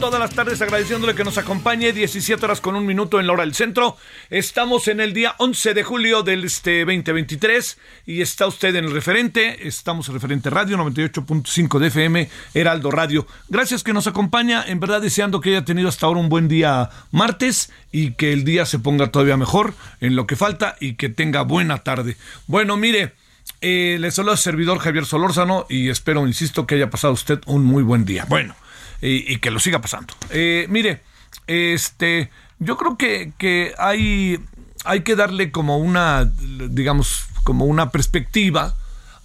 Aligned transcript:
Todas 0.00 0.18
las 0.18 0.30
tardes 0.30 0.62
agradeciéndole 0.62 1.14
que 1.14 1.24
nos 1.24 1.36
acompañe 1.36 1.92
17 1.92 2.42
horas 2.42 2.62
con 2.62 2.74
un 2.74 2.86
minuto 2.86 3.20
en 3.20 3.26
la 3.26 3.34
hora 3.34 3.44
del 3.44 3.54
centro. 3.54 3.98
Estamos 4.30 4.88
en 4.88 4.98
el 4.98 5.12
día 5.12 5.34
11 5.36 5.74
de 5.74 5.82
julio 5.82 6.22
del 6.22 6.44
este 6.44 6.86
2023 6.86 7.76
y 8.06 8.22
está 8.22 8.46
usted 8.46 8.74
en 8.76 8.86
el 8.86 8.92
referente, 8.92 9.68
estamos 9.68 10.08
en 10.08 10.14
referente 10.14 10.48
radio 10.48 10.78
98.5 10.78 11.78
de 11.78 11.88
FM, 11.88 12.30
Heraldo 12.54 12.90
Radio. 12.90 13.26
Gracias 13.50 13.84
que 13.84 13.92
nos 13.92 14.06
acompaña, 14.06 14.64
en 14.66 14.80
verdad 14.80 15.02
deseando 15.02 15.42
que 15.42 15.50
haya 15.50 15.66
tenido 15.66 15.90
hasta 15.90 16.06
ahora 16.06 16.20
un 16.20 16.30
buen 16.30 16.48
día 16.48 16.88
martes 17.10 17.70
y 17.92 18.12
que 18.12 18.32
el 18.32 18.44
día 18.44 18.64
se 18.64 18.78
ponga 18.78 19.08
todavía 19.08 19.36
mejor 19.36 19.74
en 20.00 20.16
lo 20.16 20.26
que 20.26 20.34
falta 20.34 20.76
y 20.80 20.94
que 20.94 21.10
tenga 21.10 21.42
buena 21.42 21.78
tarde. 21.78 22.16
Bueno, 22.46 22.78
mire, 22.78 23.12
eh, 23.60 23.98
le 24.00 24.10
saluda 24.10 24.38
servidor 24.38 24.78
Javier 24.78 25.04
Solórzano 25.04 25.66
y 25.68 25.90
espero, 25.90 26.26
insisto, 26.26 26.66
que 26.66 26.76
haya 26.76 26.88
pasado 26.88 27.12
usted 27.12 27.40
un 27.44 27.64
muy 27.64 27.82
buen 27.82 28.06
día. 28.06 28.24
Bueno, 28.26 28.54
y, 29.02 29.38
que 29.38 29.50
lo 29.50 29.60
siga 29.60 29.80
pasando. 29.80 30.14
Eh, 30.30 30.66
mire, 30.68 31.02
este, 31.46 32.30
yo 32.58 32.76
creo 32.76 32.96
que, 32.96 33.32
que 33.38 33.74
hay, 33.78 34.38
hay 34.84 35.00
que 35.02 35.16
darle 35.16 35.50
como 35.50 35.78
una, 35.78 36.30
digamos, 36.70 37.26
como 37.44 37.64
una 37.64 37.90
perspectiva 37.90 38.76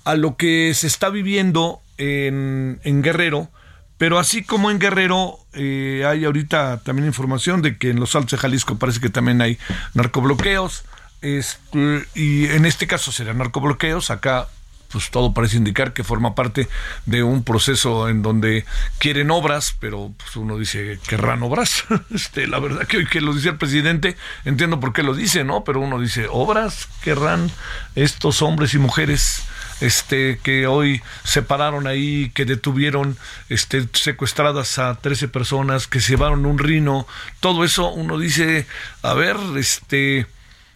a 0.04 0.16
lo 0.16 0.38
que 0.38 0.74
se 0.74 0.88
está 0.88 1.10
viviendo 1.10 1.82
en, 1.98 2.80
en 2.84 3.02
Guerrero. 3.02 3.50
Pero 3.98 4.20
así 4.20 4.44
como 4.44 4.72
en 4.72 4.80
Guerrero 4.80 5.40
eh, 5.54 6.04
hay 6.06 6.26
ahorita 6.26 6.82
también 6.84 7.08
información 7.08 7.62
de 7.62 7.78
que 7.78 7.92
en 7.92 8.00
los 8.00 8.16
Altos 8.16 8.32
de 8.32 8.38
Jalisco 8.38 8.78
parece 8.78 9.00
que 9.00 9.10
también 9.10 9.42
hay 9.42 9.58
narcobloqueos. 9.94 10.84
Este, 11.22 12.06
y 12.14 12.46
en 12.48 12.66
este 12.66 12.88
caso 12.88 13.12
serían 13.12 13.38
narcobloqueos. 13.38 14.12
Acá, 14.12 14.48
pues 14.96 15.12
todo 15.12 15.34
parece 15.34 15.58
indicar 15.58 15.92
que 15.92 16.06
forma 16.06 16.36
parte 16.36 16.70
de 17.06 17.22
un 17.22 17.44
proceso 17.44 18.08
en 18.08 18.22
donde 18.22 18.64
quieren 18.98 19.30
obras, 19.30 19.76
pero 19.78 20.14
pues 20.16 20.38
uno 20.38 20.58
dice, 20.58 21.00
querrán 21.06 21.44
obras. 21.44 21.84
Este, 22.16 22.48
la 22.48 22.60
verdad 22.60 22.88
que 22.88 22.96
hoy 22.96 23.08
que 23.08 23.20
lo 23.20 23.34
dice 23.34 23.50
el 23.50 23.58
presidente, 23.58 24.16
entiendo 24.46 24.80
por 24.80 24.94
qué 24.94 25.04
lo 25.04 25.14
dice, 25.14 25.44
¿no? 25.44 25.66
Pero 25.66 25.82
uno 25.82 26.00
dice, 26.00 26.28
obras 26.32 26.88
querrán 27.04 27.52
estos 27.96 28.42
hombres 28.42 28.74
y 28.74 28.78
mujeres 28.78 29.44
este 29.82 30.40
que 30.42 30.66
hoy 30.66 31.02
se 31.26 31.42
pararon 31.42 31.88
ahí, 31.88 32.32
que 32.34 32.46
detuvieron 32.46 33.18
este 33.50 33.90
secuestradas 33.92 34.80
a 34.80 34.96
13 34.96 35.28
personas, 35.28 35.88
que 35.88 36.00
se 36.00 36.12
llevaron 36.12 36.46
un 36.46 36.58
rino, 36.58 37.06
todo 37.42 37.66
eso 37.66 37.92
uno 37.92 38.18
dice, 38.18 38.66
a 39.02 39.14
ver, 39.14 39.36
este 39.58 40.26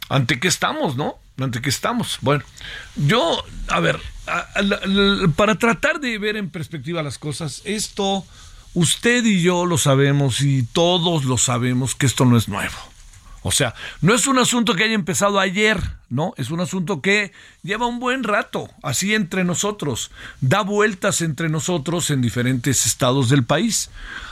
ante 0.09 0.41
qué 0.41 0.49
estamos, 0.49 0.97
¿no? 0.97 1.19
Ante 1.41 1.61
qué 1.61 1.69
estamos. 1.69 2.17
Bueno, 2.21 2.43
yo, 2.95 3.43
a 3.67 3.79
ver, 3.79 3.99
para 5.35 5.55
tratar 5.55 5.99
de 5.99 6.17
ver 6.17 6.37
en 6.37 6.49
perspectiva 6.49 7.03
las 7.03 7.17
cosas, 7.17 7.61
esto, 7.65 8.25
usted 8.73 9.25
y 9.25 9.41
yo 9.41 9.65
lo 9.65 9.77
sabemos 9.77 10.41
y 10.41 10.63
todos 10.63 11.25
lo 11.25 11.37
sabemos 11.37 11.95
que 11.95 12.05
esto 12.05 12.25
no 12.25 12.37
es 12.37 12.47
nuevo. 12.49 12.77
O 13.41 13.51
sea, 13.51 13.73
no 14.01 14.13
es 14.13 14.27
un 14.27 14.37
asunto 14.37 14.75
que 14.75 14.83
haya 14.83 14.93
empezado 14.93 15.39
ayer, 15.39 15.81
¿no? 16.09 16.33
Es 16.37 16.51
un 16.51 16.59
asunto 16.59 17.01
que 17.01 17.31
lleva 17.63 17.87
un 17.87 17.99
buen 17.99 18.23
rato, 18.23 18.69
así 18.83 19.13
entre 19.13 19.43
nosotros, 19.43 20.11
da 20.41 20.61
vueltas 20.61 21.21
entre 21.21 21.49
nosotros 21.49 22.09
en 22.09 22.21
diferentes 22.21 22.85
estados 22.85 23.29
del 23.29 23.43
país. 23.43 23.89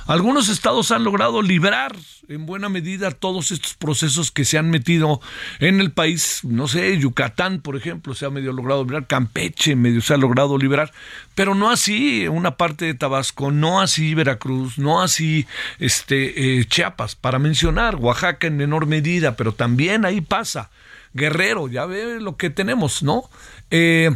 Algunos 0.07 0.47
estados 0.47 0.91
han 0.91 1.03
logrado 1.03 1.41
librar 1.41 1.93
en 2.29 2.45
buena 2.45 2.69
medida 2.69 3.11
todos 3.11 3.51
estos 3.51 3.73
procesos 3.73 4.31
que 4.31 4.45
se 4.45 4.57
han 4.57 4.69
metido 4.69 5.21
en 5.59 5.81
el 5.81 5.91
país. 5.91 6.41
No 6.43 6.67
sé, 6.67 6.97
Yucatán, 6.97 7.59
por 7.59 7.75
ejemplo, 7.75 8.15
se 8.15 8.25
ha 8.25 8.29
medio 8.29 8.53
logrado 8.53 8.83
liberar, 8.83 9.07
Campeche 9.07 9.75
medio 9.75 10.01
se 10.01 10.13
ha 10.13 10.17
logrado 10.17 10.57
liberar, 10.57 10.93
pero 11.35 11.55
no 11.55 11.69
así 11.69 12.27
una 12.27 12.55
parte 12.55 12.85
de 12.85 12.93
Tabasco, 12.93 13.51
no 13.51 13.81
así 13.81 14.13
Veracruz, 14.13 14.77
no 14.77 15.01
así 15.01 15.45
este 15.77 16.59
eh, 16.59 16.65
Chiapas, 16.65 17.15
para 17.15 17.37
mencionar 17.37 17.97
Oaxaca 17.97 18.47
en 18.47 18.57
menor 18.57 18.85
medida, 18.85 19.35
pero 19.35 19.53
también 19.53 20.05
ahí 20.05 20.21
pasa. 20.21 20.69
Guerrero, 21.17 21.67
ya 21.67 21.85
ve 21.85 22.21
lo 22.21 22.37
que 22.37 22.49
tenemos, 22.49 23.03
¿no? 23.03 23.23
Eh, 23.71 24.11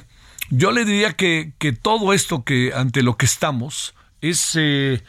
yo 0.49 0.71
le 0.71 0.85
diría 0.85 1.11
que, 1.13 1.51
que 1.57 1.73
todo 1.73 2.13
esto 2.13 2.43
que 2.45 2.71
ante 2.73 3.01
lo 3.03 3.17
que 3.17 3.25
estamos 3.25 3.93
es, 4.21 4.51
eh, 4.55 5.01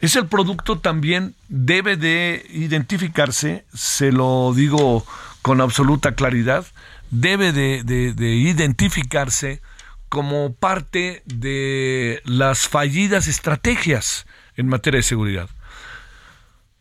es 0.00 0.16
el 0.16 0.26
producto 0.26 0.78
también, 0.78 1.34
debe 1.48 1.96
de 1.96 2.46
identificarse, 2.50 3.64
se 3.74 4.12
lo 4.12 4.52
digo 4.54 5.04
con 5.42 5.60
absoluta 5.60 6.14
claridad, 6.14 6.64
debe 7.10 7.52
de, 7.52 7.82
de- 7.82 8.12
de 8.14 8.34
identificarse 8.36 9.60
como 10.08 10.52
parte 10.54 11.22
de 11.26 12.20
las 12.24 12.68
fallidas 12.68 13.26
estrategias 13.28 14.26
en 14.56 14.66
materia 14.68 14.98
de 14.98 15.02
seguridad. 15.04 15.48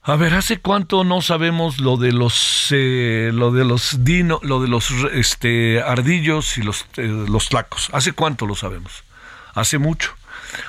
A 0.02 0.16
ver, 0.16 0.34
¿hace 0.34 0.60
cuánto 0.60 1.04
no 1.04 1.22
sabemos 1.22 1.80
lo 1.80 1.98
de 1.98 2.14
los 2.14 2.70
eh, 2.72 3.32
lo 3.34 3.52
de 3.52 3.66
los 3.66 4.06
dino, 4.06 4.40
lo 4.44 4.62
de 4.62 4.70
los 4.70 4.92
este 5.14 5.82
ardillos 5.82 6.58
y 6.58 6.64
los 6.64 6.86
eh, 6.96 7.04
los 7.04 7.50
tlacos? 7.50 7.90
¿Hace 7.92 8.14
cuánto 8.14 8.46
lo 8.48 8.56
sabemos? 8.56 9.04
Hace 9.54 9.78
mucho. 9.78 10.16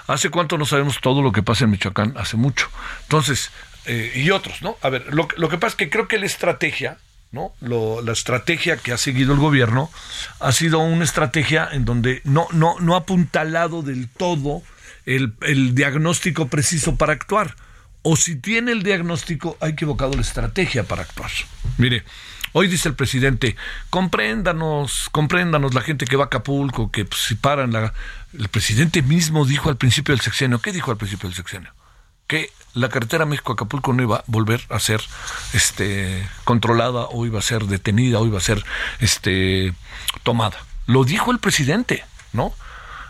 ¿Hace 0.09 0.31
cuánto 0.31 0.59
no 0.59 0.67
sabemos 0.67 1.01
todo 1.01 1.23
lo 1.23 1.31
que 1.31 1.43
pasa 1.43 1.65
en 1.65 1.71
Michoacán? 1.71 2.15
Hace 2.19 2.37
mucho. 2.37 2.69
Entonces, 3.03 3.51
eh, 3.87 4.13
y 4.17 4.31
otros, 4.31 4.63
¿no? 4.63 4.77
A 4.83 4.89
ver, 4.91 5.07
lo, 5.15 5.29
lo 5.37 5.49
que 5.49 5.59
pasa 5.59 5.73
es 5.73 5.77
que 5.77 5.91
creo 5.91 6.09
que 6.09 6.19
la 6.19 6.27
estrategia, 6.27 6.99
¿no? 7.31 7.53
La 7.61 8.13
estrategia 8.13 8.77
que 8.77 8.93
ha 8.93 8.99
seguido 8.99 9.33
el 9.33 9.39
gobierno 9.39 9.91
ha 10.41 10.51
sido 10.53 10.81
una 10.81 11.05
estrategia 11.05 11.69
en 11.71 11.85
donde 11.85 12.21
no, 12.25 12.49
no, 12.51 12.77
no 12.81 12.95
ha 12.95 12.99
apuntalado 12.99 13.83
del 13.83 14.09
todo 14.09 14.63
el, 15.07 15.35
el 15.43 15.75
diagnóstico 15.75 16.49
preciso 16.49 16.97
para 16.97 17.13
actuar. 17.13 17.55
O 18.03 18.17
si 18.17 18.37
tiene 18.37 18.73
el 18.73 18.83
diagnóstico, 18.83 19.57
ha 19.61 19.69
equivocado 19.69 20.15
la 20.15 20.23
estrategia 20.23 20.85
para 20.85 21.03
actuar. 21.03 21.31
Mire, 21.79 22.05
hoy 22.53 22.67
dice 22.69 22.89
el 22.89 22.95
presidente, 22.95 23.57
compréndanos, 23.91 25.09
compréndanos 25.13 25.75
la 25.75 25.83
gente 25.83 26.07
que 26.07 26.17
va 26.17 26.25
a 26.25 26.27
Acapulco, 26.27 26.91
que 26.91 27.05
pues, 27.05 27.21
si 27.23 27.35
paran 27.35 27.73
la... 27.73 27.93
El 28.39 28.49
presidente 28.49 29.03
mismo 29.03 29.45
dijo 29.45 29.69
al 29.69 29.77
principio 29.77 30.15
del 30.15 30.23
sexenio, 30.23 30.61
¿qué 30.61 30.73
dijo 30.73 30.91
al 30.91 30.97
principio 30.97 31.29
del 31.29 31.37
sexenio? 31.37 31.73
que 32.31 32.53
la 32.75 32.89
carretera 32.89 33.27
México-Acapulco 33.27 33.93
no 33.93 34.05
iba 34.05 34.19
a 34.19 34.25
volver 34.29 34.63
a 34.69 34.79
ser 34.79 35.03
este, 35.53 36.25
controlada 36.45 37.07
o 37.11 37.27
iba 37.27 37.41
a 37.41 37.43
ser 37.43 37.65
detenida 37.65 38.21
o 38.21 38.27
iba 38.27 38.39
a 38.39 38.41
ser 38.41 38.65
este, 39.01 39.75
tomada. 40.23 40.57
Lo 40.87 41.03
dijo 41.03 41.33
el 41.33 41.41
presidente, 41.41 42.05
¿no? 42.33 42.55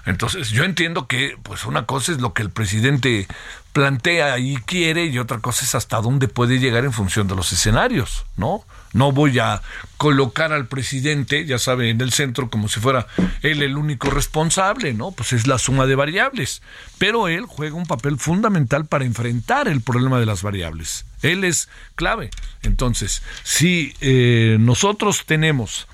Entonces, 0.07 0.51
yo 0.51 0.65
entiendo 0.65 1.07
que 1.07 1.37
pues 1.43 1.65
una 1.65 1.87
cosa 1.87 2.13
es 2.13 2.21
lo 2.21 2.33
que 2.33 2.43
el 2.43 2.51
presidente 2.51 3.27
plantea 3.73 4.39
y 4.39 4.57
quiere 4.57 5.07
y 5.07 5.19
otra 5.19 5.39
cosa 5.39 5.65
es 5.65 5.75
hasta 5.75 6.01
dónde 6.01 6.27
puede 6.27 6.59
llegar 6.59 6.85
en 6.85 6.93
función 6.93 7.29
de 7.29 7.37
los 7.37 7.53
escenarios, 7.53 8.27
¿no? 8.37 8.65
No 8.93 9.13
voy 9.13 9.39
a 9.39 9.63
colocar 9.97 10.53
al 10.53 10.67
presidente, 10.67 11.45
ya 11.45 11.59
sabe, 11.59 11.91
en 11.91 12.01
el 12.01 12.13
centro 12.13 12.51
como 12.51 12.69
si 12.69 12.81
fuera 12.81 13.07
él 13.43 13.63
el 13.63 13.77
único 13.77 14.11
responsable, 14.11 14.95
¿no? 14.95 15.13
Pues 15.13 15.33
es 15.33 15.47
la 15.47 15.59
suma 15.59 15.87
de 15.87 15.95
variables. 15.95 16.63
Pero 16.99 17.29
él 17.29 17.45
juega 17.47 17.77
un 17.77 17.87
papel 17.87 18.19
fundamental 18.19 18.87
para 18.87 19.05
enfrentar 19.05 19.69
el 19.69 19.81
problema 19.81 20.19
de 20.19 20.27
las 20.27 20.43
variables. 20.43 21.07
Él 21.23 21.45
es 21.45 21.69
clave. 21.95 22.31
Entonces, 22.63 23.23
si 23.45 23.95
eh, 24.01 24.57
nosotros 24.59 25.25
tenemos 25.27 25.87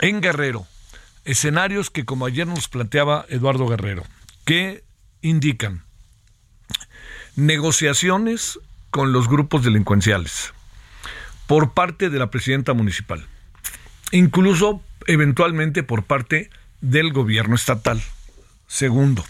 en 0.00 0.20
Guerrero 0.20 0.66
escenarios 1.28 1.90
que, 1.90 2.06
como 2.06 2.24
ayer 2.24 2.46
nos 2.46 2.68
planteaba 2.68 3.26
Eduardo 3.28 3.68
Guerrero, 3.68 4.02
que 4.46 4.82
indican 5.20 5.82
negociaciones 7.36 8.58
con 8.90 9.12
los 9.12 9.28
grupos 9.28 9.62
delincuenciales 9.62 10.54
por 11.46 11.74
parte 11.74 12.08
de 12.08 12.18
la 12.18 12.30
presidenta 12.30 12.72
municipal, 12.72 13.26
incluso 14.10 14.82
eventualmente 15.06 15.82
por 15.82 16.04
parte 16.04 16.48
del 16.80 17.12
gobierno 17.12 17.56
estatal. 17.56 18.02
Segundo, 18.66 19.22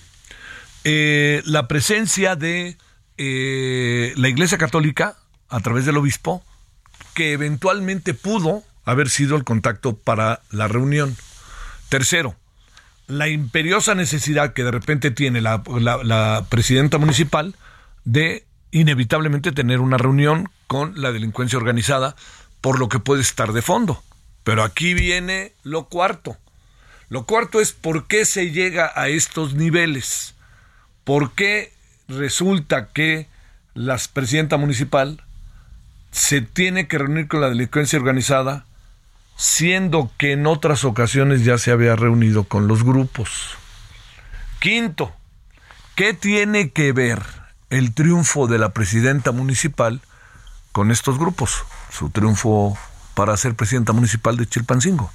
eh, 0.84 1.42
la 1.46 1.66
presencia 1.66 2.36
de 2.36 2.76
eh, 3.16 4.12
la 4.16 4.28
Iglesia 4.28 4.56
Católica 4.56 5.16
a 5.48 5.60
través 5.60 5.84
del 5.84 5.96
obispo, 5.96 6.44
que 7.14 7.32
eventualmente 7.32 8.14
pudo 8.14 8.62
haber 8.84 9.10
sido 9.10 9.36
el 9.36 9.42
contacto 9.42 9.96
para 9.96 10.42
la 10.50 10.68
reunión. 10.68 11.16
Tercero, 11.88 12.36
la 13.06 13.28
imperiosa 13.28 13.94
necesidad 13.94 14.52
que 14.52 14.64
de 14.64 14.70
repente 14.70 15.10
tiene 15.10 15.40
la, 15.40 15.62
la 16.04 16.46
presidenta 16.48 16.98
municipal 16.98 17.54
de 18.04 18.44
inevitablemente 18.70 19.52
tener 19.52 19.80
una 19.80 19.96
reunión 19.96 20.48
con 20.66 21.00
la 21.00 21.12
delincuencia 21.12 21.58
organizada 21.58 22.14
por 22.60 22.78
lo 22.78 22.88
que 22.88 22.98
puede 22.98 23.22
estar 23.22 23.52
de 23.52 23.62
fondo. 23.62 24.02
Pero 24.44 24.62
aquí 24.62 24.94
viene 24.94 25.52
lo 25.62 25.84
cuarto. 25.84 26.36
Lo 27.08 27.24
cuarto 27.24 27.60
es 27.60 27.72
por 27.72 28.06
qué 28.06 28.24
se 28.24 28.50
llega 28.50 28.92
a 28.94 29.08
estos 29.08 29.54
niveles. 29.54 30.34
¿Por 31.04 31.32
qué 31.32 31.72
resulta 32.08 32.88
que 32.88 33.28
la 33.74 33.98
presidenta 34.12 34.56
municipal 34.56 35.22
se 36.10 36.40
tiene 36.40 36.88
que 36.88 36.98
reunir 36.98 37.28
con 37.28 37.40
la 37.40 37.48
delincuencia 37.48 37.98
organizada, 37.98 38.66
siendo 39.38 40.10
que 40.18 40.32
en 40.32 40.46
otras 40.46 40.84
ocasiones 40.84 41.46
ya 41.46 41.56
se 41.56 41.70
había 41.70 41.96
reunido 41.96 42.44
con 42.44 42.68
los 42.68 42.84
grupos? 42.84 43.56
Quinto, 44.58 45.12
¿qué 45.94 46.12
tiene 46.12 46.70
que 46.72 46.92
ver 46.92 47.22
el 47.70 47.94
triunfo 47.94 48.46
de 48.48 48.58
la 48.58 48.74
presidenta 48.74 49.32
municipal 49.32 50.02
con 50.72 50.90
estos 50.90 51.18
grupos, 51.18 51.64
su 51.90 52.10
triunfo 52.10 52.76
para 53.14 53.36
ser 53.36 53.54
presidenta 53.54 53.92
municipal 53.92 54.36
de 54.36 54.46
Chilpancingo, 54.46 55.10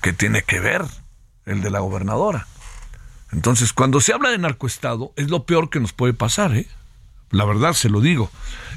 que 0.00 0.12
tiene 0.12 0.42
que 0.42 0.60
ver 0.60 0.84
el 1.46 1.62
de 1.62 1.70
la 1.70 1.80
gobernadora. 1.80 2.46
Entonces, 3.32 3.72
cuando 3.72 4.00
se 4.00 4.12
habla 4.12 4.30
de 4.30 4.38
narcoestado, 4.38 5.12
es 5.16 5.30
lo 5.30 5.44
peor 5.44 5.70
que 5.70 5.80
nos 5.80 5.92
puede 5.92 6.12
pasar, 6.12 6.54
¿eh? 6.54 6.68
La 7.30 7.44
verdad, 7.44 7.72
se 7.72 7.88
lo 7.88 8.00
digo. 8.00 8.30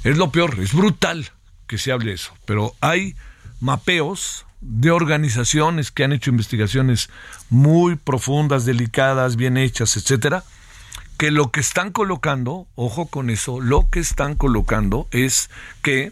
Es 0.04 0.18
lo 0.18 0.32
peor, 0.32 0.60
es 0.60 0.74
brutal 0.74 1.32
que 1.68 1.78
se 1.78 1.92
hable 1.92 2.14
eso. 2.14 2.34
Pero 2.46 2.74
hay 2.80 3.16
mapeos 3.60 4.45
de 4.68 4.92
organizaciones 4.92 5.92
que 5.92 6.04
han 6.04 6.14
hecho 6.14 6.32
investigaciones 6.32 7.10
muy 7.50 7.96
profundas, 7.96 8.66
delicadas, 8.66 9.36
bien 9.36 9.58
hechas, 9.58 9.96
etcétera, 9.96 10.44
que 11.18 11.32
lo 11.32 11.52
que 11.52 11.60
están 11.60 11.92
colocando, 11.92 12.68
ojo 12.76 13.08
con 13.08 13.30
eso, 13.30 13.62
lo 13.62 13.90
que 13.90 14.00
están 14.00 14.36
colocando 14.36 15.08
es 15.12 15.50
que 15.82 16.12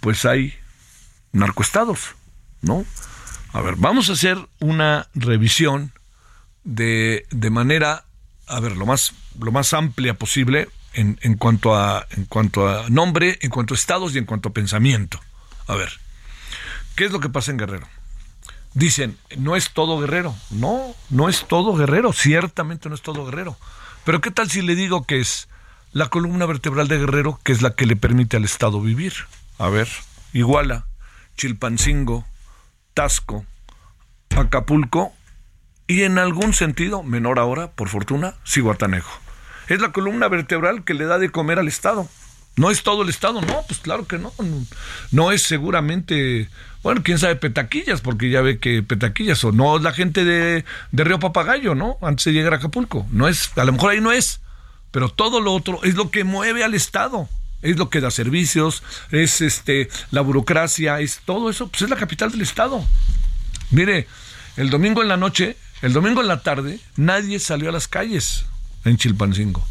pues 0.00 0.24
hay 0.24 0.54
narcoestados, 1.32 2.14
¿no? 2.62 2.84
A 3.52 3.60
ver, 3.60 3.74
vamos 3.76 4.08
a 4.08 4.14
hacer 4.14 4.38
una 4.60 5.08
revisión 5.14 5.92
de, 6.64 7.26
de 7.30 7.50
manera, 7.50 8.04
a 8.46 8.60
ver, 8.60 8.76
lo 8.76 8.86
más, 8.86 9.12
lo 9.38 9.52
más 9.52 9.72
amplia 9.74 10.14
posible 10.14 10.68
en, 10.94 11.18
en, 11.22 11.34
cuanto 11.36 11.76
a, 11.76 12.06
en 12.10 12.24
cuanto 12.24 12.68
a 12.68 12.88
nombre, 12.88 13.38
en 13.42 13.50
cuanto 13.50 13.74
a 13.74 13.76
estados 13.76 14.14
y 14.14 14.18
en 14.18 14.24
cuanto 14.24 14.48
a 14.48 14.52
pensamiento. 14.52 15.20
A 15.66 15.74
ver, 15.74 15.90
¿qué 16.96 17.04
es 17.04 17.12
lo 17.12 17.20
que 17.20 17.28
pasa 17.28 17.50
en 17.50 17.58
Guerrero? 17.58 17.86
Dicen, 18.74 19.18
no 19.36 19.56
es 19.56 19.72
todo 19.72 19.98
guerrero. 19.98 20.34
No, 20.50 20.94
no 21.08 21.28
es 21.28 21.46
todo 21.48 21.74
guerrero. 21.74 22.12
Ciertamente 22.12 22.88
no 22.88 22.94
es 22.94 23.02
todo 23.02 23.24
guerrero. 23.24 23.56
Pero 24.04 24.20
¿qué 24.20 24.30
tal 24.30 24.50
si 24.50 24.62
le 24.62 24.76
digo 24.76 25.04
que 25.04 25.20
es 25.20 25.48
la 25.92 26.08
columna 26.08 26.46
vertebral 26.46 26.88
de 26.88 26.98
Guerrero, 26.98 27.40
que 27.42 27.52
es 27.52 27.62
la 27.62 27.74
que 27.74 27.86
le 27.86 27.96
permite 27.96 28.36
al 28.36 28.44
Estado 28.44 28.80
vivir? 28.80 29.12
A 29.58 29.68
ver, 29.68 29.88
Iguala, 30.32 30.86
Chilpancingo, 31.36 32.24
Tasco, 32.94 33.44
Acapulco 34.36 35.12
y 35.86 36.02
en 36.04 36.18
algún 36.18 36.54
sentido, 36.54 37.02
menor 37.02 37.38
ahora, 37.38 37.72
por 37.72 37.88
fortuna, 37.88 38.36
Ciguatanejo. 38.46 39.18
Es 39.68 39.80
la 39.80 39.92
columna 39.92 40.28
vertebral 40.28 40.84
que 40.84 40.94
le 40.94 41.04
da 41.04 41.18
de 41.18 41.30
comer 41.30 41.58
al 41.58 41.68
Estado. 41.68 42.08
¿No 42.56 42.70
es 42.70 42.82
todo 42.82 43.02
el 43.02 43.08
Estado? 43.08 43.40
No, 43.40 43.62
pues 43.66 43.80
claro 43.80 44.06
que 44.06 44.18
no. 44.18 44.32
No 45.10 45.32
es 45.32 45.42
seguramente, 45.42 46.48
bueno, 46.82 47.02
quién 47.02 47.18
sabe, 47.18 47.36
Petaquillas, 47.36 48.00
porque 48.00 48.30
ya 48.30 48.40
ve 48.40 48.58
que 48.58 48.82
Petaquillas, 48.82 49.42
o 49.44 49.52
no 49.52 49.76
es 49.76 49.82
la 49.82 49.92
gente 49.92 50.24
de, 50.24 50.64
de 50.92 51.04
Río 51.04 51.18
Papagayo, 51.18 51.74
¿no? 51.74 51.98
Antes 52.02 52.26
de 52.26 52.32
llegar 52.32 52.54
a 52.54 52.56
Acapulco. 52.56 53.06
No 53.10 53.28
es, 53.28 53.50
a 53.56 53.64
lo 53.64 53.72
mejor 53.72 53.90
ahí 53.90 54.00
no 54.00 54.12
es, 54.12 54.40
pero 54.90 55.08
todo 55.08 55.40
lo 55.40 55.52
otro 55.52 55.80
es 55.84 55.94
lo 55.94 56.10
que 56.10 56.24
mueve 56.24 56.64
al 56.64 56.74
Estado. 56.74 57.28
Es 57.62 57.76
lo 57.76 57.90
que 57.90 58.00
da 58.00 58.10
servicios, 58.10 58.82
es 59.10 59.42
este 59.42 59.90
la 60.10 60.22
burocracia, 60.22 61.00
es 61.00 61.20
todo 61.26 61.50
eso, 61.50 61.68
pues 61.68 61.82
es 61.82 61.90
la 61.90 61.96
capital 61.96 62.30
del 62.30 62.40
Estado. 62.40 62.82
Mire, 63.70 64.06
el 64.56 64.70
domingo 64.70 65.02
en 65.02 65.08
la 65.08 65.18
noche, 65.18 65.58
el 65.82 65.92
domingo 65.92 66.22
en 66.22 66.28
la 66.28 66.40
tarde, 66.40 66.80
nadie 66.96 67.38
salió 67.38 67.68
a 67.68 67.72
las 67.72 67.86
calles 67.86 68.46
en 68.86 68.96
Chilpancingo 68.96 69.62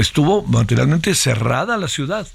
estuvo 0.00 0.42
materialmente 0.42 1.14
cerrada 1.14 1.76
la 1.76 1.88
ciudad. 1.88 2.26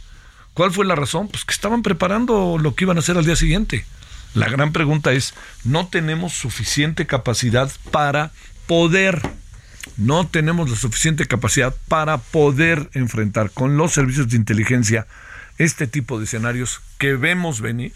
¿Cuál 0.58 0.72
fue 0.72 0.86
la 0.86 0.96
razón? 0.96 1.28
Pues 1.28 1.46
que 1.46 1.54
estaban 1.54 1.84
preparando 1.84 2.58
lo 2.60 2.74
que 2.74 2.86
iban 2.86 2.98
a 2.98 3.02
hacer 3.02 3.16
al 3.16 3.26
día 3.26 3.36
siguiente. 3.36 3.86
La 4.34 4.50
gran 4.50 4.74
pregunta 4.74 5.12
es, 5.12 5.36
¿no 5.64 5.88
tenemos 5.88 6.34
suficiente 6.34 7.06
capacidad 7.06 7.72
para 7.92 8.32
poder, 8.66 9.22
no 9.98 10.26
tenemos 10.26 10.68
la 10.68 10.76
suficiente 10.76 11.28
capacidad 11.28 11.76
para 11.88 12.18
poder 12.18 12.90
enfrentar 12.94 13.52
con 13.52 13.78
los 13.78 13.94
servicios 13.94 14.30
de 14.30 14.38
inteligencia 14.38 15.06
este 15.60 15.86
tipo 15.86 16.18
de 16.18 16.26
escenarios 16.26 16.82
que 16.98 17.14
vemos 17.14 17.62
venir? 17.62 17.94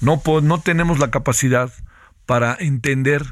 No, 0.00 0.22
no 0.40 0.60
tenemos 0.60 1.00
la 1.00 1.10
capacidad 1.10 1.72
para 2.26 2.56
entender 2.60 3.24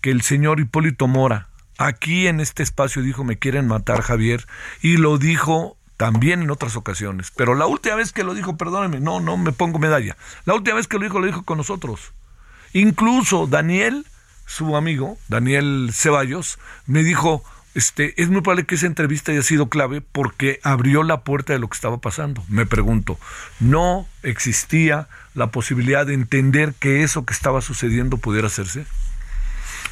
que 0.00 0.10
el 0.10 0.22
señor 0.22 0.58
Hipólito 0.58 1.06
Mora, 1.06 1.48
Aquí 1.78 2.28
en 2.28 2.40
este 2.40 2.62
espacio 2.62 3.02
dijo 3.02 3.24
me 3.24 3.38
quieren 3.38 3.66
matar 3.66 4.02
Javier 4.02 4.46
y 4.82 4.98
lo 4.98 5.18
dijo 5.18 5.78
también 6.02 6.42
en 6.42 6.50
otras 6.50 6.74
ocasiones. 6.74 7.30
Pero 7.36 7.54
la 7.54 7.66
última 7.66 7.94
vez 7.94 8.12
que 8.12 8.24
lo 8.24 8.34
dijo, 8.34 8.56
perdónenme, 8.56 8.98
no, 8.98 9.20
no 9.20 9.36
me 9.36 9.52
pongo 9.52 9.78
medalla. 9.78 10.16
La 10.46 10.54
última 10.54 10.74
vez 10.74 10.88
que 10.88 10.98
lo 10.98 11.04
dijo, 11.04 11.20
lo 11.20 11.26
dijo 11.26 11.44
con 11.44 11.58
nosotros. 11.58 12.12
Incluso 12.72 13.46
Daniel, 13.46 14.04
su 14.44 14.76
amigo, 14.76 15.16
Daniel 15.28 15.90
Ceballos, 15.92 16.58
me 16.86 17.04
dijo, 17.04 17.44
este, 17.76 18.20
es 18.20 18.30
muy 18.30 18.40
probable 18.40 18.66
que 18.66 18.74
esa 18.74 18.86
entrevista 18.86 19.30
haya 19.30 19.44
sido 19.44 19.68
clave 19.68 20.00
porque 20.00 20.58
abrió 20.64 21.04
la 21.04 21.20
puerta 21.20 21.52
de 21.52 21.60
lo 21.60 21.68
que 21.68 21.76
estaba 21.76 21.98
pasando. 21.98 22.42
Me 22.48 22.66
pregunto, 22.66 23.16
¿no 23.60 24.08
existía 24.24 25.06
la 25.34 25.52
posibilidad 25.52 26.04
de 26.04 26.14
entender 26.14 26.74
que 26.80 27.04
eso 27.04 27.24
que 27.24 27.32
estaba 27.32 27.60
sucediendo 27.60 28.16
pudiera 28.16 28.48
hacerse? 28.48 28.86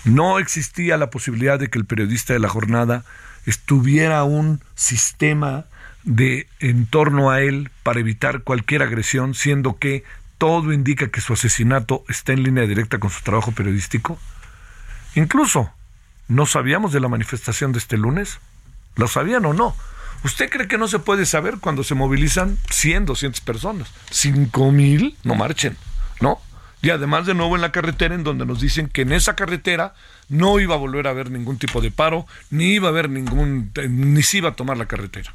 No 0.03 0.41
existía 0.41 0.97
la 0.97 1.11
posibilidad 1.11 1.61
de 1.61 1.69
que 1.69 1.79
el 1.79 1.85
periodista 1.85 2.33
de 2.33 2.41
la 2.41 2.49
jornada 2.49 3.05
estuviera 3.47 4.25
un 4.25 4.61
sistema 4.75 5.67
de 6.11 6.49
en 6.59 6.87
torno 6.87 7.31
a 7.31 7.41
él 7.41 7.71
para 7.85 8.01
evitar 8.01 8.43
cualquier 8.43 8.83
agresión, 8.83 9.35
siendo 9.35 9.79
que 9.79 10.03
todo 10.39 10.73
indica 10.73 11.09
que 11.09 11.21
su 11.21 11.35
asesinato 11.35 12.05
está 12.09 12.33
en 12.33 12.43
línea 12.43 12.67
directa 12.67 12.99
con 12.99 13.11
su 13.11 13.23
trabajo 13.23 13.53
periodístico. 13.53 14.19
Incluso, 15.15 15.71
¿no 16.27 16.47
sabíamos 16.47 16.93
de 16.93 16.99
la 16.99 17.09
manifestación 17.09 17.71
de 17.71 17.79
este 17.79 17.97
lunes? 17.97 18.41
¿Lo 18.97 19.07
sabían 19.07 19.45
o 19.45 19.55
no? 19.55 19.77
¿Usted 20.25 20.51
cree 20.51 20.67
que 20.67 20.79
no 20.79 20.89
se 20.89 20.99
puede 20.99 21.27
saber 21.27 21.59
cuando 21.61 21.85
se 21.85 21.95
movilizan 21.95 22.59
100, 22.71 23.07
200 23.07 23.41
personas? 23.43 23.89
¿5 24.11 24.73
mil? 24.73 25.17
No 25.23 25.37
marchen, 25.37 25.77
¿no? 26.21 26.41
Y 26.83 26.91
además 26.91 27.25
de 27.27 27.35
nuevo 27.35 27.55
en 27.55 27.63
la 27.63 27.71
carretera 27.71 28.17
en 28.17 28.25
donde 28.25 28.47
nos 28.47 28.61
dicen 28.61 28.89
que 28.89 29.03
en 29.03 29.13
esa 29.13 29.37
carretera 29.37 29.95
no 30.29 30.59
iba 30.59 30.75
a 30.75 30.79
volver 30.79 31.07
a 31.07 31.11
haber 31.11 31.31
ningún 31.31 31.59
tipo 31.59 31.81
de 31.81 31.93
paro, 31.93 32.27
ni 32.51 32.73
iba 32.73 32.89
a 32.89 32.91
haber 32.91 33.09
ningún, 33.11 33.71
ni 33.89 34.23
se 34.25 34.39
iba 34.39 34.49
a 34.49 34.55
tomar 34.55 34.77
la 34.77 34.87
carretera. 34.87 35.33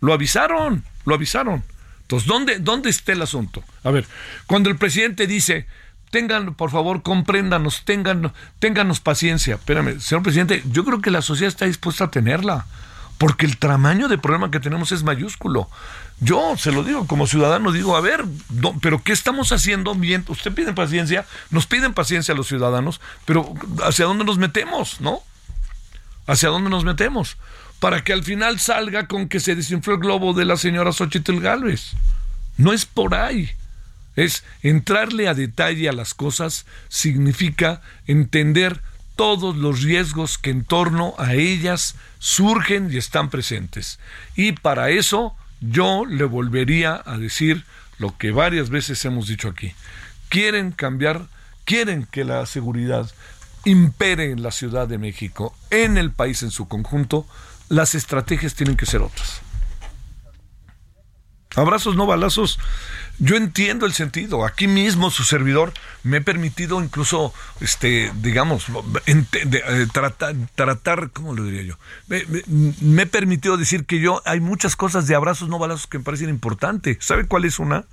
Lo 0.00 0.12
avisaron, 0.12 0.84
lo 1.04 1.14
avisaron. 1.14 1.64
Entonces, 2.02 2.26
¿dónde, 2.26 2.58
¿dónde 2.58 2.90
está 2.90 3.12
el 3.12 3.22
asunto? 3.22 3.62
A 3.84 3.90
ver, 3.90 4.06
cuando 4.46 4.70
el 4.70 4.76
presidente 4.76 5.26
dice, 5.26 5.66
tengan, 6.10 6.54
por 6.54 6.70
favor, 6.70 7.02
compréndanos, 7.02 7.84
tengan, 7.84 8.32
ténganos 8.58 9.00
paciencia. 9.00 9.56
Espérame, 9.56 10.00
señor 10.00 10.22
presidente, 10.22 10.62
yo 10.70 10.84
creo 10.84 11.00
que 11.00 11.10
la 11.10 11.22
sociedad 11.22 11.48
está 11.48 11.66
dispuesta 11.66 12.04
a 12.04 12.10
tenerla, 12.10 12.66
porque 13.18 13.46
el 13.46 13.58
tamaño 13.58 14.08
de 14.08 14.16
problema 14.16 14.50
que 14.50 14.60
tenemos 14.60 14.92
es 14.92 15.02
mayúsculo. 15.02 15.68
Yo 16.20 16.56
se 16.56 16.72
lo 16.72 16.82
digo 16.82 17.06
como 17.06 17.26
ciudadano, 17.26 17.72
digo, 17.72 17.96
a 17.96 18.00
ver, 18.00 18.24
pero 18.80 19.02
¿qué 19.02 19.12
estamos 19.12 19.52
haciendo? 19.52 19.94
Bien, 19.94 20.24
usted 20.28 20.52
pide 20.52 20.72
paciencia, 20.72 21.26
nos 21.50 21.66
piden 21.66 21.94
paciencia 21.94 22.34
a 22.34 22.36
los 22.36 22.48
ciudadanos, 22.48 23.00
pero 23.24 23.54
¿hacia 23.84 24.06
dónde 24.06 24.24
nos 24.24 24.38
metemos, 24.38 25.00
no? 25.00 25.20
¿Hacia 26.26 26.48
dónde 26.48 26.70
nos 26.70 26.84
metemos? 26.84 27.36
Para 27.80 28.02
que 28.02 28.12
al 28.12 28.24
final 28.24 28.58
salga 28.58 29.06
con 29.06 29.28
que 29.28 29.40
se 29.40 29.54
desinfló 29.54 29.94
el 29.94 30.00
globo 30.00 30.34
de 30.34 30.44
la 30.44 30.56
señora 30.56 30.92
Xochitl 30.92 31.40
Galvez. 31.40 31.92
No 32.56 32.72
es 32.72 32.86
por 32.86 33.14
ahí. 33.14 33.50
Es 34.16 34.42
entrarle 34.62 35.28
a 35.28 35.34
detalle 35.34 35.88
a 35.88 35.92
las 35.92 36.12
cosas 36.12 36.66
significa 36.88 37.82
entender 38.06 38.80
todos 39.14 39.56
los 39.56 39.82
riesgos 39.82 40.38
que 40.38 40.50
en 40.50 40.64
torno 40.64 41.14
a 41.18 41.34
ellas 41.34 41.96
surgen 42.18 42.92
y 42.92 42.96
están 42.96 43.30
presentes. 43.30 43.98
Y 44.36 44.52
para 44.52 44.90
eso 44.90 45.36
yo 45.60 46.04
le 46.04 46.24
volvería 46.24 47.02
a 47.04 47.18
decir 47.18 47.64
lo 47.98 48.16
que 48.16 48.30
varias 48.30 48.70
veces 48.70 49.04
hemos 49.04 49.26
dicho 49.26 49.48
aquí. 49.48 49.72
Quieren 50.28 50.72
cambiar, 50.72 51.26
quieren 51.64 52.06
que 52.10 52.24
la 52.24 52.46
seguridad 52.46 53.10
impere 53.64 54.30
en 54.30 54.42
la 54.42 54.52
Ciudad 54.52 54.86
de 54.86 54.98
México, 54.98 55.54
en 55.70 55.98
el 55.98 56.12
país 56.12 56.42
en 56.42 56.50
su 56.50 56.68
conjunto, 56.68 57.26
las 57.68 57.94
estrategias 57.94 58.54
tienen 58.54 58.76
que 58.76 58.86
ser 58.86 59.02
otras. 59.02 59.42
Abrazos, 61.56 61.96
no 61.96 62.06
balazos. 62.06 62.58
Yo 63.18 63.36
entiendo 63.36 63.86
el 63.86 63.92
sentido. 63.92 64.44
Aquí 64.44 64.68
mismo 64.68 65.10
su 65.10 65.24
servidor 65.24 65.72
me 66.04 66.18
he 66.18 66.20
permitido 66.20 66.80
incluso, 66.82 67.34
este, 67.60 68.12
digamos, 68.20 68.66
eh, 69.06 69.86
tratar, 69.92 70.36
tratar, 70.54 71.10
¿cómo 71.10 71.34
lo 71.34 71.42
diría 71.44 71.62
yo? 71.62 71.78
Me, 72.06 73.02
he 73.02 73.06
permitido 73.06 73.56
decir 73.56 73.86
que 73.86 73.98
yo 73.98 74.22
hay 74.24 74.40
muchas 74.40 74.76
cosas 74.76 75.08
de 75.08 75.16
abrazos, 75.16 75.48
no 75.48 75.58
balazos 75.58 75.88
que 75.88 75.98
me 75.98 76.04
parecen 76.04 76.28
importantes. 76.28 76.98
¿Sabe 77.00 77.26
cuál 77.26 77.44
es 77.44 77.58
una? 77.58 77.86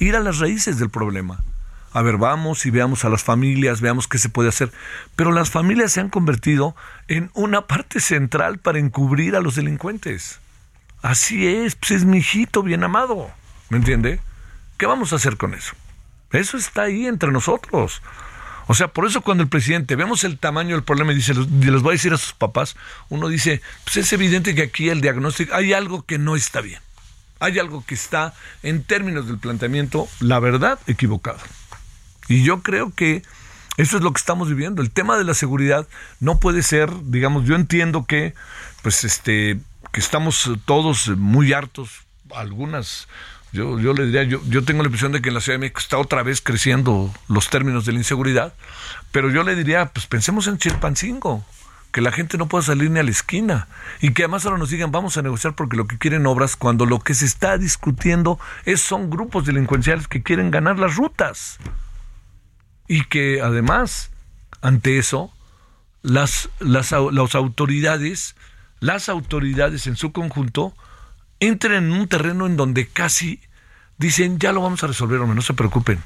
Ir 0.00 0.16
a 0.16 0.20
las 0.20 0.38
raíces 0.38 0.78
del 0.78 0.90
problema. 0.90 1.44
A 1.94 2.02
ver, 2.02 2.16
vamos 2.16 2.64
y 2.64 2.70
veamos 2.70 3.04
a 3.04 3.10
las 3.10 3.22
familias, 3.22 3.80
veamos 3.80 4.08
qué 4.08 4.18
se 4.18 4.30
puede 4.30 4.48
hacer. 4.48 4.72
Pero 5.14 5.32
las 5.32 5.50
familias 5.50 5.92
se 5.92 6.00
han 6.00 6.08
convertido 6.08 6.74
en 7.08 7.30
una 7.34 7.66
parte 7.66 8.00
central 8.00 8.58
para 8.58 8.78
encubrir 8.78 9.36
a 9.36 9.40
los 9.40 9.56
delincuentes. 9.56 10.40
Así 11.02 11.46
es, 11.46 11.74
pues 11.74 11.90
es 11.90 12.04
mi 12.04 12.18
hijito 12.18 12.62
bien 12.62 12.84
amado. 12.84 13.30
¿Me 13.68 13.76
entiende? 13.76 14.20
¿Qué 14.78 14.86
vamos 14.86 15.12
a 15.12 15.16
hacer 15.16 15.36
con 15.36 15.54
eso? 15.54 15.74
Eso 16.30 16.56
está 16.56 16.82
ahí 16.82 17.06
entre 17.06 17.30
nosotros. 17.30 18.00
O 18.68 18.74
sea, 18.74 18.88
por 18.88 19.06
eso 19.06 19.20
cuando 19.20 19.42
el 19.42 19.48
presidente 19.48 19.96
vemos 19.96 20.24
el 20.24 20.38
tamaño 20.38 20.76
del 20.76 20.84
problema 20.84 21.12
y 21.12 21.16
dice, 21.16 21.34
les 21.34 21.82
voy 21.82 21.90
a 21.90 21.92
decir 21.92 22.14
a 22.14 22.18
sus 22.18 22.32
papás, 22.32 22.76
uno 23.08 23.28
dice, 23.28 23.60
pues 23.84 23.98
es 23.98 24.12
evidente 24.12 24.54
que 24.54 24.62
aquí 24.62 24.88
el 24.88 25.00
diagnóstico, 25.00 25.54
hay 25.54 25.72
algo 25.72 26.02
que 26.06 26.18
no 26.18 26.36
está 26.36 26.60
bien. 26.60 26.80
Hay 27.40 27.58
algo 27.58 27.84
que 27.84 27.94
está, 27.94 28.34
en 28.62 28.84
términos 28.84 29.26
del 29.26 29.38
planteamiento, 29.38 30.08
la 30.20 30.38
verdad, 30.38 30.78
equivocado. 30.86 31.40
Y 32.28 32.44
yo 32.44 32.62
creo 32.62 32.92
que 32.94 33.22
eso 33.76 33.96
es 33.96 34.02
lo 34.02 34.12
que 34.12 34.18
estamos 34.18 34.48
viviendo. 34.48 34.82
El 34.82 34.90
tema 34.90 35.16
de 35.16 35.24
la 35.24 35.34
seguridad 35.34 35.88
no 36.20 36.38
puede 36.38 36.62
ser, 36.62 36.90
digamos, 37.04 37.44
yo 37.46 37.54
entiendo 37.54 38.04
que, 38.04 38.34
pues, 38.82 39.04
este, 39.04 39.58
que 39.92 40.00
estamos 40.00 40.50
todos 40.64 41.08
muy 41.08 41.52
hartos, 41.52 42.02
algunas, 42.34 43.08
yo, 43.52 43.78
yo 43.78 43.92
le 43.92 44.06
diría, 44.06 44.24
yo, 44.24 44.40
yo 44.48 44.64
tengo 44.64 44.82
la 44.82 44.88
impresión 44.88 45.12
de 45.12 45.22
que 45.22 45.28
en 45.28 45.34
la 45.34 45.40
Ciudad 45.40 45.54
de 45.54 45.60
México 45.60 45.80
está 45.80 45.98
otra 45.98 46.22
vez 46.22 46.40
creciendo 46.40 47.12
los 47.28 47.50
términos 47.50 47.84
de 47.84 47.92
la 47.92 47.98
inseguridad, 47.98 48.54
pero 49.10 49.30
yo 49.30 49.42
le 49.42 49.54
diría, 49.54 49.86
pues 49.86 50.06
pensemos 50.06 50.46
en 50.46 50.58
Chilpancingo, 50.58 51.44
que 51.92 52.00
la 52.00 52.12
gente 52.12 52.38
no 52.38 52.48
pueda 52.48 52.62
salir 52.62 52.90
ni 52.90 53.00
a 53.00 53.02
la 53.02 53.10
esquina 53.10 53.68
y 54.00 54.12
que 54.12 54.22
además 54.22 54.46
ahora 54.46 54.56
nos 54.56 54.70
digan 54.70 54.90
vamos 54.90 55.18
a 55.18 55.22
negociar 55.22 55.54
porque 55.54 55.76
lo 55.76 55.86
que 55.86 55.98
quieren 55.98 56.24
obras 56.26 56.56
cuando 56.56 56.86
lo 56.86 57.00
que 57.00 57.12
se 57.12 57.26
está 57.26 57.58
discutiendo 57.58 58.40
es 58.64 58.80
son 58.80 59.10
grupos 59.10 59.44
delincuenciales 59.44 60.08
que 60.08 60.22
quieren 60.22 60.50
ganar 60.50 60.78
las 60.78 60.96
rutas 60.96 61.58
y 62.88 63.04
que 63.04 63.40
además 63.40 64.10
ante 64.60 64.98
eso 64.98 65.32
las, 66.02 66.48
las, 66.60 66.92
las 66.92 67.34
autoridades 67.34 68.34
las 68.82 69.08
autoridades 69.08 69.86
en 69.86 69.96
su 69.96 70.12
conjunto 70.12 70.74
entren 71.38 71.84
en 71.84 71.92
un 71.92 72.08
terreno 72.08 72.46
en 72.46 72.56
donde 72.56 72.88
casi 72.88 73.40
dicen, 73.96 74.38
ya 74.38 74.52
lo 74.52 74.60
vamos 74.60 74.82
a 74.82 74.88
resolver, 74.88 75.20
hombre, 75.20 75.36
no 75.36 75.42
se 75.42 75.54
preocupen. 75.54 76.02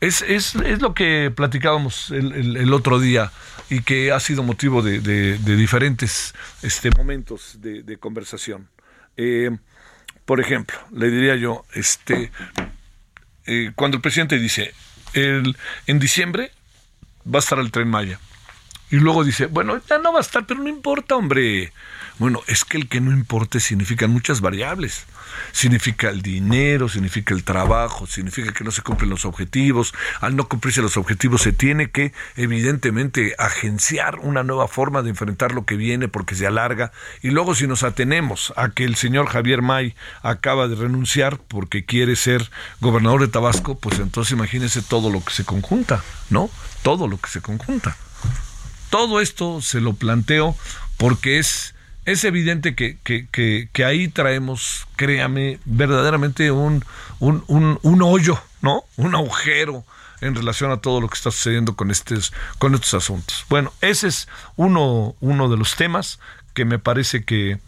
Es, 0.00 0.22
es, 0.22 0.54
es 0.54 0.80
lo 0.80 0.94
que 0.94 1.32
platicábamos 1.34 2.10
el, 2.12 2.72
otro 2.72 3.00
día 3.00 3.32
y 3.68 3.80
que 3.82 4.12
ha 4.12 4.20
sido 4.20 4.44
motivo 4.44 4.82
de, 4.82 5.00
de, 5.00 5.56
diferentes 5.56 6.34
este, 6.62 6.90
momentos 6.90 7.58
de, 7.60 7.96
conversación. 7.98 8.68
Eh, 9.16 9.50
por 10.24 10.40
ejemplo, 10.40 10.76
le 10.92 11.10
diría 11.10 11.34
yo, 11.34 11.64
este, 11.72 12.30
eh, 13.46 13.72
cuando 13.74 13.96
el 13.96 14.02
presidente 14.02 14.38
dice, 14.38 14.72
el, 15.14 15.56
en 15.86 15.98
diciembre 15.98 16.50
va 17.26 17.38
a 17.38 17.40
estar 17.40 17.58
el 17.58 17.70
tren 17.70 17.88
Maya. 17.88 18.18
Y 18.90 18.96
luego 18.96 19.24
dice, 19.24 19.46
bueno, 19.46 19.80
ya 19.88 19.98
no 19.98 20.12
va 20.12 20.18
a 20.18 20.22
estar, 20.22 20.46
pero 20.46 20.60
no 20.60 20.68
importa, 20.68 21.16
hombre. 21.16 21.72
Bueno, 22.18 22.40
es 22.46 22.64
que 22.64 22.78
el 22.78 22.88
que 22.88 23.00
no 23.00 23.12
importe 23.12 23.60
significa 23.60 24.06
muchas 24.06 24.40
variables. 24.40 25.04
Significa 25.52 26.08
el 26.08 26.22
dinero, 26.22 26.88
significa 26.88 27.34
el 27.34 27.44
trabajo, 27.44 28.06
significa 28.06 28.52
que 28.52 28.64
no 28.64 28.70
se 28.70 28.82
cumplen 28.82 29.10
los 29.10 29.24
objetivos. 29.24 29.92
Al 30.20 30.36
no 30.36 30.48
cumplirse 30.48 30.80
los 30.82 30.96
objetivos 30.96 31.42
se 31.42 31.52
tiene 31.52 31.90
que, 31.90 32.12
evidentemente, 32.36 33.34
agenciar 33.38 34.20
una 34.20 34.44
nueva 34.44 34.68
forma 34.68 35.02
de 35.02 35.10
enfrentar 35.10 35.52
lo 35.52 35.66
que 35.66 35.76
viene 35.76 36.08
porque 36.08 36.36
se 36.36 36.46
alarga. 36.46 36.92
Y 37.22 37.30
luego 37.30 37.54
si 37.54 37.66
nos 37.66 37.82
atenemos 37.82 38.54
a 38.56 38.70
que 38.70 38.84
el 38.84 38.96
señor 38.96 39.26
Javier 39.26 39.60
May 39.60 39.94
acaba 40.22 40.68
de 40.68 40.76
renunciar 40.76 41.38
porque 41.48 41.84
quiere 41.84 42.16
ser 42.16 42.50
gobernador 42.80 43.20
de 43.20 43.28
Tabasco, 43.28 43.78
pues 43.78 43.98
entonces 43.98 44.32
imagínense 44.32 44.80
todo 44.80 45.10
lo 45.10 45.22
que 45.24 45.34
se 45.34 45.44
conjunta, 45.44 46.02
¿no? 46.30 46.48
Todo 46.82 47.08
lo 47.08 47.18
que 47.18 47.28
se 47.28 47.42
conjunta. 47.42 47.96
Todo 48.90 49.20
esto 49.20 49.60
se 49.60 49.80
lo 49.80 49.94
planteo 49.94 50.56
porque 50.96 51.38
es, 51.38 51.74
es 52.04 52.24
evidente 52.24 52.74
que, 52.74 52.98
que, 53.02 53.84
ahí 53.84 54.08
traemos, 54.08 54.86
créame, 54.96 55.58
verdaderamente 55.64 56.50
un, 56.50 56.84
un, 57.18 57.44
un, 57.82 58.02
hoyo, 58.02 58.40
¿no? 58.62 58.84
Un 58.96 59.14
agujero 59.14 59.84
en 60.20 60.34
relación 60.34 60.70
a 60.70 60.78
todo 60.78 61.00
lo 61.00 61.08
que 61.08 61.14
está 61.14 61.30
sucediendo 61.30 61.76
con 61.76 61.90
estos, 61.90 62.32
con 62.58 62.74
estos 62.74 62.94
asuntos. 62.94 63.44
Bueno, 63.48 63.72
ese 63.80 64.08
es 64.08 64.28
uno, 64.56 65.14
uno 65.20 65.48
de 65.48 65.56
los 65.56 65.76
temas 65.76 66.18
que 66.54 66.64
me 66.64 66.78
parece 66.78 67.24
que, 67.24 67.58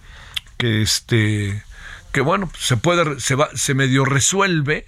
que 0.56 0.82
este 0.82 1.62
que 2.12 2.20
bueno, 2.22 2.50
se 2.58 2.76
puede, 2.76 3.20
se 3.20 3.34
va, 3.34 3.50
se 3.54 3.74
medio 3.74 4.04
resuelve 4.04 4.86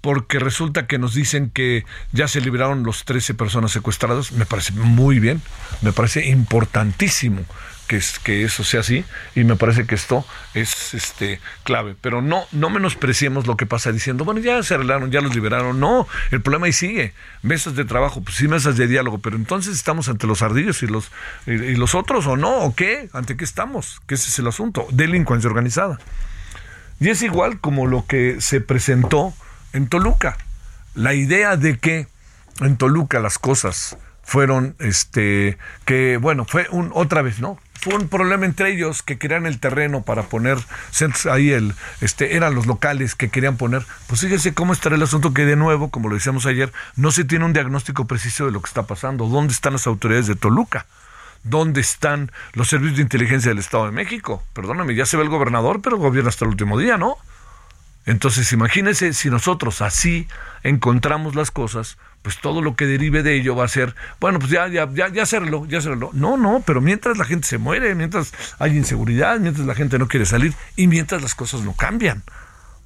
porque 0.00 0.38
resulta 0.38 0.86
que 0.86 0.98
nos 0.98 1.14
dicen 1.14 1.50
que 1.50 1.84
ya 2.12 2.28
se 2.28 2.40
liberaron 2.40 2.84
los 2.84 3.04
13 3.04 3.34
personas 3.34 3.72
secuestradas. 3.72 4.32
Me 4.32 4.46
parece 4.46 4.72
muy 4.72 5.18
bien, 5.18 5.42
me 5.82 5.92
parece 5.92 6.26
importantísimo 6.26 7.44
que, 7.88 8.00
que 8.22 8.44
eso 8.44 8.62
sea 8.62 8.80
así 8.80 9.04
y 9.34 9.42
me 9.42 9.56
parece 9.56 9.86
que 9.86 9.96
esto 9.96 10.24
es 10.54 10.94
este 10.94 11.40
clave. 11.64 11.96
Pero 12.00 12.22
no, 12.22 12.44
no 12.52 12.70
menospreciemos 12.70 13.48
lo 13.48 13.56
que 13.56 13.66
pasa 13.66 13.90
diciendo, 13.90 14.24
bueno, 14.24 14.40
ya 14.40 14.62
se 14.62 14.74
arreglaron, 14.74 15.10
ya 15.10 15.20
los 15.20 15.34
liberaron. 15.34 15.80
No, 15.80 16.06
el 16.30 16.40
problema 16.42 16.66
ahí 16.66 16.72
sigue. 16.72 17.12
Mesas 17.42 17.74
de 17.74 17.84
trabajo, 17.84 18.20
pues 18.20 18.36
sí, 18.36 18.46
mesas 18.46 18.76
de 18.76 18.86
diálogo, 18.86 19.18
pero 19.18 19.34
entonces 19.34 19.74
estamos 19.74 20.08
ante 20.08 20.28
los 20.28 20.42
ardillos 20.42 20.82
y 20.84 20.86
los, 20.86 21.10
y, 21.46 21.52
y 21.52 21.74
los 21.74 21.96
otros 21.96 22.26
o 22.28 22.36
no, 22.36 22.58
o 22.58 22.74
qué, 22.76 23.08
ante 23.12 23.36
qué 23.36 23.44
estamos, 23.44 24.00
que 24.06 24.14
ese 24.14 24.28
es 24.28 24.38
el 24.38 24.46
asunto, 24.46 24.86
delincuencia 24.92 25.48
organizada. 25.48 25.98
Y 27.00 27.08
es 27.08 27.22
igual 27.22 27.60
como 27.60 27.86
lo 27.86 28.06
que 28.06 28.40
se 28.40 28.60
presentó 28.60 29.32
en 29.72 29.88
Toluca. 29.88 30.36
La 30.94 31.14
idea 31.14 31.56
de 31.56 31.78
que 31.78 32.06
en 32.60 32.76
Toluca 32.76 33.20
las 33.20 33.38
cosas 33.38 33.96
fueron, 34.22 34.76
este, 34.78 35.56
que 35.84 36.18
bueno, 36.18 36.44
fue 36.44 36.66
un, 36.70 36.90
otra 36.92 37.22
vez, 37.22 37.40
¿no? 37.40 37.58
Fue 37.80 37.94
un 37.94 38.08
problema 38.08 38.44
entre 38.44 38.72
ellos 38.72 39.02
que 39.02 39.16
querían 39.16 39.46
el 39.46 39.60
terreno 39.60 40.02
para 40.02 40.24
poner 40.24 40.58
ahí 41.30 41.50
el, 41.50 41.74
este, 42.00 42.36
eran 42.36 42.54
los 42.54 42.66
locales 42.66 43.14
que 43.14 43.30
querían 43.30 43.56
poner. 43.56 43.86
Pues 44.08 44.20
fíjese 44.20 44.52
cómo 44.52 44.72
estará 44.72 44.96
el 44.96 45.02
asunto 45.02 45.32
que 45.32 45.46
de 45.46 45.56
nuevo, 45.56 45.90
como 45.90 46.08
lo 46.08 46.16
decíamos 46.16 46.44
ayer, 46.44 46.72
no 46.96 47.12
se 47.12 47.24
tiene 47.24 47.44
un 47.44 47.52
diagnóstico 47.52 48.06
preciso 48.06 48.46
de 48.46 48.52
lo 48.52 48.60
que 48.60 48.66
está 48.66 48.82
pasando. 48.82 49.28
¿Dónde 49.28 49.54
están 49.54 49.74
las 49.74 49.86
autoridades 49.86 50.26
de 50.26 50.34
Toluca? 50.34 50.86
¿Dónde 51.44 51.80
están 51.80 52.32
los 52.52 52.68
servicios 52.68 52.96
de 52.96 53.04
inteligencia 53.04 53.50
del 53.50 53.58
Estado 53.58 53.86
de 53.86 53.92
México? 53.92 54.42
Perdóname, 54.52 54.94
ya 54.94 55.06
se 55.06 55.16
ve 55.16 55.22
el 55.22 55.28
gobernador, 55.28 55.80
pero 55.80 55.96
gobierna 55.96 56.30
hasta 56.30 56.44
el 56.44 56.50
último 56.50 56.78
día, 56.78 56.98
¿no? 56.98 57.16
Entonces, 58.06 58.52
imagínense 58.52 59.12
si 59.12 59.28
nosotros 59.28 59.82
así 59.82 60.26
encontramos 60.62 61.34
las 61.34 61.50
cosas, 61.50 61.98
pues 62.22 62.38
todo 62.38 62.62
lo 62.62 62.74
que 62.74 62.86
derive 62.86 63.22
de 63.22 63.36
ello 63.36 63.54
va 63.54 63.64
a 63.64 63.68
ser, 63.68 63.94
bueno, 64.20 64.38
pues 64.38 64.50
ya, 64.50 64.68
ya, 64.68 64.88
ya, 64.92 65.08
ya 65.08 65.22
hacerlo, 65.22 65.66
ya 65.66 65.78
hacerlo. 65.78 66.10
No, 66.12 66.36
no, 66.36 66.62
pero 66.66 66.80
mientras 66.80 67.16
la 67.18 67.24
gente 67.24 67.46
se 67.46 67.58
muere, 67.58 67.94
mientras 67.94 68.32
hay 68.58 68.76
inseguridad, 68.76 69.38
mientras 69.38 69.66
la 69.66 69.74
gente 69.74 69.98
no 69.98 70.08
quiere 70.08 70.26
salir 70.26 70.54
y 70.76 70.86
mientras 70.86 71.22
las 71.22 71.34
cosas 71.34 71.62
no 71.62 71.74
cambian. 71.74 72.22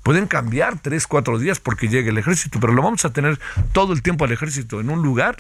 Pueden 0.03 0.27
cambiar 0.27 0.81
tres, 0.81 1.07
cuatro 1.07 1.39
días 1.39 1.61
porque 1.61 1.89
llegue 1.89 2.11
el 2.11 2.19
ejército, 2.19 2.59
pero 2.61 2.73
lo 2.73 2.83
vamos 2.83 3.05
a 3.05 3.13
tener 3.13 3.39
todo 3.73 3.93
el 3.93 4.03
tiempo 4.03 4.25
al 4.25 4.33
ejército 4.33 4.81
en 4.81 4.91
un 4.91 5.03
lugar, 5.03 5.37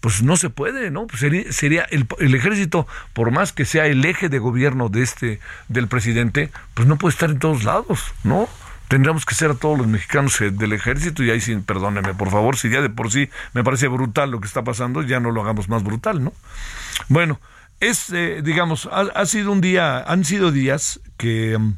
pues 0.00 0.22
no 0.22 0.36
se 0.36 0.50
puede, 0.50 0.90
¿no? 0.90 1.08
Pues 1.08 1.20
sería, 1.20 1.52
sería 1.52 1.82
el, 1.90 2.06
el, 2.20 2.34
ejército, 2.36 2.86
por 3.12 3.32
más 3.32 3.52
que 3.52 3.64
sea 3.64 3.86
el 3.86 4.04
eje 4.04 4.28
de 4.28 4.38
gobierno 4.38 4.88
de 4.88 5.02
este, 5.02 5.40
del 5.66 5.88
presidente, 5.88 6.50
pues 6.74 6.86
no 6.86 6.96
puede 6.96 7.12
estar 7.12 7.30
en 7.30 7.40
todos 7.40 7.64
lados, 7.64 8.00
¿no? 8.22 8.48
Tendríamos 8.88 9.26
que 9.26 9.34
ser 9.34 9.50
a 9.50 9.54
todos 9.54 9.76
los 9.78 9.86
mexicanos 9.86 10.40
eh, 10.40 10.50
del 10.50 10.72
ejército 10.72 11.22
y 11.22 11.30
ahí 11.30 11.40
sí, 11.40 11.54
perdóneme, 11.56 12.14
por 12.14 12.30
favor, 12.30 12.56
si 12.56 12.70
ya 12.70 12.80
de 12.80 12.88
por 12.88 13.12
sí 13.12 13.28
me 13.52 13.62
parece 13.62 13.88
brutal 13.88 14.30
lo 14.30 14.40
que 14.40 14.46
está 14.46 14.64
pasando, 14.64 15.02
ya 15.02 15.20
no 15.20 15.30
lo 15.30 15.42
hagamos 15.42 15.68
más 15.68 15.82
brutal, 15.82 16.24
¿no? 16.24 16.32
Bueno, 17.08 17.38
es, 17.80 18.10
eh, 18.10 18.40
digamos, 18.42 18.88
ha, 18.90 19.26
sido 19.26 19.52
un 19.52 19.60
día, 19.60 19.98
han 20.00 20.24
sido 20.24 20.50
días 20.50 21.00
que... 21.16 21.56
Um, 21.56 21.76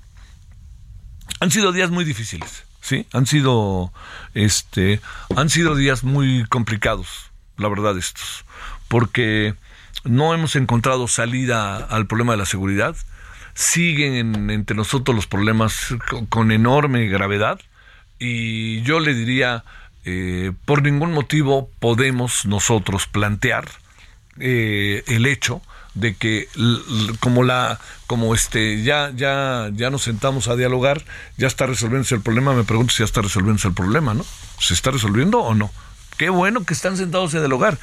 han 1.41 1.51
sido 1.51 1.73
días 1.73 1.91
muy 1.91 2.05
difíciles, 2.05 2.65
¿sí? 2.81 3.07
Han 3.13 3.27
sido, 3.27 3.93
este, 4.35 5.01
han 5.37 5.49
sido 5.49 5.75
días 5.75 6.05
muy 6.05 6.45
complicados, 6.49 7.31
la 7.57 7.69
verdad, 7.69 7.97
estos, 7.97 8.45
porque 8.89 9.55
no 10.05 10.35
hemos 10.35 10.55
encontrado 10.57 11.09
salida 11.09 11.77
al 11.77 12.07
problema 12.07 12.33
de 12.33 12.39
la 12.39 12.47
seguridad, 12.47 12.97
siguen 13.55 14.51
entre 14.51 14.77
nosotros 14.77 15.15
los 15.15 15.27
problemas 15.27 15.95
con, 16.09 16.27
con 16.27 16.53
enorme 16.53 17.07
gravedad, 17.07 17.61
y 18.19 18.83
yo 18.83 19.01
le 19.01 19.15
diría, 19.15 19.65
eh, 20.05 20.53
por 20.65 20.83
ningún 20.83 21.13
motivo 21.13 21.71
podemos 21.79 22.47
nosotros 22.47 23.07
plantear 23.07 23.69
eh, 24.39 25.03
el 25.09 25.27
hecho 25.27 25.61
de 25.95 26.15
que 26.15 26.47
como 27.19 27.43
la 27.43 27.79
como 28.07 28.35
este 28.35 28.83
ya 28.83 29.11
ya 29.15 29.69
ya 29.75 29.91
nos 29.91 30.03
sentamos 30.03 30.49
a 30.49 30.57
dialogar 30.57 31.05
ya 31.37 31.49
está 31.49 31.67
resolviéndose 31.67 32.15
el 32.15 32.23
problema 32.23 32.55
me 32.55 32.65
pregunto 32.65 32.93
si 32.93 33.01
ya 33.01 33.07
está 33.07 33.23
resolviéndose 33.23 33.69
el 33.69 33.75
problema 33.75 34.15
no 34.15 34.25
se 34.59 34.73
está 34.73 34.93
resolviendo 34.93 35.41
o 35.41 35.55
no 35.55 35.71
qué 36.21 36.29
bueno 36.29 36.65
que 36.65 36.75
están 36.75 36.99
sentados 36.99 37.35
a 37.35 37.39
dialogar 37.39 37.79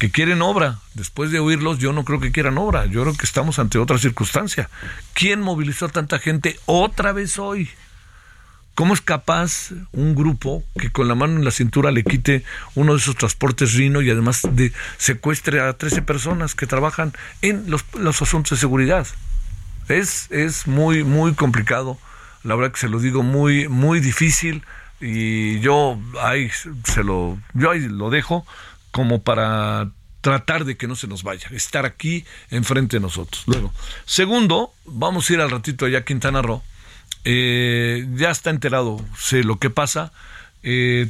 que 0.00 0.10
quieren 0.10 0.42
obra. 0.42 0.80
Después 0.94 1.30
de 1.30 1.38
oírlos 1.38 1.78
yo 1.78 1.92
no 1.92 2.04
creo 2.04 2.18
que 2.18 2.32
quieran 2.32 2.58
obra. 2.58 2.86
Yo 2.86 3.02
creo 3.02 3.16
que 3.16 3.24
estamos 3.24 3.60
ante 3.60 3.78
otra 3.78 3.98
circunstancia. 3.98 4.68
Quién 5.14 5.40
movilizó 5.40 5.86
a 5.86 5.90
tanta 5.90 6.18
gente 6.18 6.58
otra 6.66 7.12
vez 7.12 7.38
hoy 7.38 7.70
¿Cómo 8.74 8.94
es 8.94 9.00
capaz 9.00 9.70
un 9.92 10.16
grupo 10.16 10.64
que 10.76 10.90
con 10.90 11.06
la 11.06 11.14
mano 11.14 11.36
en 11.36 11.44
la 11.44 11.52
cintura 11.52 11.92
le 11.92 12.02
quite 12.02 12.42
uno 12.74 12.94
de 12.94 12.98
esos 12.98 13.14
transportes 13.14 13.74
Rino 13.74 14.02
y 14.02 14.10
además 14.10 14.42
de 14.50 14.72
secuestre 14.96 15.60
a 15.60 15.72
13 15.74 16.02
personas 16.02 16.56
que 16.56 16.66
trabajan 16.66 17.12
en 17.42 17.70
los, 17.70 17.84
los 17.94 18.20
asuntos 18.22 18.50
de 18.50 18.60
seguridad? 18.60 19.06
Es, 19.88 20.26
es 20.32 20.66
muy, 20.66 21.04
muy 21.04 21.34
complicado. 21.34 21.96
La 22.42 22.56
verdad 22.56 22.72
que 22.72 22.80
se 22.80 22.88
lo 22.88 22.98
digo 22.98 23.22
muy, 23.22 23.68
muy 23.68 24.00
difícil 24.00 24.64
y 25.02 25.60
yo 25.60 25.98
ahí 26.20 26.48
se 26.84 27.04
lo, 27.04 27.38
yo 27.52 27.70
ahí 27.70 27.80
lo 27.80 28.08
dejo 28.08 28.46
como 28.90 29.22
para 29.22 29.90
tratar 30.20 30.64
de 30.64 30.76
que 30.76 30.86
no 30.86 30.94
se 30.94 31.08
nos 31.08 31.24
vaya, 31.24 31.48
estar 31.50 31.84
aquí 31.84 32.24
enfrente 32.50 32.96
de 32.96 33.00
nosotros. 33.00 33.42
Luego, 33.46 33.72
segundo, 34.04 34.72
vamos 34.84 35.28
a 35.28 35.32
ir 35.32 35.40
al 35.40 35.50
ratito 35.50 35.84
allá 35.84 35.98
a 35.98 36.04
Quintana 36.04 36.40
Roo 36.40 36.62
eh, 37.24 38.06
ya 38.14 38.30
está 38.30 38.50
enterado, 38.50 39.00
sé 39.18 39.44
lo 39.44 39.58
que 39.58 39.70
pasa. 39.70 40.12
Eh, 40.62 41.08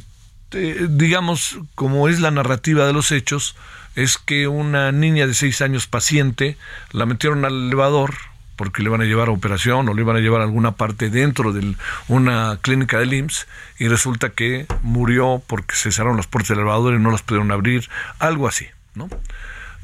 digamos, 0.89 1.57
como 1.75 2.07
es 2.07 2.19
la 2.19 2.31
narrativa 2.31 2.85
de 2.85 2.93
los 2.93 3.11
hechos, 3.11 3.55
es 3.95 4.17
que 4.17 4.47
una 4.47 4.91
niña 4.91 5.27
de 5.27 5.33
seis 5.33 5.61
años 5.61 5.87
paciente 5.87 6.57
la 6.91 7.05
metieron 7.05 7.45
al 7.45 7.67
elevador 7.67 8.13
porque 8.55 8.83
le 8.83 8.89
van 8.89 9.01
a 9.01 9.05
llevar 9.05 9.29
a 9.29 9.31
operación 9.31 9.89
o 9.89 9.93
le 9.93 10.03
van 10.03 10.15
a 10.15 10.19
llevar 10.19 10.41
a 10.41 10.45
alguna 10.45 10.73
parte 10.73 11.09
dentro 11.09 11.53
de 11.53 11.75
una 12.07 12.57
clínica 12.61 12.99
del 12.99 13.13
IMSS 13.13 13.47
y 13.79 13.87
resulta 13.87 14.29
que 14.29 14.67
murió 14.81 15.41
porque 15.47 15.75
se 15.75 15.91
cerraron 15.91 16.17
las 16.17 16.27
puertas 16.27 16.49
del 16.49 16.59
elevador 16.59 16.93
y 16.93 16.99
no 16.99 17.11
las 17.11 17.21
pudieron 17.21 17.51
abrir, 17.51 17.89
algo 18.19 18.47
así, 18.47 18.67
¿no? 18.95 19.09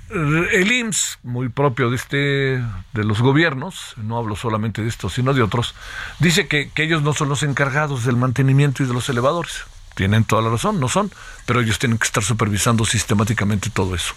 el 0.09 0.71
IMSS, 0.71 1.19
muy 1.23 1.49
propio 1.49 1.89
de 1.89 1.95
este 1.95 2.17
de 2.17 3.03
los 3.03 3.21
gobiernos, 3.21 3.93
no 3.97 4.17
hablo 4.17 4.35
solamente 4.35 4.81
de 4.81 4.87
estos, 4.87 5.13
sino 5.13 5.33
de 5.33 5.43
otros, 5.43 5.75
dice 6.19 6.47
que, 6.47 6.71
que, 6.71 6.83
ellos 6.83 7.03
no 7.03 7.13
son 7.13 7.29
los 7.29 7.43
encargados 7.43 8.05
del 8.05 8.15
mantenimiento 8.15 8.83
y 8.83 8.87
de 8.87 8.93
los 8.93 9.07
elevadores. 9.09 9.65
Tienen 9.95 10.23
toda 10.23 10.41
la 10.41 10.49
razón, 10.49 10.79
no 10.79 10.87
son, 10.87 11.11
pero 11.45 11.61
ellos 11.61 11.77
tienen 11.77 11.97
que 11.97 12.05
estar 12.05 12.23
supervisando 12.23 12.85
sistemáticamente 12.85 13.69
todo 13.69 13.95
eso. 13.95 14.13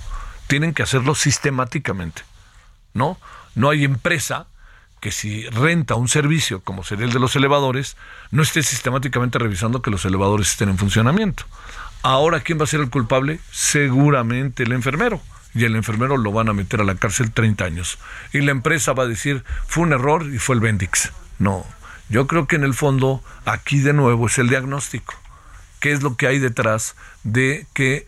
Tienen 0.47 0.75
que 0.75 0.83
hacerlo 0.83 1.15
sistemáticamente. 1.15 2.23
¿No? 2.95 3.19
No 3.55 3.71
hay 3.71 3.85
empresa 3.85 4.47
que 5.01 5.11
si 5.11 5.49
renta 5.49 5.97
un 5.97 6.09
servicio 6.09 6.61
como 6.61 6.85
sería 6.85 7.07
el 7.07 7.13
de 7.13 7.19
los 7.19 7.35
elevadores, 7.35 7.97
no 8.31 8.43
esté 8.43 8.63
sistemáticamente 8.63 9.39
revisando 9.39 9.83
que 9.83 9.91
los 9.91 10.05
elevadores 10.05 10.51
estén 10.51 10.69
en 10.69 10.79
funcionamiento. 10.79 11.45
Ahora, 12.03 12.41
¿quién 12.41 12.59
va 12.59 12.65
a 12.65 12.69
ser 12.69 12.81
el 12.81 12.91
culpable? 12.91 13.41
Seguramente 13.51 14.63
el 14.63 14.73
enfermero 14.73 15.21
y 15.55 15.65
el 15.65 15.77
enfermero 15.77 16.17
lo 16.17 16.33
van 16.33 16.49
a 16.49 16.53
meter 16.53 16.81
a 16.81 16.85
la 16.85 16.95
cárcel 16.95 17.33
30 17.33 17.65
años. 17.65 17.99
Y 18.33 18.41
la 18.41 18.53
empresa 18.53 18.93
va 18.93 19.05
a 19.05 19.09
decir, 19.09 19.45
fue 19.67 19.85
un 19.85 19.93
error 19.93 20.25
y 20.33 20.39
fue 20.39 20.55
el 20.55 20.61
Bendix. 20.61 21.13
No, 21.39 21.67
yo 22.09 22.27
creo 22.27 22.47
que 22.47 22.57
en 22.57 22.65
el 22.65 22.75
fondo 22.75 23.23
aquí 23.45 23.81
de 23.81 23.93
nuevo 23.93 24.27
es 24.27 24.39
el 24.39 24.49
diagnóstico. 24.49 25.15
¿Qué 25.81 25.93
es 25.93 26.03
lo 26.03 26.17
que 26.17 26.27
hay 26.27 26.39
detrás 26.39 26.95
de 27.25 27.67
que 27.75 28.07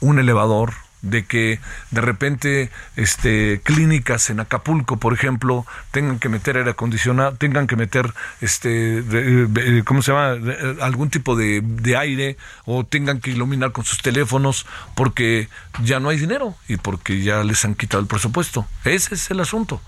un 0.00 0.18
elevador, 0.18 0.74
de 1.04 1.24
que 1.24 1.60
de 1.90 2.00
repente 2.00 2.70
este 2.96 3.60
clínicas 3.62 4.30
en 4.30 4.40
Acapulco, 4.40 4.96
por 4.96 5.12
ejemplo, 5.12 5.66
tengan 5.90 6.18
que 6.18 6.28
meter 6.28 6.56
aire 6.56 6.70
acondicionado, 6.70 7.36
tengan 7.36 7.66
que 7.66 7.76
meter 7.76 8.12
este 8.40 9.02
de, 9.02 9.82
¿cómo 9.84 10.02
se 10.02 10.12
llama? 10.12 10.34
De, 10.34 10.76
algún 10.80 11.10
tipo 11.10 11.36
de, 11.36 11.62
aire 11.96 12.36
o 12.64 12.84
tengan 12.84 13.20
que 13.20 13.30
iluminar 13.30 13.72
con 13.72 13.84
sus 13.84 14.02
teléfonos 14.02 14.66
porque 14.94 15.48
ya 15.82 16.00
no 16.00 16.08
hay 16.08 16.18
dinero 16.18 16.56
y 16.66 16.76
porque 16.76 17.22
ya 17.22 17.44
les 17.44 17.64
han 17.64 17.74
quitado 17.74 18.00
el 18.00 18.08
presupuesto. 18.08 18.66
Ese 18.84 19.14
es 19.14 19.30
el 19.30 19.40
asunto. 19.40 19.80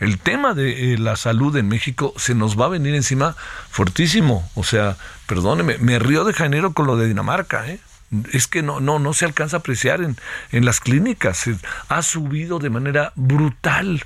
El 0.00 0.18
tema 0.18 0.54
de 0.54 0.94
eh, 0.94 0.98
la 0.98 1.16
salud 1.16 1.56
en 1.56 1.68
México 1.68 2.12
se 2.16 2.34
nos 2.34 2.60
va 2.60 2.66
a 2.66 2.68
venir 2.68 2.94
encima 2.94 3.36
fuertísimo. 3.70 4.48
O 4.54 4.64
sea, 4.64 4.96
perdóneme, 5.26 5.78
me 5.78 5.98
río 5.98 6.24
de 6.24 6.32
Janeiro 6.32 6.72
con 6.72 6.86
lo 6.86 6.96
de 6.96 7.06
Dinamarca, 7.06 7.66
¿eh? 7.68 7.78
Es 8.32 8.46
que 8.46 8.62
no, 8.62 8.80
no, 8.80 8.98
no 8.98 9.12
se 9.12 9.24
alcanza 9.24 9.56
a 9.56 9.60
apreciar 9.60 10.02
en, 10.02 10.16
en 10.52 10.64
las 10.64 10.80
clínicas. 10.80 11.44
Ha 11.88 12.02
subido 12.02 12.58
de 12.58 12.70
manera 12.70 13.12
brutal 13.16 14.04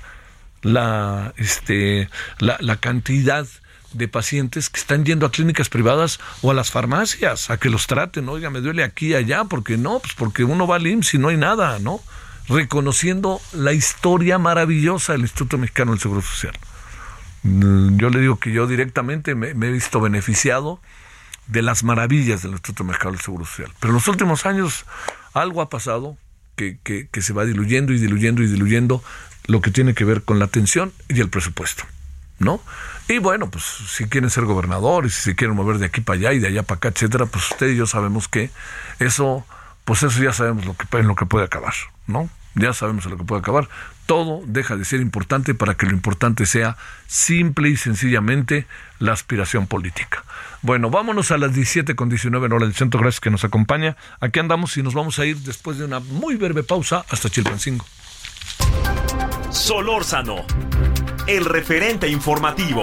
la, 0.61 1.33
este, 1.37 2.09
la, 2.39 2.75
cantidad 2.77 3.47
de 3.93 4.07
pacientes 4.07 4.69
que 4.69 4.79
están 4.79 5.05
yendo 5.05 5.25
a 5.25 5.31
clínicas 5.31 5.69
privadas 5.69 6.19
o 6.41 6.51
a 6.51 6.53
las 6.53 6.71
farmacias 6.71 7.49
a 7.49 7.57
que 7.57 7.69
los 7.69 7.87
traten. 7.87 8.29
Oiga, 8.29 8.49
me 8.49 8.61
duele 8.61 8.83
aquí 8.83 9.07
y 9.07 9.15
allá, 9.15 9.45
porque 9.45 9.77
no, 9.77 9.99
pues 9.99 10.13
porque 10.13 10.43
uno 10.43 10.67
va 10.67 10.75
al 10.75 10.87
IMSS 10.87 11.15
y 11.15 11.17
no 11.17 11.29
hay 11.29 11.37
nada, 11.37 11.79
¿no? 11.79 12.01
Reconociendo 12.47 13.41
la 13.53 13.73
historia 13.73 14.37
maravillosa 14.37 15.13
del 15.13 15.21
Instituto 15.21 15.57
Mexicano 15.57 15.91
del 15.91 15.99
Seguro 15.99 16.21
Social. 16.21 16.53
Yo 17.43 18.09
le 18.09 18.19
digo 18.19 18.37
que 18.37 18.51
yo 18.51 18.67
directamente 18.67 19.33
me, 19.33 19.53
me 19.53 19.67
he 19.67 19.71
visto 19.71 20.01
beneficiado 20.01 20.81
de 21.49 21.61
las 21.61 21.83
maravillas 21.83 22.43
del 22.43 22.51
Instituto 22.51 22.83
Mexicano 22.83 23.11
del 23.11 23.21
Seguro 23.21 23.45
Social. 23.45 23.71
Pero 23.79 23.91
en 23.91 23.95
los 23.95 24.07
últimos 24.07 24.45
años 24.45 24.85
algo 25.33 25.61
ha 25.61 25.69
pasado 25.69 26.17
que, 26.55 26.77
que, 26.83 27.07
que, 27.07 27.21
se 27.21 27.33
va 27.33 27.45
diluyendo 27.45 27.93
y 27.93 27.99
diluyendo 27.99 28.43
y 28.43 28.47
diluyendo 28.47 29.03
lo 29.45 29.61
que 29.61 29.71
tiene 29.71 29.93
que 29.93 30.05
ver 30.05 30.23
con 30.23 30.39
la 30.39 30.45
atención 30.45 30.93
y 31.07 31.19
el 31.19 31.29
presupuesto, 31.29 31.83
¿no? 32.37 32.61
Y 33.07 33.17
bueno, 33.17 33.49
pues 33.49 33.63
si 33.63 34.05
quieren 34.07 34.29
ser 34.29 34.45
gobernadores, 34.45 35.15
si 35.15 35.21
se 35.21 35.35
quieren 35.35 35.55
mover 35.55 35.79
de 35.79 35.87
aquí 35.87 36.01
para 36.01 36.19
allá 36.19 36.33
y 36.33 36.39
de 36.39 36.47
allá 36.47 36.63
para 36.63 36.77
acá, 36.77 36.89
etcétera, 36.89 37.25
pues 37.25 37.49
usted 37.51 37.69
y 37.69 37.75
yo 37.75 37.87
sabemos 37.87 38.27
que 38.27 38.51
eso, 38.99 39.45
pues 39.85 40.03
eso 40.03 40.21
ya 40.21 40.33
sabemos 40.33 40.65
lo 40.65 40.75
que, 40.75 40.85
en 40.97 41.07
lo 41.07 41.15
que 41.15 41.25
puede 41.25 41.45
acabar, 41.45 41.73
¿no? 42.05 42.29
Ya 42.53 42.73
sabemos 42.73 43.05
en 43.05 43.11
lo 43.11 43.17
que 43.17 43.23
puede 43.23 43.39
acabar. 43.39 43.69
Todo 44.09 44.41
deja 44.43 44.75
de 44.75 44.85
ser 44.85 45.01
importante 45.01 45.53
para 45.53 45.75
que 45.75 45.85
lo 45.85 45.91
importante 45.91 46.47
sea 46.47 46.77
simple 47.05 47.69
y 47.69 47.77
sencillamente 47.77 48.65
la 48.97 49.13
aspiración 49.13 49.67
política. 49.67 50.23
Bueno, 50.63 50.89
vámonos 50.89 51.29
a 51.29 51.37
las 51.37 51.53
17 51.53 51.95
con 51.95 52.09
19 52.09 52.47
en 52.47 52.53
hora 52.53 52.65
del 52.65 52.73
centro. 52.73 52.99
Gracias 52.99 53.19
que 53.19 53.29
nos 53.29 53.43
acompaña. 53.43 53.97
Aquí 54.19 54.39
andamos 54.39 54.75
y 54.77 54.81
nos 54.81 54.95
vamos 54.95 55.19
a 55.19 55.27
ir 55.27 55.37
después 55.37 55.77
de 55.77 55.85
una 55.85 55.99
muy 55.99 56.37
breve 56.37 56.63
pausa 56.63 57.05
hasta 57.07 57.29
Chilpancingo. 57.29 57.85
Solórzano, 59.51 60.37
el 61.27 61.45
referente 61.45 62.07
informativo. 62.07 62.81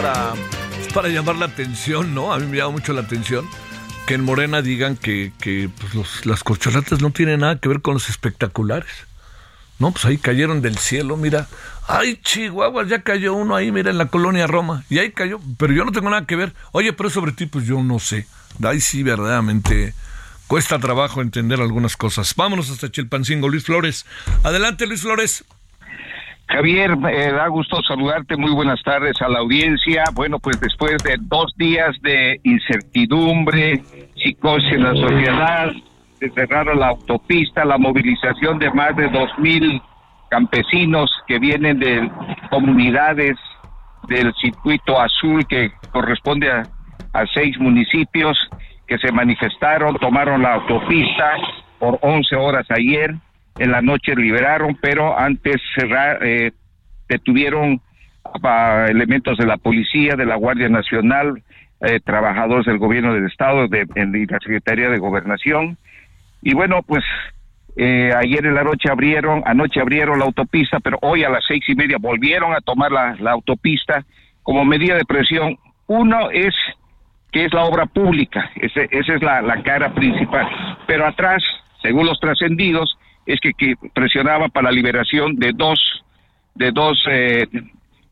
Para, 0.00 0.32
es 0.80 0.92
para, 0.92 1.08
llamar 1.08 1.36
la 1.36 1.46
atención, 1.46 2.14
¿no? 2.14 2.32
A 2.32 2.38
mí 2.38 2.46
me 2.46 2.56
llama 2.56 2.70
mucho 2.70 2.92
la 2.92 3.02
atención 3.02 3.46
que 4.06 4.14
en 4.14 4.24
Morena 4.24 4.62
digan 4.62 4.96
que, 4.96 5.32
que 5.40 5.68
pues 5.92 6.24
las 6.26 6.42
corcholatas 6.42 7.02
no 7.02 7.10
tienen 7.10 7.40
nada 7.40 7.58
que 7.58 7.68
ver 7.68 7.82
con 7.82 7.94
los 7.94 8.08
espectaculares. 8.08 8.90
No, 9.78 9.92
pues 9.92 10.04
ahí 10.04 10.18
cayeron 10.18 10.62
del 10.62 10.78
cielo, 10.78 11.16
mira. 11.16 11.48
Ay, 11.86 12.18
Chihuahua, 12.22 12.86
ya 12.86 13.02
cayó 13.02 13.34
uno 13.34 13.56
ahí, 13.56 13.72
mira, 13.72 13.90
en 13.90 13.98
la 13.98 14.06
colonia 14.06 14.46
Roma. 14.46 14.84
Y 14.90 14.98
ahí 14.98 15.12
cayó, 15.12 15.40
pero 15.58 15.72
yo 15.72 15.84
no 15.84 15.92
tengo 15.92 16.10
nada 16.10 16.26
que 16.26 16.36
ver. 16.36 16.54
Oye, 16.72 16.92
pero 16.92 17.10
sobre 17.10 17.32
ti, 17.32 17.46
pues 17.46 17.66
yo 17.66 17.82
no 17.82 17.98
sé. 17.98 18.26
Ahí 18.62 18.80
sí, 18.80 19.02
verdaderamente 19.02 19.94
cuesta 20.46 20.78
trabajo 20.78 21.22
entender 21.22 21.60
algunas 21.60 21.96
cosas. 21.96 22.34
Vámonos 22.34 22.70
hasta 22.70 22.90
Chilpancingo, 22.90 23.48
Luis 23.48 23.64
Flores. 23.64 24.06
Adelante, 24.42 24.86
Luis 24.86 25.02
Flores. 25.02 25.44
Javier, 26.50 26.96
me 26.96 27.30
da 27.32 27.46
gusto 27.46 27.80
saludarte. 27.82 28.36
Muy 28.36 28.50
buenas 28.50 28.82
tardes 28.82 29.14
a 29.22 29.28
la 29.28 29.38
audiencia. 29.38 30.02
Bueno, 30.14 30.40
pues 30.40 30.60
después 30.60 30.96
de 31.04 31.16
dos 31.20 31.54
días 31.56 31.96
de 32.02 32.40
incertidumbre, 32.42 33.80
psicosis 34.16 34.72
en 34.72 34.82
la 34.82 34.94
sociedad, 34.94 35.70
se 36.18 36.28
cerraron 36.30 36.80
la 36.80 36.88
autopista, 36.88 37.64
la 37.64 37.78
movilización 37.78 38.58
de 38.58 38.68
más 38.72 38.96
de 38.96 39.08
dos 39.08 39.30
mil 39.38 39.80
campesinos 40.28 41.10
que 41.28 41.38
vienen 41.38 41.78
de 41.78 42.10
comunidades 42.50 43.36
del 44.08 44.32
circuito 44.34 45.00
azul 45.00 45.46
que 45.46 45.70
corresponde 45.92 46.50
a, 46.50 46.64
a 47.12 47.26
seis 47.32 47.56
municipios 47.60 48.36
que 48.88 48.98
se 48.98 49.12
manifestaron, 49.12 49.96
tomaron 49.98 50.42
la 50.42 50.54
autopista 50.54 51.32
por 51.78 51.96
11 52.02 52.34
horas 52.34 52.66
ayer 52.70 53.14
en 53.58 53.70
la 53.70 53.82
noche 53.82 54.14
liberaron, 54.14 54.76
pero 54.80 55.18
antes 55.18 55.60
cerrar, 55.74 56.18
eh, 56.22 56.52
detuvieron 57.08 57.80
elementos 58.88 59.38
de 59.38 59.46
la 59.46 59.56
policía, 59.56 60.14
de 60.14 60.26
la 60.26 60.36
Guardia 60.36 60.68
Nacional, 60.68 61.42
eh, 61.80 62.00
trabajadores 62.00 62.66
del 62.66 62.78
gobierno 62.78 63.14
del 63.14 63.26
estado, 63.26 63.66
de, 63.68 63.86
la 63.94 64.38
Secretaría 64.38 64.88
de 64.88 64.98
Gobernación. 64.98 65.76
Y 66.42 66.54
bueno, 66.54 66.82
pues 66.86 67.02
eh, 67.76 68.12
ayer 68.16 68.46
en 68.46 68.54
la 68.54 68.64
noche 68.64 68.90
abrieron, 68.90 69.42
anoche 69.46 69.80
abrieron 69.80 70.18
la 70.18 70.26
autopista, 70.26 70.78
pero 70.80 70.98
hoy 71.02 71.24
a 71.24 71.30
las 71.30 71.44
seis 71.46 71.62
y 71.68 71.74
media 71.74 71.96
volvieron 71.98 72.52
a 72.52 72.60
tomar 72.60 72.92
la, 72.92 73.30
autopista 73.30 74.04
como 74.42 74.64
medida 74.64 74.94
de 74.94 75.04
presión. 75.04 75.58
Uno 75.86 76.30
es 76.30 76.54
que 77.32 77.44
es 77.44 77.52
la 77.52 77.64
obra 77.64 77.86
pública, 77.86 78.50
esa 78.56 78.82
es 78.90 79.22
la 79.22 79.62
cara 79.62 79.92
principal, 79.94 80.46
pero 80.86 81.06
atrás, 81.06 81.42
según 81.80 82.06
los 82.06 82.18
trascendidos, 82.18 82.98
es 83.26 83.38
que, 83.40 83.74
presionaba 83.94 84.48
para 84.48 84.70
la 84.70 84.72
liberación 84.72 85.36
de 85.36 85.52
dos 85.52 85.78
de 86.54 86.72
dos 86.72 87.00
eh, 87.10 87.46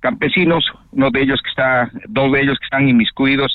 campesinos, 0.01 0.65
uno 0.93 1.11
de 1.11 1.23
ellos 1.23 1.41
que 1.43 1.51
está, 1.51 1.91
dos 2.09 2.33
de 2.33 2.41
ellos 2.41 2.59
que 2.59 2.65
están 2.65 2.89
inmiscuidos 2.89 3.53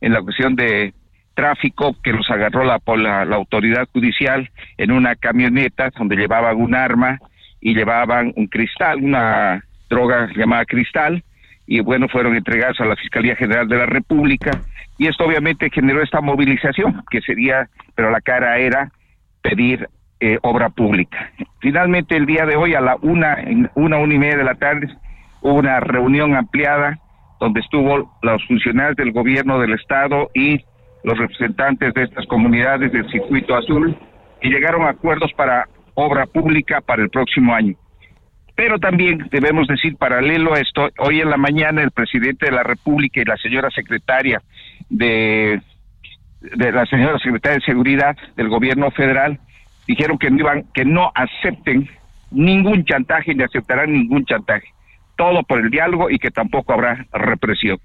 en 0.00 0.12
la 0.12 0.20
cuestión 0.22 0.56
de 0.56 0.92
tráfico 1.34 1.96
que 2.02 2.12
los 2.12 2.28
agarró 2.30 2.64
la, 2.64 2.80
la, 3.24 3.36
autoridad 3.36 3.88
judicial 3.92 4.50
en 4.76 4.92
una 4.92 5.16
camioneta 5.16 5.90
donde 5.96 6.16
llevaban 6.16 6.56
un 6.56 6.74
arma 6.74 7.18
y 7.60 7.74
llevaban 7.74 8.32
un 8.36 8.46
cristal, 8.46 9.02
una 9.02 9.64
droga 9.88 10.28
llamada 10.34 10.64
cristal, 10.64 11.22
y 11.66 11.80
bueno, 11.80 12.08
fueron 12.08 12.36
entregados 12.36 12.80
a 12.80 12.84
la 12.84 12.96
Fiscalía 12.96 13.36
General 13.36 13.66
de 13.66 13.78
la 13.78 13.86
República, 13.86 14.50
y 14.98 15.06
esto 15.06 15.24
obviamente 15.24 15.70
generó 15.70 16.02
esta 16.02 16.20
movilización, 16.20 17.02
que 17.10 17.20
sería, 17.22 17.68
pero 17.94 18.10
la 18.10 18.20
cara 18.20 18.58
era 18.58 18.90
pedir 19.42 19.88
eh, 20.24 20.38
obra 20.40 20.70
pública. 20.70 21.30
Finalmente, 21.60 22.16
el 22.16 22.24
día 22.24 22.46
de 22.46 22.56
hoy, 22.56 22.74
a 22.74 22.80
la 22.80 22.96
una, 23.02 23.36
una, 23.74 23.98
una 23.98 24.14
y 24.14 24.18
media 24.18 24.38
de 24.38 24.44
la 24.44 24.54
tarde, 24.54 24.88
hubo 25.42 25.58
una 25.58 25.80
reunión 25.80 26.34
ampliada 26.34 26.98
donde 27.40 27.60
estuvo 27.60 28.10
los 28.22 28.46
funcionarios 28.46 28.96
del 28.96 29.12
gobierno 29.12 29.58
del 29.58 29.74
estado 29.74 30.30
y 30.32 30.64
los 31.02 31.18
representantes 31.18 31.92
de 31.92 32.04
estas 32.04 32.24
comunidades 32.26 32.90
del 32.90 33.06
circuito 33.10 33.54
azul 33.54 33.94
y 34.40 34.48
llegaron 34.48 34.84
a 34.84 34.90
acuerdos 34.90 35.30
para 35.34 35.68
obra 35.92 36.24
pública 36.24 36.80
para 36.80 37.02
el 37.02 37.10
próximo 37.10 37.54
año. 37.54 37.74
Pero 38.54 38.78
también 38.78 39.28
debemos 39.30 39.66
decir, 39.66 39.96
paralelo 39.96 40.54
a 40.54 40.60
esto, 40.60 40.88
hoy 41.00 41.20
en 41.20 41.28
la 41.28 41.36
mañana 41.36 41.82
el 41.82 41.90
presidente 41.90 42.46
de 42.46 42.52
la 42.52 42.62
República 42.62 43.20
y 43.20 43.24
la 43.26 43.36
señora 43.36 43.68
secretaria 43.70 44.40
de, 44.88 45.60
de 46.40 46.72
la 46.72 46.86
señora 46.86 47.18
secretaria 47.18 47.58
de 47.58 47.66
Seguridad 47.66 48.16
del 48.36 48.48
gobierno 48.48 48.90
federal 48.92 49.38
dijeron 49.86 50.18
que 50.18 50.30
no 50.30 50.38
iban, 50.38 50.64
que 50.74 50.84
no 50.84 51.12
acepten 51.14 51.88
ningún 52.30 52.84
chantaje 52.84 53.34
ni 53.34 53.42
aceptarán 53.42 53.92
ningún 53.92 54.24
chantaje. 54.24 54.68
Todo 55.16 55.42
por 55.42 55.60
el 55.60 55.70
diálogo 55.70 56.10
y 56.10 56.18
que 56.18 56.30
tampoco 56.30 56.72
habrá 56.72 57.06
represión. 57.12 57.78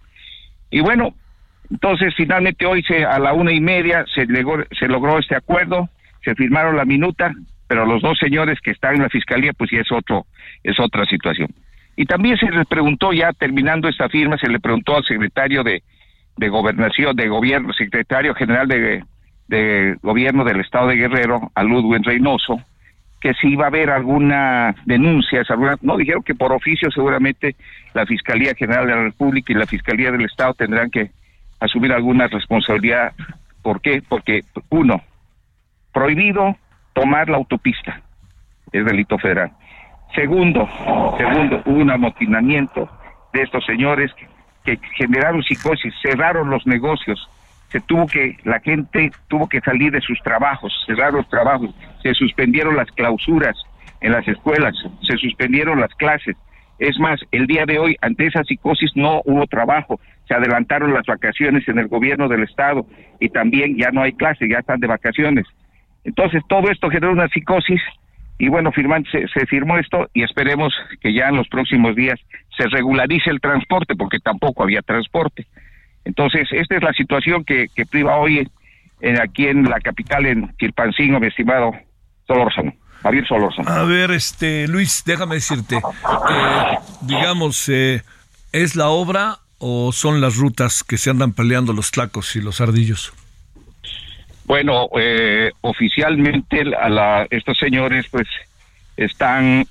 Y 0.72 0.82
bueno, 0.82 1.14
entonces 1.70 2.14
finalmente 2.16 2.66
hoy 2.66 2.84
se, 2.84 3.06
a 3.06 3.20
la 3.20 3.34
una 3.34 3.52
y 3.52 3.60
media 3.60 4.06
se, 4.16 4.26
logró 4.88 5.20
este 5.20 5.36
acuerdo, 5.36 5.90
se 6.24 6.34
firmaron 6.36 6.76
la 6.76 6.86
minuta, 6.86 7.34
pero 7.68 7.86
los 7.86 8.02
dos 8.02 8.18
señores 8.18 8.60
que 8.62 8.72
están 8.72 8.96
en 8.96 9.04
la 9.04 9.10
fiscalía, 9.10 9.54
pues 9.54 9.70
ya 9.72 9.82
es 9.82 9.92
otro, 9.92 10.26
es 10.64 10.80
otra 10.80 11.06
situación. 11.06 11.50
Y 11.96 12.06
también 12.06 12.38
se 12.38 12.50
les 12.50 12.66
preguntó 12.66 13.14
ya 13.14 13.34
terminando 13.34 13.88
esta 13.88 14.10
firma, 14.10 14.38
se 14.38 14.50
le 14.50 14.60
preguntó 14.60 14.98
al 14.98 15.04
secretario 15.04 15.64
de, 15.64 15.84
de 16.38 16.50
gobernación, 16.50 17.16
de 17.16 17.28
gobierno, 17.28 17.74
secretario 17.74 18.34
general 18.34 18.68
de, 18.68 19.04
de 19.50 19.98
gobierno 20.04 20.44
del 20.44 20.62
estado 20.62 20.88
de 20.88 20.96
Guerrero, 20.96 21.52
a 21.56 21.64
Ludwig 21.64 22.06
Reynoso, 22.06 22.62
que 23.20 23.34
si 23.34 23.50
iba 23.50 23.66
a 23.66 23.68
haber 23.68 23.90
alguna 23.90 24.76
denuncia, 24.86 25.44
alguna, 25.50 25.76
no 25.82 25.98
dijeron 25.98 26.24
que 26.24 26.36
por 26.36 26.54
oficio 26.54 26.90
seguramente 26.92 27.56
la 27.94 28.06
Fiscalía 28.06 28.54
General 28.56 28.86
de 28.86 28.96
la 28.96 29.04
República 29.04 29.52
y 29.52 29.56
la 29.56 29.66
Fiscalía 29.66 30.12
del 30.12 30.26
Estado 30.26 30.54
tendrán 30.54 30.92
que 30.92 31.10
asumir 31.60 31.92
alguna 31.92 32.28
responsabilidad. 32.28 33.14
¿Por 33.64 33.82
qué? 33.82 34.04
Porque 34.08 34.42
uno, 34.70 35.02
prohibido 35.92 36.56
tomar 36.94 37.28
la 37.28 37.38
autopista, 37.38 38.02
es 38.72 38.86
delito 38.86 39.18
federal. 39.18 39.52
Segundo, 40.14 40.70
segundo, 41.18 41.62
hubo 41.66 41.80
un 41.80 41.90
amotinamiento 41.90 42.88
de 43.34 43.42
estos 43.42 43.66
señores 43.66 44.12
que 44.64 44.80
generaron 44.96 45.42
psicosis, 45.42 45.94
cerraron 46.02 46.52
los 46.52 46.66
negocios, 46.68 47.28
se 47.72 47.80
tuvo 47.82 48.08
que, 48.08 48.38
la 48.44 48.60
gente 48.60 49.12
tuvo 49.28 49.48
que 49.48 49.62
salir 49.62 49.92
de 49.92 50.02
sus 50.02 50.20
trabajos, 50.24 50.74
cerrar 50.86 51.14
los 51.14 51.28
trabajos, 51.30 51.70
se 52.02 52.14
suspendieron 52.14 52.76
las 52.76 52.90
clausuras 52.92 53.56
en 54.02 54.12
las 54.12 54.28
escuelas, 54.28 54.76
se 55.08 55.18
suspendieron 55.18 55.80
las 55.80 55.94
clases. 55.96 56.36
Es 56.80 56.98
más, 57.00 57.20
el 57.32 57.46
día 57.46 57.66
de 57.66 57.78
hoy, 57.78 57.98
ante 58.02 58.26
esa 58.26 58.44
psicosis, 58.44 58.92
no 58.96 59.22
hubo 59.26 59.46
trabajo, 59.48 60.00
se 60.28 60.34
adelantaron 60.34 60.94
las 60.94 61.06
vacaciones 61.06 61.68
en 61.68 61.78
el 61.78 61.88
gobierno 61.88 62.28
del 62.28 62.44
Estado 62.44 62.86
y 63.20 63.30
también 63.30 63.78
ya 63.78 63.92
no 63.92 64.02
hay 64.02 64.14
clases, 64.14 64.50
ya 64.50 64.60
están 64.60 64.80
de 64.80 64.88
vacaciones. 64.88 65.46
Entonces, 66.04 66.42
todo 66.48 66.72
esto 66.72 66.90
generó 66.90 67.12
una 67.12 67.28
psicosis 67.28 67.82
y 68.40 68.48
bueno, 68.48 68.72
se, 69.12 69.28
se 69.28 69.46
firmó 69.48 69.78
esto 69.78 70.10
y 70.14 70.24
esperemos 70.24 70.74
que 71.02 71.14
ya 71.14 71.28
en 71.28 71.36
los 71.36 71.50
próximos 71.50 71.96
días 71.96 72.18
se 72.58 72.68
regularice 72.68 73.30
el 73.30 73.42
transporte, 73.42 73.96
porque 73.96 74.20
tampoco 74.20 74.64
había 74.64 74.82
transporte. 74.82 75.46
Entonces, 76.10 76.48
esta 76.52 76.76
es 76.76 76.82
la 76.82 76.92
situación 76.94 77.46
que, 77.46 77.70
priva 77.88 78.18
hoy 78.18 78.50
en, 79.00 79.22
aquí 79.22 79.46
en 79.46 79.64
la 79.70 79.80
capital, 79.80 80.26
en 80.26 80.52
Quilpancingo, 80.58 81.20
mi 81.20 81.28
estimado 81.28 81.72
Solórzano. 82.26 82.74
Javier 83.04 83.28
Solórzano. 83.28 83.70
A 83.70 83.84
ver, 83.84 84.10
este, 84.10 84.68
Luis, 84.68 85.04
déjame 85.06 85.36
decirte, 85.36 85.76
eh, 85.76 86.78
digamos, 87.02 87.70
eh, 87.70 88.02
¿es 88.52 88.76
la 88.76 88.88
obra 88.88 89.38
o 89.60 89.92
son 89.92 90.20
las 90.20 90.38
rutas 90.38 90.84
que 90.84 90.98
se 90.98 91.12
andan 91.12 91.34
peleando 91.34 91.74
los 91.74 91.92
tlacos 91.92 92.36
y 92.36 92.42
los 92.42 92.60
ardillos? 92.60 93.14
Bueno, 94.46 94.90
eh, 95.00 95.52
oficialmente 95.62 96.64
a 96.76 96.90
la, 96.90 97.28
estos 97.30 97.56
señores 97.60 98.08
pues 98.10 98.28
están 98.98 99.64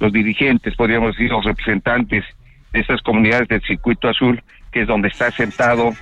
los 0.00 0.12
dirigentes, 0.12 0.74
podríamos 0.74 1.14
decir, 1.14 1.30
los 1.30 1.44
representantes 1.44 2.24
de 2.72 2.80
estas 2.80 3.00
comunidades 3.02 3.48
del 3.48 3.62
circuito 3.62 4.08
azul, 4.08 4.42
que 4.70 4.82
es 4.82 4.86
donde 4.86 5.08
está 5.08 5.30
sentado 5.30 5.92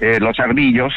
eh, 0.00 0.18
los 0.20 0.38
ardillos, 0.38 0.92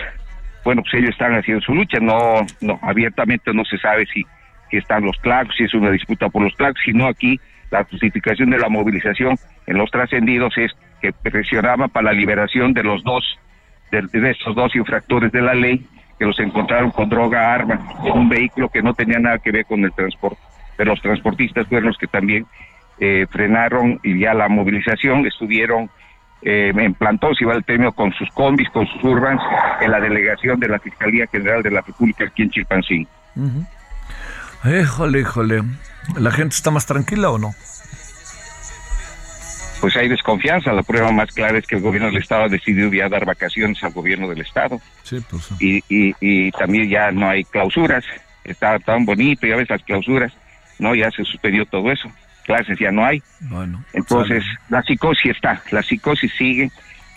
bueno, 0.64 0.84
pues 0.84 0.94
ellos 0.96 1.12
están 1.12 1.34
haciendo 1.36 1.64
su 1.64 1.74
lucha, 1.74 2.00
no, 2.00 2.46
no, 2.62 2.80
abiertamente 2.82 3.54
no 3.54 3.66
se 3.66 3.78
sabe 3.78 4.06
si, 4.08 4.26
si 4.70 4.78
están 4.78 5.04
los 5.04 5.18
clacos, 5.18 5.56
si 5.58 5.64
es 5.64 5.74
una 5.74 5.92
disputa 5.92 6.30
por 6.30 6.44
los 6.44 6.56
clacos, 6.56 6.80
sino 6.86 7.08
aquí 7.08 7.40
la 7.72 7.84
justificación 7.86 8.50
de 8.50 8.60
la 8.60 8.70
movilización 8.70 9.38
en 9.66 9.78
los 9.78 9.90
trascendidos 9.90 10.58
es 10.58 10.72
que 11.02 11.14
presionaba 11.14 11.88
para 11.88 12.12
la 12.12 12.14
liberación 12.14 12.74
de 12.74 12.84
los 12.84 13.04
dos, 13.04 13.24
de, 13.92 14.02
de 14.02 14.32
estos 14.32 14.56
dos 14.56 14.76
infractores 14.76 15.32
de 15.32 15.42
la 15.42 15.54
ley, 15.54 15.86
que 16.20 16.26
los 16.26 16.40
encontraron 16.40 16.92
con 16.92 17.10
droga, 17.10 17.52
arma, 17.52 17.80
en 18.06 18.12
un 18.12 18.30
vehículo 18.30 18.70
que 18.70 18.84
no 18.84 18.94
tenía 18.94 19.18
nada 19.18 19.40
que 19.40 19.52
ver 19.52 19.66
con 19.66 19.84
el 19.84 19.92
transporte. 19.94 20.40
Pero 20.78 20.92
los 20.92 21.02
transportistas 21.02 21.68
fueron 21.68 21.88
los 21.88 21.98
que 21.98 22.08
también 22.08 22.46
eh, 23.02 23.26
frenaron 23.30 24.00
y 24.04 24.20
ya 24.20 24.34
la 24.34 24.48
movilización, 24.48 25.26
estuvieron 25.26 25.90
eh, 26.42 26.72
en 26.74 26.94
plantón, 26.94 27.36
si 27.36 27.44
va 27.44 27.56
el 27.56 27.64
premio, 27.64 27.92
con 27.92 28.14
sus 28.14 28.30
combis, 28.32 28.70
con 28.70 28.88
sus 28.88 29.04
urbans, 29.04 29.42
en 29.82 29.92
la 29.92 30.00
delegación 30.00 30.60
de 30.60 30.70
la 30.70 30.80
Fiscalía 30.80 31.28
General 31.28 31.62
de 31.62 31.72
la 31.72 31.82
República 31.82 32.26
aquí 32.26 32.44
en 32.44 32.52
Chilpancingo. 32.52 33.10
Híjole, 34.64 35.20
híjole. 35.20 35.64
¿La 36.18 36.32
gente 36.32 36.56
está 36.56 36.72
más 36.72 36.86
tranquila 36.86 37.32
o 37.32 37.38
no? 37.38 37.52
Pues 39.82 39.98
hay 39.98 40.08
desconfianza. 40.08 40.72
La 40.72 40.84
prueba 40.84 41.12
más 41.12 41.32
clara 41.32 41.58
es 41.58 41.66
que 41.66 41.76
el 41.76 41.82
gobierno 41.82 42.10
del 42.10 42.22
Estado 42.22 42.44
ha 42.44 42.50
decidido 42.50 42.94
ya 42.94 43.10
dar 43.10 43.26
vacaciones 43.26 43.84
al 43.84 43.92
gobierno 43.92 44.30
del 44.30 44.42
Estado. 44.42 44.80
Sí, 45.04 45.18
pues. 45.28 45.50
y, 45.60 45.78
y, 45.90 46.16
y 46.20 46.52
también 46.52 46.88
ya 46.88 47.12
no 47.12 47.28
hay 47.28 47.44
clausuras. 47.44 48.06
Está 48.44 48.78
tan 48.80 49.06
bonito, 49.06 49.48
ya 49.48 49.56
ves 49.56 49.70
las 49.70 49.84
clausuras 49.84 50.32
no, 50.82 50.96
ya 50.96 51.10
se 51.12 51.24
suspendió 51.24 51.66
todo 51.66 51.92
eso, 51.92 52.12
clases 52.52 52.78
ya 52.80 52.92
no 52.92 53.06
hay. 53.06 53.22
Bueno, 53.40 53.84
Entonces, 53.94 54.44
la 54.70 54.82
psicosis 54.84 55.32
está, 55.36 55.62
la 55.72 55.82
psicosis 55.82 56.32
sigue, 56.38 56.70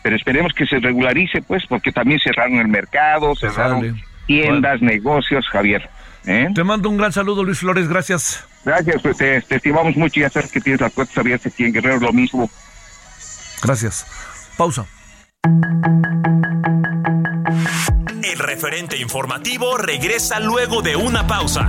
pero 0.02 0.16
esperemos 0.16 0.52
que 0.52 0.66
se 0.66 0.78
regularice, 0.78 1.42
pues, 1.42 1.64
porque 1.68 1.90
también 1.92 2.20
cerraron 2.20 2.54
el 2.58 2.68
mercado, 2.68 3.34
cerraron 3.34 3.80
Sale. 3.80 4.04
tiendas, 4.26 4.80
negocios, 4.80 5.46
Javier. 5.48 5.88
¿eh? 6.26 6.48
Te 6.54 6.62
mando 6.64 6.88
un 6.88 6.96
gran 6.96 7.12
saludo, 7.12 7.42
Luis 7.42 7.58
Flores, 7.58 7.88
gracias. 7.88 8.46
Gracias, 8.64 9.02
pues 9.02 9.16
te, 9.16 9.40
te 9.42 9.56
estimamos 9.56 9.96
mucho 9.96 10.20
y 10.20 10.22
ya 10.22 10.30
sabes 10.30 10.50
que 10.52 10.60
tienes 10.60 10.80
las 10.80 10.92
puertas 10.92 11.18
abiertas 11.18 11.52
aquí 11.52 11.64
en 11.64 11.72
Guerrero, 11.72 11.98
lo 12.00 12.12
mismo. 12.12 12.48
Gracias. 13.62 14.06
Pausa. 14.56 14.86
El 18.22 18.38
referente 18.38 18.96
informativo 18.98 19.76
regresa 19.76 20.40
luego 20.40 20.80
de 20.82 20.96
una 20.96 21.26
pausa. 21.26 21.68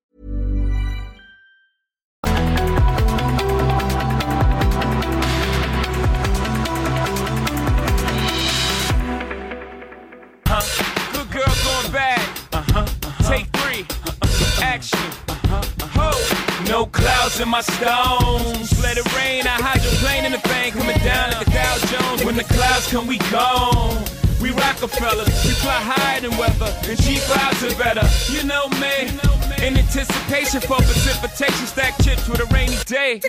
Girl 11.91 11.99
going 11.99 12.15
bad. 12.15 12.39
Uh-huh, 12.53 12.85
Take 13.29 13.47
three. 13.57 13.85
Uh-huh. 14.21 14.63
Action. 14.63 14.99
Uh-huh, 15.27 15.57
uh-huh. 15.57 16.11
Ho. 16.11 16.63
No 16.69 16.85
clouds 16.85 17.39
in 17.39 17.49
my 17.49 17.61
stones. 17.61 18.81
Let 18.81 18.97
it 18.97 19.05
rain. 19.15 19.47
I 19.47 19.57
hydroplane 19.59 20.25
in 20.25 20.31
the 20.31 20.39
thing 20.39 20.71
coming 20.73 20.97
down 20.99 21.31
like 21.31 21.45
the 21.45 21.51
Dow 21.51 21.77
Jones. 21.87 22.23
When 22.23 22.35
the 22.35 22.43
clouds 22.43 22.87
come, 22.91 23.07
we 23.07 23.17
gone. 23.31 24.03
We 24.41 24.49
Rockefellers, 24.51 25.29
we 25.45 25.53
fly 25.61 25.77
higher 25.77 26.19
than 26.21 26.35
weather, 26.35 26.73
and 26.89 26.97
G5s 26.97 27.61
are 27.61 27.77
better. 27.77 28.01
You 28.33 28.41
know 28.43 28.67
me. 28.81 29.13
In 29.61 29.77
anticipation 29.77 30.61
for 30.61 30.77
precipitation, 30.77 31.67
stack 31.67 31.93
chips 32.01 32.27
with 32.27 32.39
a 32.39 32.45
rainy 32.45 32.77
day. 32.85 33.21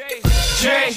Jay, 0.57 0.89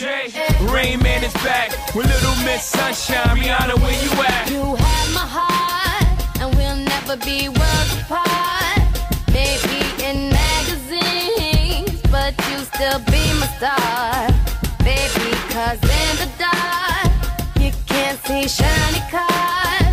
Rain 0.71 1.03
Man 1.03 1.21
is 1.25 1.33
back 1.43 1.75
with 1.93 2.07
Little 2.07 2.35
Miss 2.45 2.63
Sunshine. 2.63 3.35
Rihanna, 3.35 3.75
where 3.75 4.03
you 4.03 4.11
at? 4.23 4.49
You 4.49 4.75
have 4.75 5.13
my 5.13 5.27
heart, 5.27 5.45
and 5.51 5.69
we'll 5.73 5.84
never 7.07 7.23
be 7.25 7.49
worlds 7.49 8.01
apart. 8.01 8.79
Maybe 9.31 9.79
in 10.03 10.29
magazines, 10.29 12.01
but 12.11 12.33
you 12.49 12.57
still 12.59 12.99
be 12.99 13.23
my 13.39 13.47
star. 13.57 14.27
Baby, 14.79 15.31
cause 15.49 15.81
in 15.83 16.15
the 16.17 16.29
dark, 16.37 17.11
you 17.59 17.71
can't 17.85 18.19
see 18.25 18.47
shiny 18.47 19.01
cars. 19.11 19.84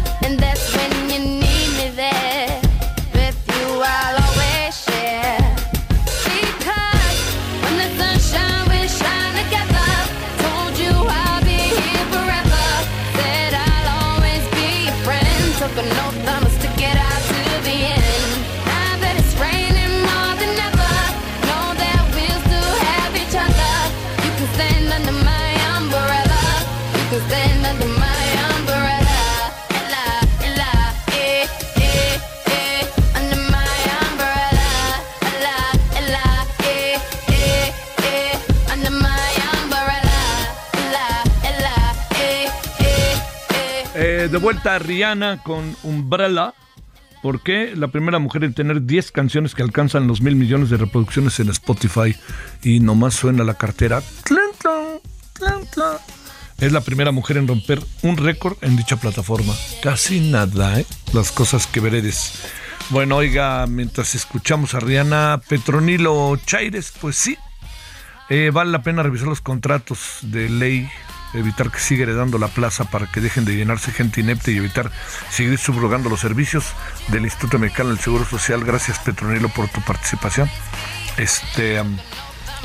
Vuelta 44.42 44.74
a 44.74 44.78
Rihanna 44.80 45.40
con 45.44 45.76
Umbrella. 45.84 46.52
¿Por 47.22 47.42
qué? 47.44 47.76
La 47.76 47.88
primera 47.88 48.18
mujer 48.18 48.42
en 48.42 48.54
tener 48.54 48.82
10 48.82 49.12
canciones 49.12 49.54
que 49.54 49.62
alcanzan 49.62 50.08
los 50.08 50.20
mil 50.20 50.34
millones 50.34 50.68
de 50.68 50.78
reproducciones 50.78 51.38
en 51.38 51.48
Spotify 51.50 52.16
y 52.60 52.80
nomás 52.80 53.14
suena 53.14 53.44
la 53.44 53.54
cartera. 53.54 54.02
Es 56.58 56.72
la 56.72 56.80
primera 56.80 57.12
mujer 57.12 57.36
en 57.36 57.46
romper 57.46 57.80
un 58.02 58.16
récord 58.16 58.56
en 58.62 58.76
dicha 58.76 58.96
plataforma. 58.96 59.54
Casi 59.80 60.18
nada, 60.18 60.80
¿eh? 60.80 60.86
Las 61.12 61.30
cosas 61.30 61.68
que 61.68 61.78
veredes. 61.78 62.42
Bueno, 62.90 63.18
oiga, 63.18 63.68
mientras 63.68 64.16
escuchamos 64.16 64.74
a 64.74 64.80
Rihanna 64.80 65.40
Petronilo 65.48 66.36
Chaires, 66.46 66.92
pues 67.00 67.14
sí, 67.14 67.38
eh, 68.28 68.50
vale 68.52 68.72
la 68.72 68.82
pena 68.82 69.04
revisar 69.04 69.28
los 69.28 69.40
contratos 69.40 70.18
de 70.22 70.50
ley, 70.50 70.90
evitar 71.34 71.70
que 71.70 71.78
siga 71.78 72.04
heredando 72.04 72.38
la 72.38 72.48
plaza 72.48 72.84
para 72.84 73.06
que 73.06 73.20
dejen 73.20 73.44
de 73.44 73.56
llenarse 73.56 73.92
gente 73.92 74.20
inepta 74.20 74.50
y 74.50 74.56
evitar 74.56 74.90
seguir 75.30 75.58
subrogando 75.58 76.08
los 76.08 76.20
servicios 76.20 76.64
del 77.08 77.24
Instituto 77.24 77.58
Mexicano 77.58 77.90
del 77.90 77.98
Seguro 77.98 78.24
Social. 78.24 78.64
Gracias, 78.64 78.98
Petronilo, 78.98 79.48
por 79.48 79.68
tu 79.68 79.80
participación. 79.82 80.50
Este. 81.16 81.82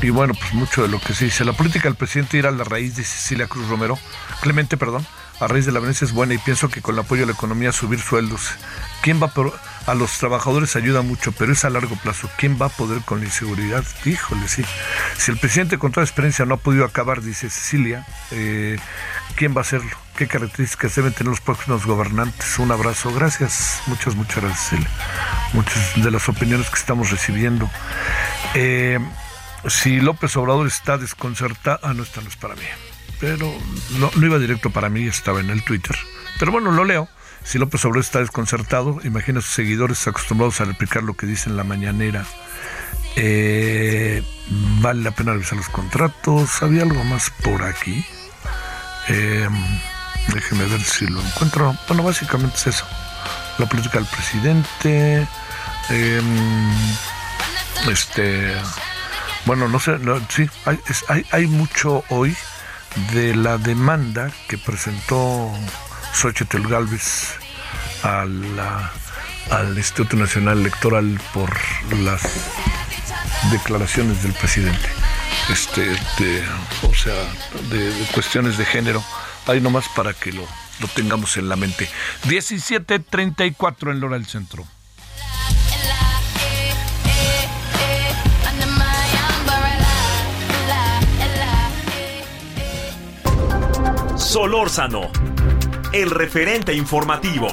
y 0.02 0.10
bueno, 0.10 0.34
pues 0.34 0.54
mucho 0.54 0.82
de 0.84 0.88
lo 0.88 1.00
que 1.00 1.14
se 1.14 1.26
dice. 1.26 1.46
La 1.46 1.54
política 1.54 1.88
del 1.90 1.96
presidente 1.96 2.38
ir 2.38 2.48
a 2.48 2.52
la 2.52 2.64
raíz 2.64 2.96
de 2.96 3.04
Cecilia 3.04 3.48
Cruz 3.48 3.68
Romero, 3.68 3.98
Clemente, 4.42 4.78
perdón, 4.78 5.06
a 5.40 5.48
raíz 5.48 5.66
de 5.66 5.72
la 5.72 5.80
violencia 5.80 6.06
es 6.06 6.14
buena 6.14 6.34
y 6.34 6.38
pienso 6.38 6.70
que 6.70 6.82
con 6.82 6.96
el 6.96 7.00
apoyo 7.00 7.24
a 7.24 7.26
la 7.28 7.34
economía 7.34 7.72
subir 7.72 8.00
sueldos. 8.00 8.52
¿Quién 9.02 9.22
va 9.22 9.28
por, 9.30 9.58
a 9.88 9.94
los 9.96 10.18
trabajadores 10.18 10.76
ayuda 10.76 11.02
mucho, 11.02 11.32
pero 11.32 11.54
es 11.54 11.64
a 11.64 11.70
largo 11.70 11.96
plazo. 11.96 12.30
¿Quién 12.38 12.58
va 12.62 12.66
a 12.68 12.70
poder 12.70 13.02
con 13.04 13.20
la 13.20 13.26
inseguridad? 13.26 13.86
Híjole, 14.06 14.48
sí. 14.48 14.64
Si 15.18 15.32
el 15.32 15.38
presidente 15.38 15.78
con 15.78 15.92
toda 15.92 16.06
experiencia 16.06 16.46
no 16.46 16.56
ha 16.56 16.58
podido 16.58 16.84
acabar, 16.84 17.22
dice 17.22 17.50
Cecilia, 17.50 18.06
eh, 18.32 18.78
¿quién 19.36 19.56
va 19.56 19.60
a 19.60 19.62
hacerlo? 19.62 19.90
¿Qué 20.18 20.28
características 20.28 20.96
deben 20.96 21.14
tener 21.14 21.30
los 21.30 21.40
próximos 21.40 21.86
gobernantes? 21.86 22.60
Un 22.60 22.72
abrazo. 22.72 23.14
Gracias. 23.14 23.82
Muchas, 23.88 24.16
muchas 24.16 24.44
gracias, 24.44 24.70
Cecilia. 24.70 24.90
Muchas 25.54 26.04
de 26.04 26.12
las 26.12 26.28
opiniones 26.28 26.70
que 26.70 26.76
estamos 26.76 27.10
recibiendo. 27.10 27.70
Eh, 28.56 29.00
si 29.70 30.02
López 30.02 30.36
Obrador 30.36 30.68
está 30.68 30.98
desconcertado, 30.98 31.80
ah, 31.84 31.94
no, 31.94 32.04
esta 32.04 32.22
no 32.22 32.28
es 32.28 32.36
para 32.36 32.56
mí, 32.56 32.62
pero 33.20 33.54
no, 34.00 34.12
no 34.16 34.26
iba 34.26 34.38
directo 34.38 34.70
para 34.70 34.90
mí, 34.90 35.08
estaba 35.08 35.40
en 35.40 35.50
el 35.50 35.64
Twitter. 35.64 35.96
Pero 36.40 36.52
bueno, 36.52 36.72
lo 36.72 36.84
leo. 36.84 37.08
Si 37.48 37.58
López 37.58 37.86
Obrador 37.86 38.04
está 38.04 38.20
desconcertado, 38.20 39.00
imagina 39.06 39.40
a 39.40 39.42
sus 39.42 39.54
seguidores 39.54 40.06
acostumbrados 40.06 40.60
a 40.60 40.66
replicar 40.66 41.04
lo 41.04 41.14
que 41.14 41.26
dice 41.26 41.50
en 41.50 41.56
la 41.56 41.64
mañanera. 41.64 42.26
Eh, 43.16 44.22
vale 44.82 45.02
la 45.02 45.12
pena 45.12 45.32
revisar 45.32 45.58
los 45.58 45.70
contratos. 45.70 46.62
¿Había 46.62 46.84
algo 46.84 47.06
más 47.06 47.32
por 47.46 47.64
aquí? 47.64 48.06
Eh, 49.08 49.48
déjeme 50.34 50.66
ver 50.66 50.82
si 50.82 51.08
lo 51.08 51.22
encuentro. 51.22 51.74
Bueno, 51.88 52.04
básicamente 52.04 52.58
es 52.58 52.68
eso. 52.68 52.86
La 53.60 53.66
política 53.66 54.00
del 54.00 54.10
presidente. 54.10 55.26
eh, 55.90 56.22
este. 57.90 58.56
Bueno, 59.46 59.70
no 59.70 59.80
sé, 59.80 59.98
sí, 60.28 60.50
hay 61.32 61.48
mucho 61.48 62.04
hoy 62.10 62.36
de 63.14 63.34
la 63.38 63.58
demanda 63.58 64.32
que 64.50 64.58
presentó 64.58 65.50
Xochitl 66.18 66.68
Galvez 66.68 67.36
a 68.02 68.24
al 69.52 69.78
Instituto 69.78 70.16
Nacional 70.16 70.58
Electoral 70.60 71.22
por 71.32 71.56
las 72.02 72.24
declaraciones 73.52 74.24
del 74.24 74.34
presidente, 74.34 74.90
este, 75.52 75.96
o 76.82 76.94
sea, 76.96 77.14
de, 77.70 77.94
cuestiones 78.16 78.58
de 78.58 78.66
género. 78.66 79.04
Ahí 79.46 79.62
nomás 79.62 79.88
para 79.90 80.14
que 80.14 80.32
lo, 80.32 80.42
lo 80.80 80.88
tengamos 80.88 81.38
en 81.38 81.50
la 81.50 81.56
mente. 81.56 81.88
17.34 82.24 83.92
en 83.92 84.00
Lora 84.00 84.18
del 84.18 84.26
Centro. 84.26 84.66
Solórzano 94.18 95.12
el 95.94 96.10
referente 96.10 96.74
informativo. 96.74 97.48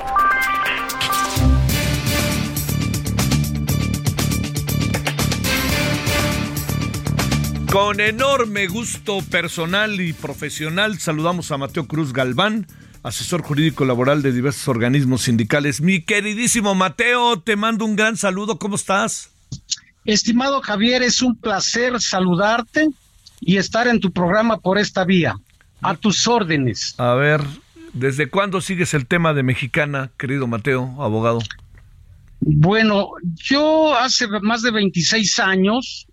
Con 7.71 8.01
enorme 8.01 8.67
gusto 8.67 9.19
personal 9.31 10.01
y 10.01 10.13
profesional 10.13 10.99
saludamos 10.99 11.51
a 11.51 11.59
Mateo 11.59 11.87
Cruz 11.87 12.13
Galván, 12.13 12.67
asesor 13.03 13.43
jurídico 13.43 13.85
laboral 13.85 14.23
de 14.23 14.33
diversos 14.33 14.69
organismos 14.69 15.23
sindicales. 15.23 15.81
Mi 15.81 16.03
queridísimo 16.03 16.75
Mateo, 16.75 17.41
te 17.41 17.57
mando 17.57 17.85
un 17.85 17.97
gran 17.97 18.17
saludo, 18.17 18.59
¿cómo 18.59 18.77
estás? 18.77 19.31
Estimado 20.05 20.61
Javier, 20.61 21.03
es 21.03 21.23
un 21.23 21.37
placer 21.37 22.01
saludarte 22.01 22.89
y 23.41 23.57
estar 23.57 23.89
en 23.89 24.01
tu 24.01 24.13
programa 24.13 24.59
por 24.59 24.79
esta 24.79 25.05
vía. 25.05 25.37
A 25.83 25.95
tus 25.97 26.27
órdenes. 26.27 26.95
A 26.97 27.13
ver, 27.13 27.43
¿desde 27.95 28.29
cuándo 28.29 28.61
sigues 28.61 28.93
el 28.95 29.07
tema 29.07 29.33
de 29.33 29.43
Mexicana, 29.43 30.11
querido 30.19 30.47
Mateo, 30.47 30.95
abogado? 31.03 31.41
Bueno, 32.41 33.13
yo 33.37 33.97
hace 33.97 34.29
más 34.43 34.63
de 34.63 34.71
26 34.71 35.39
años 35.39 36.07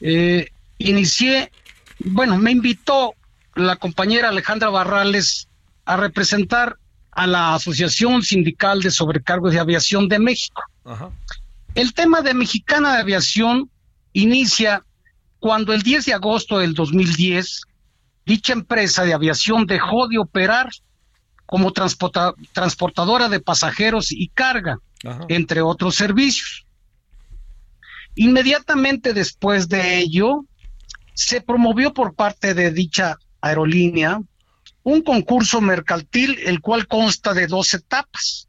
eh, 0.00 0.48
inicié, 0.78 1.52
bueno, 2.00 2.38
me 2.38 2.50
invitó 2.50 3.14
la 3.54 3.76
compañera 3.76 4.30
Alejandra 4.30 4.70
Barrales 4.70 5.48
a 5.84 5.96
representar 5.96 6.76
a 7.12 7.26
la 7.26 7.54
Asociación 7.54 8.22
Sindical 8.22 8.80
de 8.80 8.90
Sobrecargos 8.90 9.52
de 9.52 9.60
Aviación 9.60 10.08
de 10.08 10.18
México. 10.18 10.62
Ajá. 10.84 11.10
El 11.74 11.92
tema 11.94 12.22
de 12.22 12.34
Mexicana 12.34 12.94
de 12.94 13.00
Aviación 13.00 13.70
inicia 14.12 14.84
cuando 15.38 15.72
el 15.72 15.82
10 15.82 16.06
de 16.06 16.14
agosto 16.14 16.58
del 16.58 16.74
2010 16.74 17.62
dicha 18.26 18.52
empresa 18.52 19.04
de 19.04 19.14
aviación 19.14 19.66
dejó 19.66 20.08
de 20.08 20.18
operar 20.18 20.68
como 21.50 21.72
transporta- 21.72 22.32
transportadora 22.52 23.28
de 23.28 23.40
pasajeros 23.40 24.12
y 24.12 24.28
carga, 24.28 24.78
Ajá. 25.04 25.26
entre 25.28 25.62
otros 25.62 25.96
servicios. 25.96 26.64
Inmediatamente 28.14 29.12
después 29.14 29.68
de 29.68 29.98
ello, 29.98 30.44
se 31.12 31.40
promovió 31.40 31.92
por 31.92 32.14
parte 32.14 32.54
de 32.54 32.70
dicha 32.70 33.16
aerolínea 33.40 34.20
un 34.84 35.02
concurso 35.02 35.60
mercantil, 35.60 36.38
el 36.44 36.60
cual 36.60 36.86
consta 36.86 37.34
de 37.34 37.48
dos 37.48 37.74
etapas. 37.74 38.48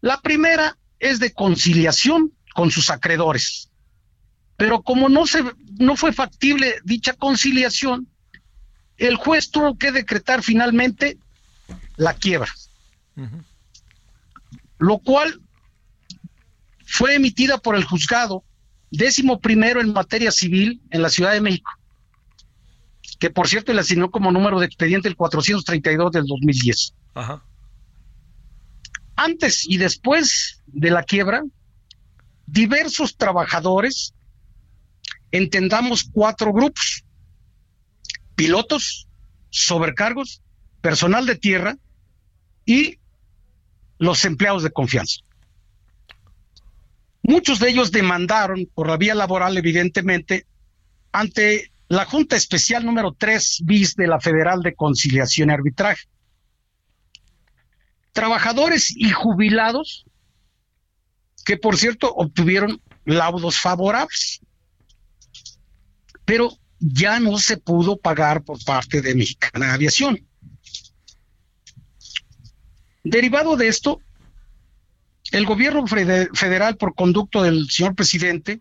La 0.00 0.20
primera 0.20 0.78
es 1.00 1.18
de 1.18 1.32
conciliación 1.32 2.32
con 2.54 2.70
sus 2.70 2.88
acreedores. 2.90 3.68
Pero 4.56 4.82
como 4.82 5.08
no, 5.08 5.26
se, 5.26 5.42
no 5.80 5.96
fue 5.96 6.12
factible 6.12 6.76
dicha 6.84 7.14
conciliación, 7.14 8.06
el 8.96 9.16
juez 9.16 9.50
tuvo 9.50 9.76
que 9.76 9.90
decretar 9.90 10.44
finalmente 10.44 11.18
la 11.96 12.14
quiebra, 12.14 12.52
lo 14.78 14.98
cual 14.98 15.40
fue 16.84 17.14
emitida 17.14 17.58
por 17.58 17.76
el 17.76 17.84
juzgado 17.84 18.44
décimo 18.90 19.40
primero 19.40 19.80
en 19.80 19.92
materia 19.92 20.30
civil 20.30 20.82
en 20.90 21.02
la 21.02 21.08
Ciudad 21.08 21.32
de 21.32 21.40
México, 21.40 21.70
que 23.18 23.30
por 23.30 23.48
cierto 23.48 23.72
le 23.72 23.80
asignó 23.80 24.10
como 24.10 24.30
número 24.30 24.60
de 24.60 24.66
expediente 24.66 25.08
el 25.08 25.16
432 25.16 26.12
del 26.12 26.26
2010. 26.26 26.94
Ajá. 27.14 27.42
Antes 29.16 29.66
y 29.66 29.78
después 29.78 30.62
de 30.66 30.90
la 30.90 31.02
quiebra, 31.02 31.42
diversos 32.46 33.16
trabajadores, 33.16 34.14
entendamos 35.30 36.04
cuatro 36.04 36.52
grupos, 36.52 37.04
pilotos, 38.34 39.08
sobrecargos, 39.50 40.42
personal 40.82 41.24
de 41.24 41.36
tierra 41.36 41.76
y 42.66 42.98
los 43.98 44.24
empleados 44.24 44.62
de 44.62 44.72
confianza. 44.72 45.20
Muchos 47.22 47.60
de 47.60 47.70
ellos 47.70 47.92
demandaron 47.92 48.68
por 48.74 48.88
la 48.88 48.96
vía 48.96 49.14
laboral, 49.14 49.56
evidentemente, 49.56 50.46
ante 51.12 51.70
la 51.88 52.04
Junta 52.04 52.36
Especial 52.36 52.84
número 52.84 53.12
3 53.12 53.60
bis 53.64 53.94
de 53.94 54.08
la 54.08 54.20
Federal 54.20 54.60
de 54.60 54.74
Conciliación 54.74 55.50
y 55.50 55.52
Arbitraje. 55.52 56.04
Trabajadores 58.12 58.92
y 58.96 59.10
jubilados 59.10 60.04
que, 61.44 61.56
por 61.56 61.76
cierto, 61.76 62.12
obtuvieron 62.12 62.80
laudos 63.04 63.60
favorables, 63.60 64.40
pero 66.24 66.56
ya 66.78 67.20
no 67.20 67.38
se 67.38 67.56
pudo 67.56 67.96
pagar 67.96 68.42
por 68.42 68.62
parte 68.64 69.00
de 69.00 69.14
Mexicana 69.14 69.74
Aviación. 69.74 70.26
Derivado 73.04 73.56
de 73.56 73.68
esto, 73.68 74.00
el 75.32 75.46
gobierno 75.46 75.86
fede- 75.86 76.28
federal, 76.34 76.76
por 76.76 76.94
conducto 76.94 77.42
del 77.42 77.68
señor 77.70 77.94
presidente, 77.94 78.60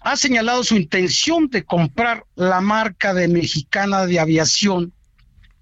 ha 0.00 0.16
señalado 0.16 0.64
su 0.64 0.76
intención 0.76 1.48
de 1.48 1.64
comprar 1.64 2.24
la 2.34 2.60
marca 2.60 3.14
de 3.14 3.28
Mexicana 3.28 4.06
de 4.06 4.18
Aviación 4.18 4.92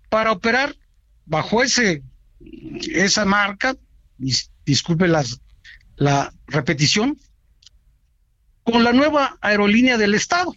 para 0.09 0.33
operar 0.33 0.77
bajo 1.27 1.63
ese 1.63 2.03
esa 2.93 3.25
marca, 3.27 3.77
dis- 4.19 4.51
disculpe 4.65 5.07
la 5.97 6.33
repetición, 6.47 7.19
con 8.65 8.83
la 8.85 8.93
nueva 8.93 9.37
aerolínea 9.43 9.99
del 9.99 10.15
Estado, 10.15 10.55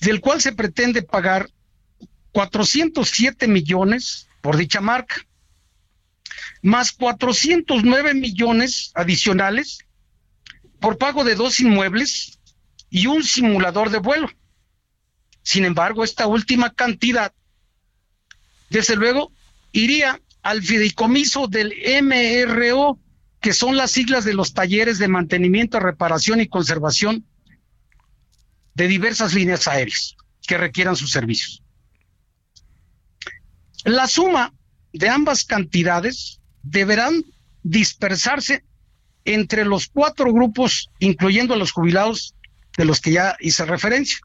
del 0.00 0.20
cual 0.20 0.40
se 0.40 0.52
pretende 0.52 1.02
pagar 1.02 1.48
407 2.32 3.46
millones 3.48 4.28
por 4.46 4.56
dicha 4.56 4.80
marca, 4.80 5.16
más 6.62 6.92
409 6.92 8.14
millones 8.14 8.92
adicionales 8.94 9.80
por 10.78 10.98
pago 10.98 11.24
de 11.24 11.34
dos 11.34 11.58
inmuebles 11.58 12.38
y 12.88 13.08
un 13.08 13.24
simulador 13.24 13.90
de 13.90 13.98
vuelo. 13.98 14.30
Sin 15.42 15.64
embargo, 15.64 16.04
esta 16.04 16.28
última 16.28 16.72
cantidad, 16.72 17.34
desde 18.70 18.94
luego, 18.94 19.32
iría 19.72 20.20
al 20.42 20.62
fideicomiso 20.62 21.48
del 21.48 21.74
MRO, 22.04 23.00
que 23.40 23.52
son 23.52 23.76
las 23.76 23.90
siglas 23.90 24.24
de 24.24 24.34
los 24.34 24.54
talleres 24.54 25.00
de 25.00 25.08
mantenimiento, 25.08 25.80
reparación 25.80 26.40
y 26.40 26.46
conservación 26.46 27.26
de 28.74 28.86
diversas 28.86 29.34
líneas 29.34 29.66
aéreas 29.66 30.14
que 30.46 30.56
requieran 30.56 30.94
sus 30.94 31.10
servicios. 31.10 31.64
La 33.86 34.08
suma 34.08 34.52
de 34.92 35.08
ambas 35.08 35.44
cantidades 35.44 36.40
deberán 36.64 37.22
dispersarse 37.62 38.64
entre 39.24 39.64
los 39.64 39.86
cuatro 39.86 40.32
grupos, 40.32 40.90
incluyendo 40.98 41.54
a 41.54 41.56
los 41.56 41.70
jubilados 41.70 42.34
de 42.76 42.84
los 42.84 43.00
que 43.00 43.12
ya 43.12 43.36
hice 43.38 43.64
referencia. 43.64 44.18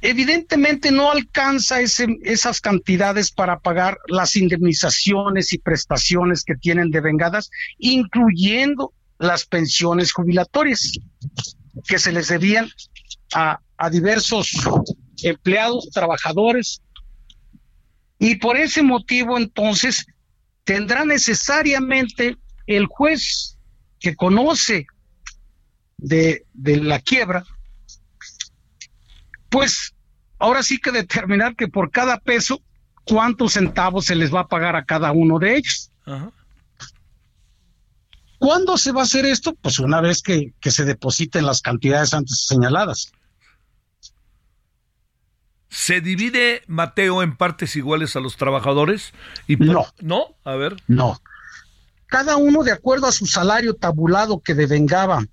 Evidentemente 0.00 0.90
no 0.90 1.10
alcanza 1.10 1.82
esas 1.82 2.62
cantidades 2.62 3.30
para 3.30 3.58
pagar 3.58 3.98
las 4.06 4.36
indemnizaciones 4.36 5.52
y 5.52 5.58
prestaciones 5.58 6.44
que 6.44 6.54
tienen 6.54 6.90
devengadas, 6.90 7.50
incluyendo 7.76 8.94
las 9.18 9.44
pensiones 9.44 10.12
jubilatorias 10.12 10.92
que 11.86 11.98
se 11.98 12.12
les 12.12 12.28
debían 12.28 12.70
a 13.34 13.60
diversos 13.90 14.50
empleados, 15.22 15.90
trabajadores. 15.90 16.80
Y 18.18 18.36
por 18.36 18.56
ese 18.56 18.82
motivo, 18.82 19.38
entonces, 19.38 20.06
tendrá 20.64 21.04
necesariamente 21.04 22.36
el 22.66 22.86
juez 22.86 23.56
que 24.00 24.16
conoce 24.16 24.86
de, 25.96 26.44
de 26.52 26.76
la 26.78 27.00
quiebra, 27.00 27.44
pues 29.48 29.94
ahora 30.38 30.62
sí 30.62 30.78
que 30.78 30.92
determinar 30.92 31.56
que 31.56 31.68
por 31.68 31.90
cada 31.90 32.18
peso, 32.18 32.60
cuántos 33.04 33.54
centavos 33.54 34.06
se 34.06 34.14
les 34.14 34.32
va 34.32 34.40
a 34.40 34.48
pagar 34.48 34.76
a 34.76 34.84
cada 34.84 35.12
uno 35.12 35.38
de 35.38 35.56
ellos. 35.56 35.90
Ajá. 36.04 36.32
¿Cuándo 38.38 38.78
se 38.78 38.92
va 38.92 39.00
a 39.00 39.04
hacer 39.04 39.26
esto? 39.26 39.54
Pues 39.54 39.80
una 39.80 40.00
vez 40.00 40.22
que, 40.22 40.52
que 40.60 40.70
se 40.70 40.84
depositen 40.84 41.44
las 41.44 41.60
cantidades 41.60 42.14
antes 42.14 42.46
señaladas. 42.46 43.12
¿Se 45.70 46.00
divide 46.00 46.62
Mateo 46.66 47.22
en 47.22 47.36
partes 47.36 47.76
iguales 47.76 48.16
a 48.16 48.20
los 48.20 48.36
trabajadores? 48.36 49.12
Y 49.46 49.56
No. 49.56 49.86
¿No? 50.00 50.36
A 50.44 50.54
ver. 50.54 50.76
No. 50.86 51.20
Cada 52.06 52.36
uno, 52.36 52.62
de 52.62 52.72
acuerdo 52.72 53.06
a 53.06 53.12
su 53.12 53.26
salario 53.26 53.74
tabulado 53.74 54.40
que 54.40 54.54
devengaba 54.54 55.24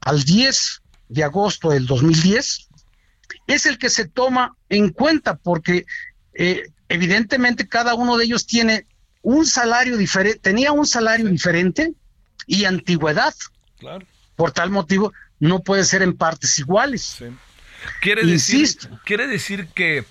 al 0.00 0.24
10 0.24 0.82
de 1.08 1.22
agosto 1.22 1.70
del 1.70 1.86
2010, 1.86 2.68
es 3.46 3.66
el 3.66 3.78
que 3.78 3.88
se 3.88 4.08
toma 4.08 4.56
en 4.68 4.90
cuenta 4.90 5.36
porque 5.36 5.86
eh, 6.34 6.70
evidentemente 6.88 7.68
cada 7.68 7.94
uno 7.94 8.16
de 8.16 8.24
ellos 8.24 8.46
tiene 8.46 8.86
un 9.22 9.46
salario 9.46 9.96
diferente, 9.96 10.40
tenía 10.40 10.72
un 10.72 10.86
salario 10.86 11.26
diferente 11.26 11.94
y 12.46 12.64
antigüedad. 12.64 13.34
Claro. 13.78 14.04
Por 14.34 14.50
tal 14.50 14.70
motivo, 14.70 15.12
no 15.38 15.60
puede 15.60 15.84
ser 15.84 16.02
en 16.02 16.16
partes 16.16 16.58
iguales. 16.58 17.02
Sí. 17.02 17.26
Quiere 18.00 18.24
decir, 18.24 18.60
Insisto. 18.60 18.88
quiere 19.04 19.26
decir 19.26 19.68
que 19.74 20.04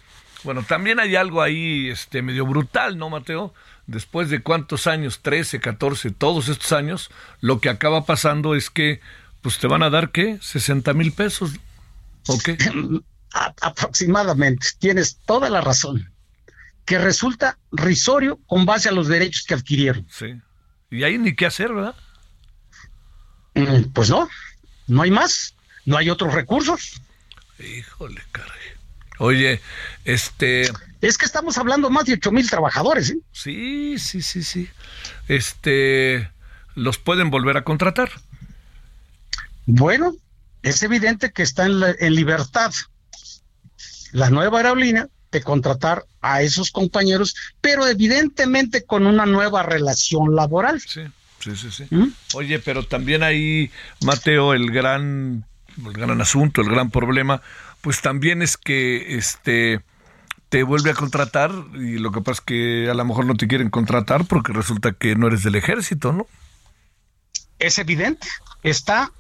Bueno, 0.44 0.64
también 0.64 1.00
hay 1.00 1.16
algo 1.16 1.42
ahí 1.42 1.90
este, 1.90 2.22
medio 2.22 2.46
brutal, 2.46 2.98
¿no, 2.98 3.10
Mateo? 3.10 3.54
Después 3.88 4.30
de 4.30 4.42
cuántos 4.42 4.88
años, 4.88 5.22
13, 5.22 5.60
14, 5.60 6.12
todos 6.12 6.48
estos 6.50 6.72
años, 6.74 7.10
lo 7.42 7.60
que 7.62 7.70
acaba 7.70 8.06
pasando 8.06 8.56
es 8.56 8.70
que, 8.70 9.00
pues 9.42 9.58
te 9.60 9.68
van 9.68 9.84
a 9.84 9.90
dar, 9.90 10.12
¿qué? 10.12 10.38
60 10.42 10.94
mil 10.94 11.12
pesos. 11.14 11.52
¿O 12.28 12.38
qué? 12.40 12.58
Aproximadamente, 13.62 14.68
tienes 14.80 15.18
toda 15.26 15.50
la 15.50 15.62
razón, 15.62 16.12
que 16.86 16.98
resulta 17.00 17.58
risorio 17.72 18.40
con 18.46 18.66
base 18.66 18.90
a 18.90 18.92
los 18.92 19.08
derechos 19.08 19.44
que 19.46 19.54
adquirieron. 19.56 20.06
Sí. 20.10 20.36
Y 20.92 21.04
ahí 21.04 21.18
ni 21.18 21.36
qué 21.36 21.46
hacer, 21.46 21.74
¿verdad? 21.74 21.96
Mm, 23.56 23.92
Pues 23.94 24.10
no, 24.10 24.28
no 24.88 25.02
hay 25.02 25.12
más, 25.12 25.56
no 25.86 25.98
hay 25.98 26.10
otros 26.10 26.34
recursos. 26.34 27.02
Híjole, 27.64 28.22
caray. 28.32 28.60
Oye, 29.20 29.62
este, 30.06 30.64
Es 31.02 31.18
que 31.18 31.26
estamos 31.26 31.58
hablando 31.58 31.90
más 31.90 32.06
de 32.06 32.14
ocho 32.14 32.32
mil 32.32 32.50
trabajadores, 32.50 33.12
¿eh? 33.12 33.18
sí, 33.32 33.98
sí, 34.00 34.22
sí, 34.22 34.44
sí. 34.44 34.70
Este, 35.28 36.30
los 36.76 36.98
pueden 36.98 37.30
volver 37.30 37.58
a 37.58 37.64
contratar. 37.64 38.10
Bueno, 39.66 40.14
es 40.62 40.82
evidente 40.84 41.32
que 41.32 41.44
está 41.44 41.66
en, 41.66 41.80
la- 41.80 41.96
en 42.00 42.16
libertad 42.16 42.72
la 44.12 44.30
nueva 44.30 44.58
aerolínea 44.60 45.08
de 45.32 45.42
contratar 45.42 46.06
a 46.22 46.42
esos 46.44 46.72
compañeros, 46.72 47.36
pero 47.62 47.88
evidentemente 47.88 48.84
con 48.84 49.08
una 49.08 49.26
nueva 49.26 49.64
relación 49.64 50.36
laboral. 50.36 50.80
Sí, 50.82 51.02
sí, 51.40 51.56
sí, 51.56 51.72
sí. 51.72 51.88
¿Mm? 51.90 52.14
Oye, 52.36 52.60
pero 52.60 52.86
también 52.86 53.24
ahí, 53.24 53.72
Mateo, 54.04 54.54
el 54.54 54.70
gran, 54.72 55.46
el 55.78 55.94
gran 55.94 56.20
asunto, 56.22 56.62
el 56.62 56.70
gran 56.70 56.90
problema, 56.90 57.42
pues 57.82 58.02
también 58.02 58.42
es 58.42 58.58
que 58.58 59.16
este 59.18 59.82
te 60.50 60.62
vuelve 60.64 60.92
a 60.92 60.94
contratar 60.94 61.52
y 61.74 61.98
lo 61.98 62.12
que 62.12 62.22
pasa 62.22 62.40
es 62.40 62.42
que 62.42 62.88
a 62.90 62.94
lo 62.94 63.04
mejor 63.06 63.26
no 63.26 63.34
te 63.34 63.48
quieren 63.48 63.70
contratar 63.72 64.26
porque 64.26 64.54
resulta 64.54 64.92
que 64.92 65.16
no 65.16 65.28
eres 65.28 65.42
del 65.44 65.56
ejército, 65.56 66.14
¿no? 66.14 66.28
Es 67.58 67.80
evidente, 67.80 68.28
está 68.62 69.12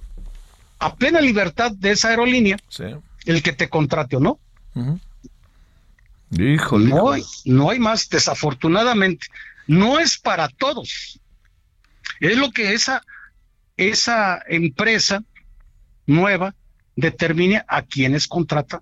a 0.80 0.95
plena 0.95 1.22
libertad 1.22 1.72
de 1.72 1.91
esa 1.91 2.10
aerolínea 2.10 2.58
Sí. 2.70 2.84
el 3.26 3.41
que 3.41 3.54
te 3.54 3.68
contrate 3.70 4.18
o 4.18 4.20
no. 4.20 4.39
Ujú. 4.76 4.99
Híjole. 6.32 6.89
No 6.89 7.12
hay, 7.12 7.24
no 7.45 7.70
hay 7.70 7.80
más, 7.80 8.10
desafortunadamente. 8.10 9.28
No 9.68 9.99
es 9.99 10.18
para 10.18 10.49
todos. 10.49 11.20
Es 12.20 12.38
lo 12.38 12.51
que 12.51 12.74
esa, 12.74 13.01
esa 13.78 14.41
empresa 14.47 15.24
nueva 16.06 16.54
determine 16.95 17.64
a 17.68 17.82
quienes 17.84 18.28
contrata 18.28 18.82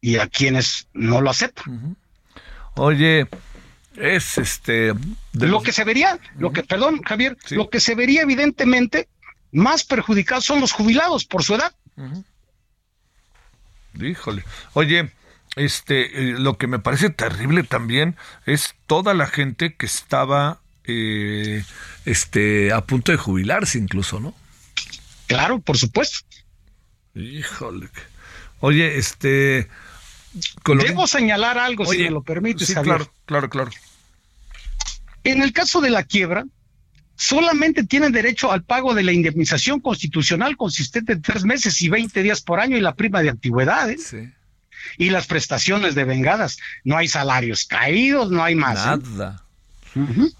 y 0.00 0.16
a 0.16 0.26
quienes 0.28 0.88
no 0.92 1.20
lo 1.20 1.30
aceptan. 1.30 1.96
Oye, 2.74 3.26
es 3.96 4.38
este 4.38 4.92
de 4.92 5.46
lo 5.46 5.46
los- 5.46 5.62
que 5.62 5.72
se 5.72 5.84
vería, 5.84 6.18
lo 6.38 6.52
que, 6.52 6.62
perdón, 6.62 7.02
Javier, 7.02 7.36
Sí. 7.44 7.54
lo 7.54 7.68
que 7.70 7.80
se 7.80 7.94
vería 7.94 8.22
evidentemente 8.22 9.08
más 9.52 9.84
perjudicados 9.84 10.44
son 10.44 10.60
los 10.60 10.72
jubilados 10.72 11.24
por 11.24 11.42
su 11.42 11.54
edad. 11.54 11.72
Híjole. 14.00 14.44
Oye, 14.72 15.10
este, 15.56 16.30
eh, 16.30 16.32
lo 16.38 16.56
que 16.56 16.66
me 16.66 16.78
parece 16.78 17.10
terrible 17.10 17.62
también 17.62 18.16
es 18.46 18.74
toda 18.86 19.12
la 19.14 19.26
gente 19.26 19.74
que 19.74 19.84
estaba, 19.86 20.60
eh, 20.84 21.62
este, 22.06 22.72
a 22.72 22.80
punto 22.82 23.12
de 23.12 23.18
jubilarse 23.18 23.78
incluso, 23.78 24.18
¿no? 24.18 24.34
Claro, 25.34 25.60
por 25.60 25.76
supuesto. 25.78 26.18
Híjole. 27.14 27.88
Oye, 28.60 28.96
este, 28.98 29.68
Debo 30.64 31.06
señalar 31.06 31.58
algo, 31.58 31.84
si 31.84 31.90
Oye, 31.90 32.04
me 32.04 32.10
lo 32.10 32.22
permites, 32.22 32.68
sí, 32.68 32.74
Javier. 32.74 32.96
claro, 32.96 33.12
claro, 33.26 33.50
claro. 33.50 33.70
En 35.24 35.42
el 35.42 35.52
caso 35.52 35.80
de 35.80 35.90
la 35.90 36.02
quiebra, 36.04 36.44
solamente 37.16 37.84
tienen 37.84 38.12
derecho 38.12 38.50
al 38.50 38.64
pago 38.64 38.94
de 38.94 39.02
la 39.04 39.12
indemnización 39.12 39.80
constitucional 39.80 40.56
consistente 40.56 41.12
en 41.12 41.22
tres 41.22 41.44
meses 41.44 41.80
y 41.82 41.88
20 41.88 42.22
días 42.22 42.40
por 42.42 42.60
año 42.60 42.76
y 42.76 42.80
la 42.80 42.94
prima 42.94 43.22
de 43.22 43.28
antigüedades 43.30 44.04
Sí. 44.08 44.30
y 44.98 45.10
las 45.10 45.26
prestaciones 45.26 45.94
de 45.94 46.04
vengadas. 46.04 46.58
No 46.82 46.96
hay 46.96 47.08
salarios 47.08 47.64
caídos, 47.66 48.30
no 48.30 48.42
hay 48.42 48.54
más. 48.54 48.78
¿eh? 48.78 49.00
Nada. 49.14 49.44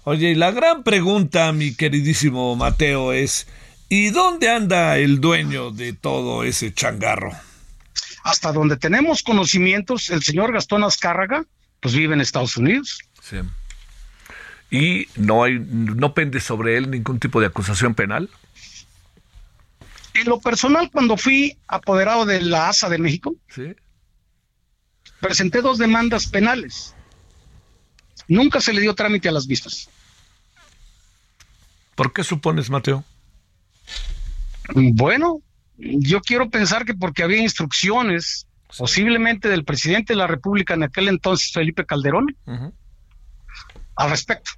Oye, 0.03 0.31
y 0.31 0.35
la 0.35 0.51
gran 0.51 0.83
pregunta, 0.83 1.51
mi 1.53 1.75
queridísimo 1.75 2.55
Mateo, 2.55 3.13
es 3.13 3.47
¿y 3.89 4.09
dónde 4.09 4.49
anda 4.49 4.97
el 4.97 5.19
dueño 5.21 5.71
de 5.71 5.93
todo 5.93 6.43
ese 6.43 6.73
changarro? 6.73 7.31
Hasta 8.23 8.51
donde 8.51 8.77
tenemos 8.77 9.21
conocimientos, 9.23 10.09
el 10.09 10.23
señor 10.23 10.53
Gastón 10.53 10.83
Azcárraga, 10.83 11.45
pues 11.79 11.93
vive 11.93 12.13
en 12.13 12.21
Estados 12.21 12.55
Unidos. 12.57 12.99
Sí. 13.21 13.37
Y 14.71 15.07
no 15.15 15.43
hay, 15.43 15.59
no 15.59 16.13
pende 16.13 16.39
sobre 16.39 16.77
él 16.77 16.89
ningún 16.89 17.19
tipo 17.19 17.39
de 17.41 17.47
acusación 17.47 17.93
penal. 17.93 18.29
En 20.13 20.27
lo 20.27 20.39
personal, 20.39 20.89
cuando 20.91 21.17
fui 21.17 21.57
apoderado 21.67 22.25
de 22.25 22.41
la 22.41 22.69
ASA 22.69 22.87
de 22.89 22.97
México, 22.97 23.35
Sí. 23.49 23.75
presenté 25.19 25.61
dos 25.61 25.77
demandas 25.77 26.27
penales. 26.27 26.95
Nunca 28.27 28.61
se 28.61 28.73
le 28.73 28.81
dio 28.81 28.95
trámite 28.95 29.27
a 29.27 29.31
las 29.31 29.47
mismas. 29.47 29.89
¿Por 31.95 32.13
qué 32.13 32.23
supones, 32.23 32.69
Mateo? 32.69 33.03
Bueno, 34.93 35.39
yo 35.77 36.21
quiero 36.21 36.49
pensar 36.49 36.85
que 36.85 36.93
porque 36.93 37.23
había 37.23 37.39
instrucciones, 37.39 38.47
posiblemente 38.77 39.49
del 39.49 39.65
presidente 39.65 40.13
de 40.13 40.17
la 40.17 40.27
República 40.27 40.73
en 40.73 40.83
aquel 40.83 41.07
entonces, 41.07 41.51
Felipe 41.51 41.85
Calderón, 41.85 42.35
al 43.95 44.09
respecto. 44.09 44.51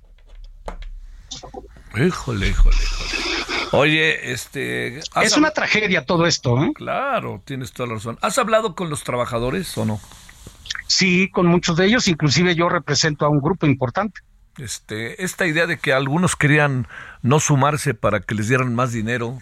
Híjole, 1.95 2.49
híjole, 2.49 2.75
híjole. 2.75 3.25
Oye, 3.71 4.31
este. 4.31 4.99
Es 4.99 5.37
una 5.37 5.51
tragedia 5.51 6.05
todo 6.05 6.25
esto, 6.25 6.63
¿eh? 6.63 6.71
Claro, 6.73 7.41
tienes 7.45 7.71
toda 7.71 7.87
la 7.89 7.95
razón. 7.95 8.17
¿Has 8.21 8.37
hablado 8.37 8.75
con 8.75 8.89
los 8.89 9.03
trabajadores 9.03 9.77
o 9.77 9.85
no? 9.85 9.99
Sí, 10.87 11.29
con 11.29 11.47
muchos 11.47 11.77
de 11.77 11.85
ellos, 11.85 12.07
inclusive 12.07 12.55
yo 12.55 12.69
represento 12.69 13.25
a 13.25 13.29
un 13.29 13.41
grupo 13.41 13.65
importante. 13.65 14.21
Este, 14.57 15.23
esta 15.23 15.45
idea 15.45 15.67
de 15.67 15.77
que 15.77 15.91
algunos 15.91 16.35
querían 16.35 16.87
no 17.21 17.39
sumarse 17.39 17.93
para 17.93 18.21
que 18.21 18.35
les 18.35 18.47
dieran 18.47 18.73
más 18.73 18.93
dinero, 18.93 19.39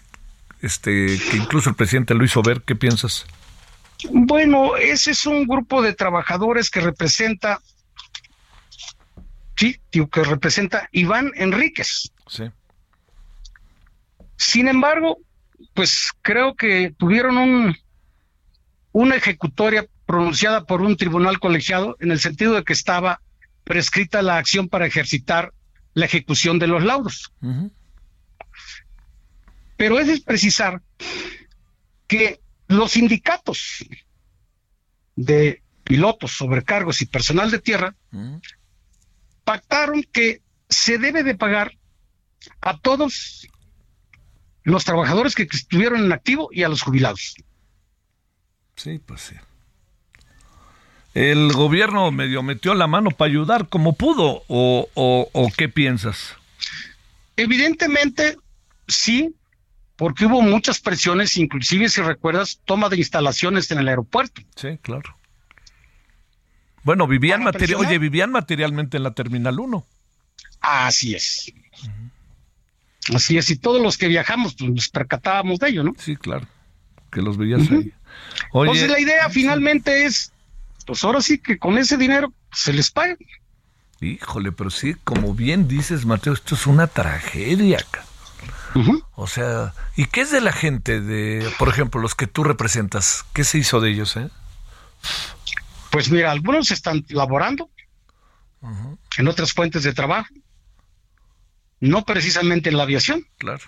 este, 0.64 1.18
que 1.30 1.36
incluso 1.36 1.70
el 1.70 1.76
presidente 1.76 2.14
lo 2.14 2.24
hizo 2.24 2.42
ver, 2.42 2.62
¿qué 2.62 2.74
piensas? 2.74 3.26
Bueno, 4.10 4.76
ese 4.76 5.12
es 5.12 5.26
un 5.26 5.46
grupo 5.46 5.82
de 5.82 5.94
trabajadores 5.94 6.70
que 6.70 6.80
representa, 6.80 7.60
sí, 9.56 9.78
que 9.90 10.24
representa 10.24 10.88
Iván 10.92 11.32
Enríquez. 11.34 12.10
Sí. 12.26 12.44
Sin 14.36 14.68
embargo, 14.68 15.18
pues 15.74 16.10
creo 16.22 16.54
que 16.54 16.94
tuvieron 16.96 17.36
un, 17.36 17.76
una 18.92 19.16
ejecutoria 19.16 19.86
pronunciada 20.06 20.64
por 20.64 20.82
un 20.82 20.96
tribunal 20.96 21.38
colegiado 21.40 21.96
en 22.00 22.10
el 22.10 22.20
sentido 22.20 22.54
de 22.54 22.64
que 22.64 22.72
estaba 22.72 23.20
prescrita 23.64 24.22
la 24.22 24.36
acción 24.36 24.68
para 24.68 24.86
ejercitar 24.86 25.52
la 25.94 26.06
ejecución 26.06 26.58
de 26.58 26.66
los 26.66 26.82
laudos. 26.82 27.32
Pero 29.76 29.98
es 29.98 30.20
precisar 30.20 30.80
que 32.06 32.40
los 32.68 32.92
sindicatos 32.92 33.84
de 35.16 35.62
pilotos, 35.84 36.32
sobrecargos 36.32 37.02
y 37.02 37.06
personal 37.06 37.50
de 37.50 37.58
tierra 37.58 37.94
Ujú. 38.12 38.40
pactaron 39.44 40.02
que 40.02 40.42
se 40.68 40.98
debe 40.98 41.22
de 41.22 41.34
pagar 41.34 41.72
a 42.60 42.78
todos 42.78 43.48
los 44.62 44.84
trabajadores 44.84 45.34
que 45.34 45.42
estuvieron 45.42 46.04
en 46.04 46.12
activo 46.12 46.48
y 46.50 46.62
a 46.62 46.68
los 46.68 46.82
jubilados. 46.82 47.34
Sí, 48.76 48.98
pues 48.98 49.20
sí. 49.20 49.34
El 51.12 51.52
gobierno 51.52 52.10
medio 52.10 52.42
metió 52.42 52.74
la 52.74 52.88
mano 52.88 53.10
para 53.10 53.30
ayudar 53.30 53.68
como 53.68 53.92
pudo, 53.94 54.42
o, 54.48 54.88
o, 54.94 55.28
o 55.32 55.52
qué 55.56 55.68
piensas? 55.68 56.34
Evidentemente, 57.36 58.36
sí, 58.88 59.34
porque 59.96 60.26
hubo 60.26 60.42
muchas 60.42 60.80
presiones, 60.80 61.36
inclusive 61.36 61.88
si 61.88 62.02
recuerdas, 62.02 62.60
toma 62.64 62.88
de 62.88 62.96
instalaciones 62.96 63.70
en 63.70 63.78
el 63.78 63.88
aeropuerto. 63.88 64.42
Sí, 64.56 64.78
claro. 64.82 65.16
Bueno, 66.82 67.06
vivían 67.06 67.42
materi- 67.42 67.74
oye, 67.76 67.98
vivían 67.98 68.30
materialmente 68.30 68.96
en 68.98 69.04
la 69.04 69.12
Terminal 69.12 69.58
1. 69.58 69.86
Así 70.60 71.14
es. 71.14 71.52
Así 73.14 73.36
es, 73.36 73.50
y 73.50 73.56
todos 73.56 73.82
los 73.82 73.98
que 73.98 74.08
viajamos 74.08 74.54
pues, 74.54 74.70
nos 74.70 74.88
percatábamos 74.88 75.58
de 75.58 75.68
ello, 75.68 75.84
¿no? 75.84 75.94
Sí, 75.98 76.16
claro. 76.16 76.46
Que 77.10 77.20
los 77.22 77.36
veías 77.36 77.70
ahí. 77.70 77.92
Oye, 78.52 78.70
Entonces 78.70 78.90
la 78.90 79.00
idea 79.00 79.28
finalmente 79.30 80.04
es, 80.06 80.32
pues 80.86 81.04
ahora 81.04 81.20
sí 81.20 81.38
que 81.38 81.58
con 81.58 81.78
ese 81.78 81.96
dinero 81.96 82.32
se 82.52 82.72
les 82.72 82.90
paga. 82.90 83.16
híjole, 84.00 84.52
pero 84.52 84.70
sí, 84.70 84.94
como 85.04 85.34
bien 85.34 85.68
dices, 85.68 86.04
Mateo, 86.06 86.32
esto 86.32 86.54
es 86.54 86.66
una 86.66 86.86
tragedia. 86.86 87.78
O 89.14 89.26
sea, 89.26 89.72
¿y 89.96 90.06
qué 90.06 90.22
es 90.22 90.30
de 90.30 90.40
la 90.40 90.52
gente 90.52 91.00
de, 91.00 91.48
por 91.58 91.68
ejemplo, 91.68 92.00
los 92.00 92.14
que 92.14 92.26
tú 92.26 92.42
representas? 92.44 93.24
¿Qué 93.32 93.44
se 93.44 93.58
hizo 93.58 93.80
de 93.80 93.90
ellos, 93.90 94.16
eh? 94.16 94.28
Pues 95.90 96.10
mira, 96.10 96.32
algunos 96.32 96.70
están 96.70 97.04
laborando 97.08 97.70
en 99.18 99.28
otras 99.28 99.52
fuentes 99.52 99.82
de 99.84 99.92
trabajo, 99.92 100.32
no 101.80 102.04
precisamente 102.04 102.70
en 102.70 102.76
la 102.78 102.82
aviación, 102.84 103.26
Claro. 103.38 103.60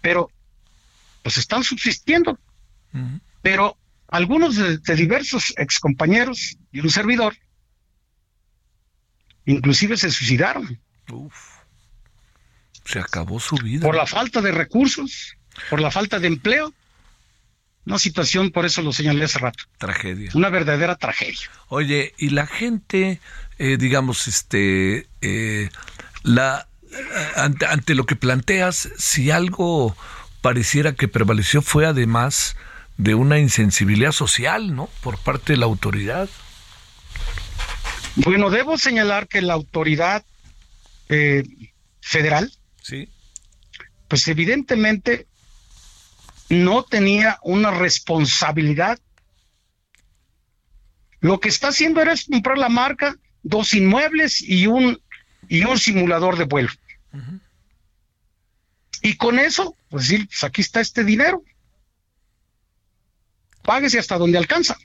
pero 0.00 0.30
pues 1.22 1.36
están 1.38 1.62
subsistiendo. 1.62 2.38
Pero 3.42 3.76
algunos 4.08 4.56
de, 4.56 4.78
de 4.78 4.94
diversos 4.96 5.52
excompañeros 5.56 6.56
y 6.72 6.80
un 6.80 6.90
servidor, 6.90 7.36
inclusive 9.44 9.96
se 9.96 10.10
suicidaron 10.10 10.80
Uf. 11.10 11.51
Se 12.84 12.98
acabó 12.98 13.40
su 13.40 13.56
vida. 13.56 13.82
por 13.86 13.94
la 13.94 14.06
falta 14.06 14.40
de 14.40 14.52
recursos, 14.52 15.36
por 15.70 15.80
la 15.80 15.90
falta 15.90 16.18
de 16.18 16.28
empleo. 16.28 16.72
Una 17.84 17.98
situación, 17.98 18.52
por 18.52 18.64
eso 18.64 18.80
lo 18.82 18.92
señalé 18.92 19.24
hace 19.24 19.40
rato, 19.40 19.64
Tragedia. 19.78 20.30
una 20.34 20.50
verdadera 20.50 20.94
tragedia. 20.94 21.50
Oye, 21.68 22.14
y 22.16 22.30
la 22.30 22.46
gente, 22.46 23.20
eh, 23.58 23.76
digamos, 23.76 24.28
este, 24.28 25.08
eh, 25.20 25.68
la 26.22 26.68
ante, 27.36 27.66
ante 27.66 27.94
lo 27.94 28.06
que 28.06 28.14
planteas, 28.16 28.88
si 28.98 29.30
algo 29.30 29.96
pareciera 30.42 30.92
que 30.92 31.08
prevaleció 31.08 31.62
fue 31.62 31.86
además 31.86 32.56
de 32.98 33.14
una 33.14 33.38
insensibilidad 33.38 34.12
social, 34.12 34.74
¿no? 34.74 34.88
Por 35.02 35.18
parte 35.18 35.54
de 35.54 35.56
la 35.56 35.66
autoridad. 35.66 36.28
Bueno, 38.16 38.50
debo 38.50 38.76
señalar 38.76 39.26
que 39.26 39.40
la 39.40 39.54
autoridad 39.54 40.24
eh, 41.08 41.44
federal, 42.00 42.52
Sí. 42.82 43.08
pues 44.08 44.28
evidentemente 44.28 45.26
no 46.50 46.82
tenía 46.82 47.38
una 47.42 47.70
responsabilidad. 47.70 48.98
Lo 51.20 51.40
que 51.40 51.48
está 51.48 51.68
haciendo 51.68 52.02
era 52.02 52.14
comprar 52.30 52.58
la 52.58 52.68
marca, 52.68 53.16
dos 53.42 53.72
inmuebles 53.72 54.42
y 54.42 54.66
un 54.66 55.00
y 55.48 55.64
un 55.64 55.78
simulador 55.78 56.36
de 56.36 56.44
vuelo. 56.44 56.70
Y 59.02 59.16
con 59.16 59.38
eso, 59.38 59.76
pues 59.88 60.08
decir, 60.08 60.28
pues 60.28 60.44
aquí 60.44 60.60
está 60.60 60.80
este 60.80 61.04
dinero. 61.04 61.42
Páguese 63.62 63.98
hasta 63.98 64.18
donde 64.18 64.38
alcanza. 64.38 64.76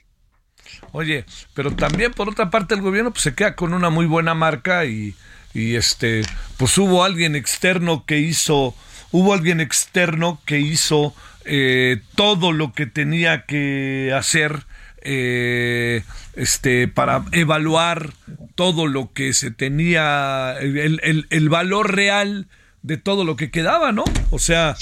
Oye, 0.92 1.24
pero 1.54 1.74
también 1.74 2.12
por 2.12 2.28
otra 2.28 2.50
parte 2.50 2.74
el 2.74 2.80
gobierno 2.82 3.10
pues 3.10 3.22
se 3.22 3.34
queda 3.34 3.54
con 3.54 3.74
una 3.74 3.90
muy 3.90 4.06
buena 4.06 4.34
marca 4.34 4.84
y, 4.84 5.14
y 5.54 5.76
este, 5.76 6.22
pues 6.56 6.76
hubo 6.78 7.04
alguien 7.04 7.34
externo 7.36 8.04
que 8.06 8.18
hizo, 8.18 8.74
hubo 9.12 9.32
alguien 9.34 9.60
externo 9.60 10.40
que 10.44 10.60
hizo 10.60 11.14
eh, 11.44 12.00
todo 12.14 12.52
lo 12.52 12.72
que 12.72 12.86
tenía 12.86 13.44
que 13.46 14.12
hacer 14.16 14.64
eh, 15.02 16.02
este 16.34 16.88
para 16.88 17.24
evaluar 17.32 18.10
todo 18.54 18.86
lo 18.86 19.12
que 19.12 19.32
se 19.32 19.50
tenía 19.50 20.56
el, 20.60 21.00
el- 21.02 21.26
el 21.30 21.48
valor 21.48 21.94
real 21.94 22.46
de 22.82 22.96
todo 22.96 23.24
lo 23.24 23.36
que 23.36 23.50
quedaba, 23.50 23.92
¿no? 23.92 24.04
O 24.30 24.38
sea, 24.38 24.76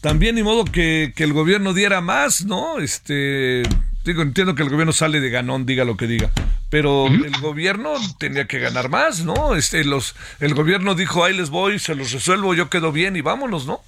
también 0.00 0.36
ni 0.36 0.42
modo 0.42 0.64
que, 0.64 1.12
que 1.14 1.24
el 1.24 1.32
gobierno 1.32 1.74
diera 1.74 2.00
más, 2.00 2.44
¿no? 2.44 2.78
Este, 2.78 3.62
digo, 4.06 4.22
entiendo 4.22 4.54
que 4.54 4.62
el 4.62 4.70
gobierno 4.70 4.92
sale 4.92 5.20
de 5.20 5.30
ganón, 5.30 5.66
diga 5.66 5.84
lo 5.84 5.96
que 5.96 6.06
diga, 6.06 6.30
pero 6.70 7.06
el 7.08 7.38
gobierno 7.40 7.94
tenía 8.18 8.46
que 8.46 8.58
ganar 8.58 8.88
más, 8.88 9.24
¿no? 9.24 9.54
Este, 9.56 9.84
los, 9.84 10.14
el 10.40 10.54
gobierno 10.54 10.94
dijo, 10.94 11.24
ahí 11.24 11.34
les 11.36 11.50
voy, 11.50 11.78
se 11.78 11.94
los 11.94 12.12
resuelvo, 12.12 12.54
yo 12.54 12.70
quedo 12.70 12.92
bien 12.92 13.16
y 13.16 13.20
vámonos, 13.20 13.66
¿no? 13.66 13.82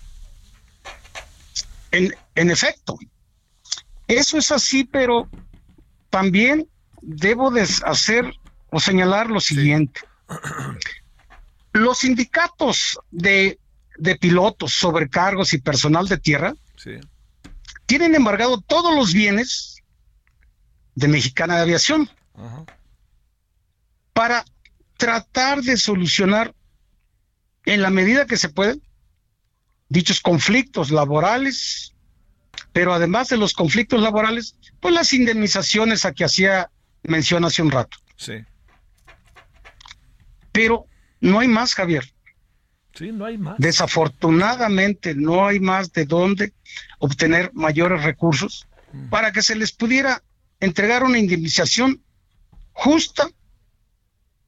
En, 1.91 2.15
en 2.35 2.51
efecto, 2.51 2.99
eso 4.07 4.37
es 4.39 4.53
así, 4.53 4.85
pero 4.85 5.29
también 6.11 6.69
debo 7.01 7.51
de 7.51 7.67
hacer 7.85 8.31
o 8.71 8.81
señalar 8.81 9.31
lo 9.31 9.41
siguiente. 9.41 10.01
Los 11.73 11.99
sindicatos 11.99 12.99
de, 13.11 13.59
de 13.97 14.17
pilotos, 14.17 14.75
sobrecargos 14.75 15.53
y 15.53 15.59
personal 15.59 16.09
de 16.09 16.19
tierra 16.19 16.55
Sí. 16.77 16.93
tienen 17.87 18.15
embargado 18.15 18.61
todos 18.61 18.95
los 18.95 19.13
bienes 19.13 19.78
de 20.99 21.07
Mexicana 21.07 21.55
de 21.57 21.63
Aviación 21.63 22.11
para 24.13 24.45
tratar 24.97 25.63
de 25.63 25.77
solucionar 25.77 26.53
en 27.65 27.83
la 27.83 27.91
medida 27.91 28.27
que 28.27 28.37
se 28.37 28.49
puede 28.49 28.81
dichos 29.89 30.21
conflictos 30.21 30.91
laborales, 30.91 31.95
pero 32.73 32.93
además 32.93 33.29
de 33.29 33.37
los 33.37 33.53
conflictos 33.53 34.03
laborales, 34.03 34.57
pues 34.81 34.93
las 34.93 35.13
indemnizaciones 35.13 36.05
a 36.05 36.13
que 36.13 36.25
hacía 36.25 36.69
mención 37.05 37.45
hace 37.45 37.63
un 37.63 37.71
rato. 37.71 37.99
Sí. 38.17 38.45
Pero 40.51 40.87
no 41.21 41.39
hay 41.39 41.47
más, 41.47 41.75
Javier. 41.75 42.13
Sí, 42.93 43.13
no 43.13 43.25
hay 43.25 43.39
más. 43.39 43.55
Desafortunadamente 43.59 45.15
no 45.15 45.47
hay 45.47 45.61
más 45.61 45.93
de 45.93 46.07
dónde 46.07 46.53
obtener 46.99 47.53
mayores 47.55 48.03
recursos 48.03 48.67
para 49.11 49.31
que 49.31 49.43
se 49.43 49.55
les 49.55 49.71
pudiera 49.71 50.23
entregar 50.61 51.05
una 51.05 51.19
indemnización 51.19 52.03
justa 52.73 53.29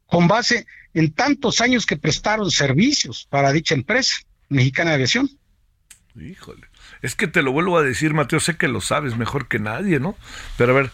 con 0.06 0.28
base 0.28 0.66
en 0.94 1.12
tantos 1.12 1.60
años 1.60 1.86
que 1.86 1.96
prestaron 1.96 2.50
servicios 2.50 3.26
para 3.30 3.52
dicha 3.52 3.74
empresa 3.74 4.16
mexicana 4.48 4.90
de 4.90 4.96
aviación. 4.96 5.30
Híjole. 6.16 6.66
Es 7.02 7.14
que 7.14 7.28
te 7.28 7.42
lo 7.42 7.52
vuelvo 7.52 7.78
a 7.78 7.82
decir, 7.82 8.14
Mateo, 8.14 8.40
sé 8.40 8.56
que 8.56 8.68
lo 8.68 8.80
sabes 8.80 9.16
mejor 9.16 9.48
que 9.48 9.58
nadie, 9.58 10.00
¿no? 10.00 10.16
Pero 10.58 10.72
a 10.72 10.82
ver, 10.82 10.90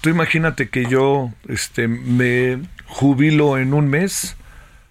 tú 0.00 0.08
imagínate 0.08 0.68
que 0.68 0.86
yo 0.86 1.32
este, 1.48 1.86
me 1.86 2.60
jubilo 2.86 3.58
en 3.58 3.74
un 3.74 3.88
mes 3.88 4.36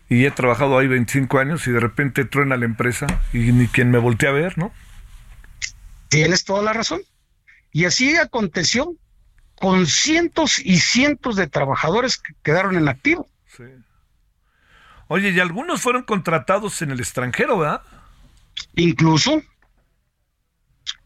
y 0.09 0.25
he 0.25 0.31
trabajado 0.31 0.77
ahí 0.77 0.87
25 0.87 1.39
años 1.39 1.67
y 1.67 1.71
de 1.71 1.79
repente 1.79 2.25
truena 2.25 2.55
la 2.55 2.65
empresa 2.65 3.07
y 3.33 3.51
ni 3.51 3.67
quien 3.67 3.89
me 3.89 3.97
voltea 3.97 4.29
a 4.29 4.33
ver, 4.33 4.57
¿no? 4.57 4.71
Tienes 6.09 6.43
toda 6.43 6.61
la 6.61 6.73
razón. 6.73 7.01
Y 7.71 7.85
así 7.85 8.15
aconteció 8.15 8.95
con 9.63 9.87
cientos 9.87 10.59
y 10.59 10.79
cientos 10.79 11.37
de 11.37 11.47
trabajadores 11.47 12.17
que 12.17 12.33
quedaron 12.43 12.75
en 12.75 12.89
activo. 12.89 13.29
Sí. 13.47 13.63
Oye, 15.07 15.29
y 15.29 15.39
algunos 15.39 15.79
fueron 15.79 16.03
contratados 16.03 16.81
en 16.81 16.91
el 16.91 16.99
extranjero, 16.99 17.59
¿verdad? 17.59 17.81
Incluso 18.75 19.41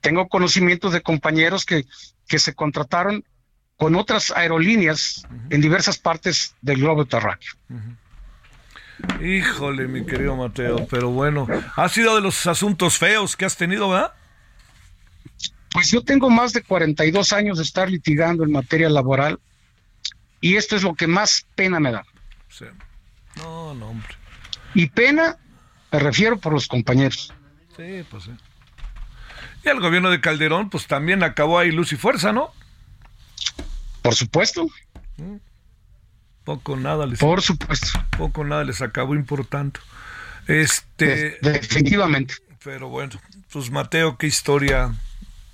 tengo 0.01 0.27
conocimientos 0.27 0.91
de 0.91 1.01
compañeros 1.01 1.65
que, 1.65 1.85
que 2.27 2.39
se 2.39 2.55
contrataron 2.55 3.23
con 3.75 3.93
otras 3.93 4.31
aerolíneas 4.31 5.27
en 5.51 5.61
diversas 5.61 5.99
partes 5.99 6.55
del 6.63 6.79
globo 6.79 7.05
terráqueo. 7.05 7.53
Híjole, 9.21 9.87
mi 9.87 10.03
querido 10.03 10.35
Mateo, 10.35 10.87
pero 10.89 11.11
bueno, 11.11 11.45
ha 11.75 11.89
sido 11.89 12.15
de 12.15 12.21
los 12.21 12.47
asuntos 12.47 12.97
feos 12.97 13.35
que 13.35 13.45
has 13.45 13.55
tenido, 13.55 13.87
¿verdad? 13.89 14.16
Pues 15.77 15.91
yo 15.91 16.01
tengo 16.01 16.31
más 16.31 16.53
de 16.53 16.63
42 16.63 17.33
años 17.33 17.59
de 17.59 17.63
estar 17.63 17.87
litigando 17.87 18.43
en 18.43 18.51
materia 18.51 18.89
laboral 18.89 19.39
y 20.41 20.55
esto 20.55 20.75
es 20.75 20.81
lo 20.81 20.95
que 20.95 21.05
más 21.05 21.45
pena 21.53 21.79
me 21.79 21.91
da. 21.91 22.03
Sí. 22.49 22.65
No, 23.35 23.75
no, 23.75 23.89
hombre. 23.89 24.07
Y 24.73 24.87
pena 24.87 25.37
me 25.91 25.99
refiero 25.99 26.39
por 26.39 26.51
los 26.53 26.67
compañeros. 26.67 27.31
Sí, 27.75 28.03
pues 28.09 28.23
sí. 28.23 28.31
Y 29.63 29.69
el 29.69 29.79
gobierno 29.79 30.09
de 30.09 30.19
Calderón, 30.19 30.71
pues 30.71 30.87
también 30.87 31.21
acabó 31.21 31.59
ahí 31.59 31.69
luz 31.71 31.93
y 31.93 31.95
fuerza, 31.95 32.33
¿no? 32.33 32.51
Por 34.01 34.15
supuesto, 34.15 34.67
Poco 36.43 36.75
nada 36.75 37.05
les, 37.05 37.19
por 37.19 37.43
supuesto. 37.43 38.03
poco 38.17 38.43
nada 38.43 38.63
les 38.63 38.81
acabó 38.81 39.13
importando. 39.13 39.79
Este, 40.47 41.37
De- 41.39 41.51
definitivamente. 41.51 42.33
pero 42.63 42.89
bueno, 42.89 43.19
pues 43.51 43.69
Mateo, 43.69 44.17
qué 44.17 44.25
historia. 44.25 44.95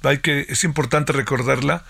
Hay 0.04 0.20
que, 0.20 0.46
es 0.50 0.64
importante 0.64 1.14
recordarla. 1.14 1.86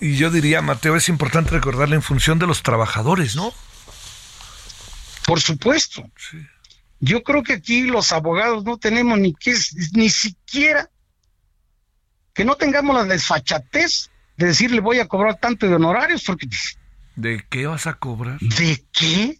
Y 0.00 0.16
yo 0.16 0.30
diría, 0.30 0.62
Mateo, 0.62 0.96
es 0.96 1.08
importante 1.08 1.50
recordarla 1.50 1.94
en 1.94 2.02
función 2.02 2.38
de 2.38 2.46
los 2.46 2.62
trabajadores, 2.62 3.34
¿no? 3.34 3.52
Por 5.26 5.40
supuesto. 5.40 6.08
Sí. 6.16 6.38
Yo 7.00 7.22
creo 7.22 7.42
que 7.42 7.54
aquí 7.54 7.82
los 7.82 8.12
abogados 8.12 8.64
no 8.64 8.78
tenemos 8.78 9.18
ni 9.18 9.34
que 9.34 9.54
ni 9.92 10.08
siquiera 10.08 10.88
que 12.32 12.44
no 12.44 12.56
tengamos 12.56 12.94
la 12.94 13.04
desfachatez 13.04 14.10
de 14.36 14.46
decirle 14.46 14.80
voy 14.80 15.00
a 15.00 15.08
cobrar 15.08 15.38
tanto 15.38 15.66
de 15.66 15.74
honorarios 15.74 16.22
porque 16.24 16.48
¿De 17.16 17.44
qué 17.48 17.66
vas 17.66 17.86
a 17.86 17.94
cobrar? 17.94 18.38
¿de 18.40 18.84
qué? 18.92 19.38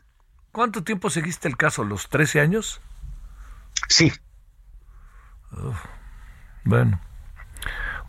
¿Cuánto 0.50 0.82
tiempo 0.82 1.10
seguiste 1.10 1.48
el 1.48 1.56
caso? 1.56 1.84
¿Los 1.84 2.08
13 2.08 2.40
años? 2.40 2.80
Sí, 3.88 4.12
Bueno. 6.64 7.00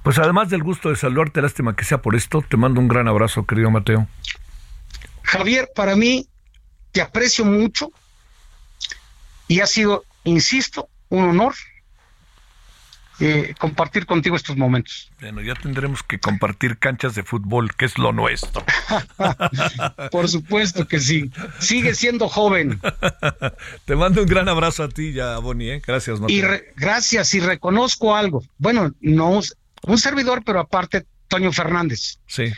Pues 0.08 0.20
además 0.20 0.50
del 0.50 0.64
gusto 0.64 0.88
de 0.88 0.96
saludarte, 0.96 1.42
lástima 1.42 1.76
que 1.76 1.84
sea 1.84 2.02
por 2.02 2.16
esto, 2.16 2.42
te 2.42 2.56
mando 2.56 2.80
un 2.80 2.88
gran 2.88 3.10
abrazo, 3.10 3.46
querido 3.46 3.70
Mateo. 3.70 4.08
Javier, 5.22 5.70
para 5.76 5.98
mí 5.98 6.30
te 6.94 7.02
aprecio 7.02 7.44
mucho 7.44 7.92
y 9.50 9.60
ha 9.60 9.68
sido, 9.68 10.06
insisto, 10.24 10.88
un 11.10 11.26
honor 11.26 11.56
eh, 13.20 13.54
compartir 13.60 14.06
contigo 14.06 14.38
estos 14.38 14.56
momentos. 14.56 15.12
Bueno, 15.20 15.42
ya 15.42 15.56
tendremos 15.56 16.04
que 16.04 16.22
compartir 16.22 16.78
canchas 16.78 17.14
de 17.14 17.24
fútbol, 17.24 17.76
que 17.76 17.84
es 17.84 17.98
lo 17.98 18.14
nuestro. 18.14 18.64
Por 20.12 20.30
supuesto 20.30 20.88
que 20.88 21.02
sí. 21.02 21.30
Sigue 21.60 21.94
siendo 21.94 22.30
joven. 22.30 22.80
Te 23.86 23.98
mando 23.98 24.22
un 24.22 24.28
gran 24.28 24.48
abrazo 24.48 24.84
a 24.84 24.88
ti 24.88 25.12
ya, 25.12 25.38
Bonnie. 25.40 25.74
¿eh? 25.74 25.82
Gracias, 25.86 26.18
Y 26.30 26.42
gracias, 26.78 27.34
y 27.34 27.42
reconozco 27.42 28.16
algo. 28.16 28.42
Bueno, 28.58 28.94
no 29.02 29.42
un 29.84 29.98
servidor, 29.98 30.44
pero 30.46 30.60
aparte, 30.60 31.06
Toño 31.28 31.52
Fernández. 31.52 32.20
Sí. 32.28 32.54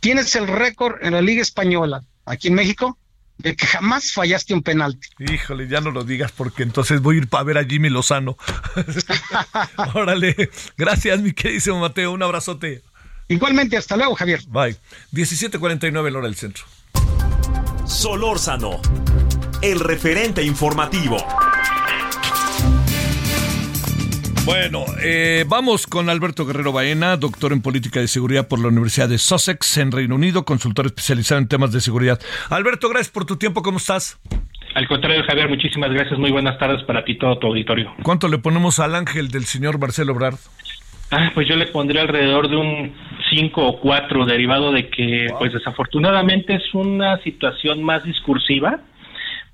Tienes 0.00 0.34
el 0.36 0.46
récord 0.46 0.96
en 1.02 1.14
la 1.14 1.22
Liga 1.22 1.42
Española, 1.42 2.02
aquí 2.24 2.48
en 2.48 2.54
México, 2.54 2.98
de 3.38 3.54
que 3.56 3.66
jamás 3.66 4.12
fallaste 4.12 4.54
un 4.54 4.62
penalti. 4.62 5.08
Híjole, 5.18 5.68
ya 5.68 5.80
no 5.80 5.90
lo 5.90 6.04
digas 6.04 6.32
porque 6.32 6.62
entonces 6.62 7.00
voy 7.00 7.16
a 7.16 7.18
ir 7.18 7.28
para 7.28 7.44
ver 7.44 7.58
a 7.58 7.64
Jimmy 7.64 7.88
Lozano. 7.88 8.36
Órale, 9.94 10.50
gracias 10.76 11.20
mi 11.20 11.32
queridísimo 11.32 11.80
Mateo, 11.80 12.12
un 12.12 12.22
abrazote. 12.22 12.82
Igualmente, 13.28 13.76
hasta 13.76 13.96
luego 13.96 14.14
Javier. 14.14 14.40
Bye. 14.48 14.76
17:49 15.12 16.10
la 16.10 16.18
hora 16.18 16.28
del 16.28 16.36
centro. 16.36 16.64
Solórzano, 17.86 18.80
el 19.62 19.80
referente 19.80 20.42
informativo. 20.42 21.16
Bueno, 24.48 24.86
eh, 25.04 25.44
vamos 25.46 25.86
con 25.86 26.08
Alberto 26.08 26.46
Guerrero 26.46 26.72
Baena, 26.72 27.18
doctor 27.18 27.52
en 27.52 27.60
política 27.60 28.00
de 28.00 28.08
seguridad 28.08 28.48
por 28.48 28.58
la 28.58 28.68
Universidad 28.68 29.06
de 29.06 29.18
Sussex 29.18 29.76
en 29.76 29.92
Reino 29.92 30.14
Unido, 30.14 30.46
consultor 30.46 30.86
especializado 30.86 31.38
en 31.38 31.48
temas 31.48 31.70
de 31.70 31.82
seguridad. 31.82 32.18
Alberto, 32.48 32.88
gracias 32.88 33.10
por 33.10 33.26
tu 33.26 33.36
tiempo, 33.36 33.62
¿cómo 33.62 33.76
estás? 33.76 34.18
Al 34.74 34.88
contrario, 34.88 35.22
Javier, 35.26 35.50
muchísimas 35.50 35.90
gracias. 35.90 36.18
Muy 36.18 36.30
buenas 36.30 36.58
tardes 36.58 36.82
para 36.84 37.04
ti 37.04 37.18
todo 37.18 37.38
tu 37.38 37.48
auditorio. 37.48 37.92
¿Cuánto 38.02 38.26
le 38.26 38.38
ponemos 38.38 38.80
al 38.80 38.94
ángel 38.94 39.28
del 39.28 39.44
señor 39.44 39.78
Marcelo 39.78 40.14
Brard? 40.14 40.38
Ah, 41.10 41.30
pues 41.34 41.46
yo 41.46 41.54
le 41.54 41.66
pondría 41.66 42.00
alrededor 42.00 42.48
de 42.48 42.56
un 42.56 42.94
5 43.28 43.66
o 43.66 43.80
4, 43.80 44.24
derivado 44.24 44.72
de 44.72 44.88
que, 44.88 45.26
pues 45.38 45.52
desafortunadamente 45.52 46.54
es 46.54 46.72
una 46.72 47.22
situación 47.22 47.82
más 47.82 48.02
discursiva, 48.02 48.80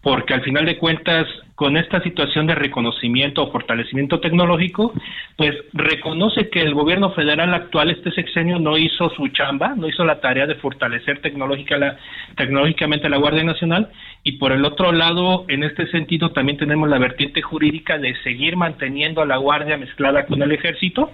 porque 0.03 0.35
al 0.35 0.45
final 0.45 0.67
de 0.67 0.79
cuentas 0.79 1.27
con 1.55 1.77
esta 1.77 2.03
situación 2.03 2.47
de 2.47 2.55
reconocimiento 2.55 3.43
o 3.43 3.53
fortalecimiento 3.53 4.19
tecnológico, 4.19 4.93
pues 5.37 5.55
reconoce 5.73 6.51
que 6.51 6.61
el 6.61 6.75
gobierno 6.75 7.13
federal 7.13 7.55
actual, 7.55 7.91
este 7.91 8.11
sexenio, 8.11 8.59
no 8.59 8.77
hizo 8.77 9.09
su 9.11 9.29
chamba, 9.29 9.75
no 9.77 9.89
hizo 9.89 10.05
la 10.05 10.21
tarea 10.21 10.47
de 10.47 10.57
fortalecer 10.57 11.21
tecnológica 11.21 11.79
la, 11.79 11.97
tecnológicamente 12.37 13.09
la 13.09 13.19
Guardia 13.19 13.45
Nacional, 13.45 13.91
y 14.25 14.33
por 14.33 14.51
el 14.51 14.65
otro 14.65 14.91
lado, 14.91 15.45
en 15.49 15.63
este 15.63 15.87
sentido, 15.89 16.33
también 16.33 16.59
tenemos 16.59 16.89
la 16.89 16.99
vertiente 16.99 17.41
jurídica 17.41 17.99
de 17.99 18.17
seguir 18.23 18.57
manteniendo 18.57 19.23
a 19.23 19.27
la 19.27 19.37
Guardia 19.37 19.77
mezclada 19.77 20.27
con 20.27 20.43
el 20.43 20.51
ejército, 20.51 21.13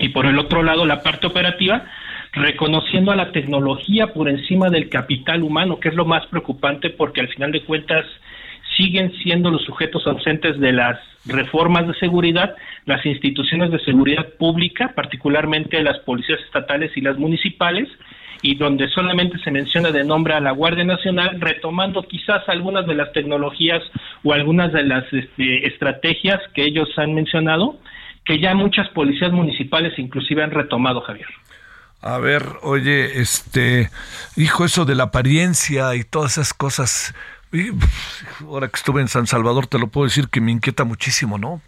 y 0.00 0.08
por 0.08 0.26
el 0.26 0.38
otro 0.38 0.64
lado, 0.64 0.86
la 0.86 1.02
parte 1.02 1.28
operativa, 1.28 1.84
reconociendo 2.32 3.12
a 3.12 3.16
la 3.16 3.30
tecnología 3.32 4.08
por 4.08 4.28
encima 4.28 4.70
del 4.70 4.88
capital 4.88 5.42
humano, 5.42 5.78
que 5.78 5.88
es 5.88 5.94
lo 5.94 6.04
más 6.04 6.26
preocupante 6.26 6.90
porque 6.90 7.20
al 7.20 7.28
final 7.28 7.52
de 7.52 7.62
cuentas 7.62 8.04
siguen 8.78 9.12
siendo 9.22 9.50
los 9.50 9.62
sujetos 9.64 10.06
ausentes 10.06 10.58
de 10.58 10.72
las 10.72 10.98
reformas 11.26 11.86
de 11.86 11.94
seguridad, 11.94 12.54
las 12.86 13.04
instituciones 13.04 13.70
de 13.70 13.80
seguridad 13.80 14.26
pública, 14.38 14.92
particularmente 14.94 15.82
las 15.82 15.98
policías 15.98 16.40
estatales 16.40 16.96
y 16.96 17.02
las 17.02 17.18
municipales, 17.18 17.88
y 18.40 18.54
donde 18.54 18.88
solamente 18.90 19.36
se 19.40 19.50
menciona 19.50 19.90
de 19.90 20.04
nombre 20.04 20.34
a 20.34 20.40
la 20.40 20.52
Guardia 20.52 20.84
Nacional, 20.84 21.40
retomando 21.40 22.04
quizás 22.04 22.48
algunas 22.48 22.86
de 22.86 22.94
las 22.94 23.12
tecnologías 23.12 23.82
o 24.22 24.32
algunas 24.32 24.72
de 24.72 24.84
las 24.84 25.12
este, 25.12 25.66
estrategias 25.66 26.40
que 26.54 26.64
ellos 26.64 26.88
han 26.96 27.14
mencionado, 27.14 27.78
que 28.24 28.38
ya 28.38 28.54
muchas 28.54 28.88
policías 28.90 29.32
municipales 29.32 29.98
inclusive 29.98 30.44
han 30.44 30.52
retomado, 30.52 31.00
Javier. 31.00 31.28
A 32.00 32.18
ver, 32.18 32.44
oye, 32.62 33.20
este, 33.20 33.90
hijo, 34.36 34.64
eso 34.64 34.84
de 34.84 34.94
la 34.94 35.04
apariencia 35.04 35.96
y 35.96 36.04
todas 36.04 36.32
esas 36.32 36.54
cosas, 36.54 37.12
ahora 38.46 38.68
que 38.68 38.76
estuve 38.76 39.00
en 39.00 39.08
San 39.08 39.26
Salvador 39.26 39.66
te 39.66 39.78
lo 39.78 39.88
puedo 39.88 40.04
decir 40.06 40.28
que 40.28 40.40
me 40.40 40.52
inquieta 40.52 40.84
muchísimo, 40.84 41.38
¿no? 41.38 41.60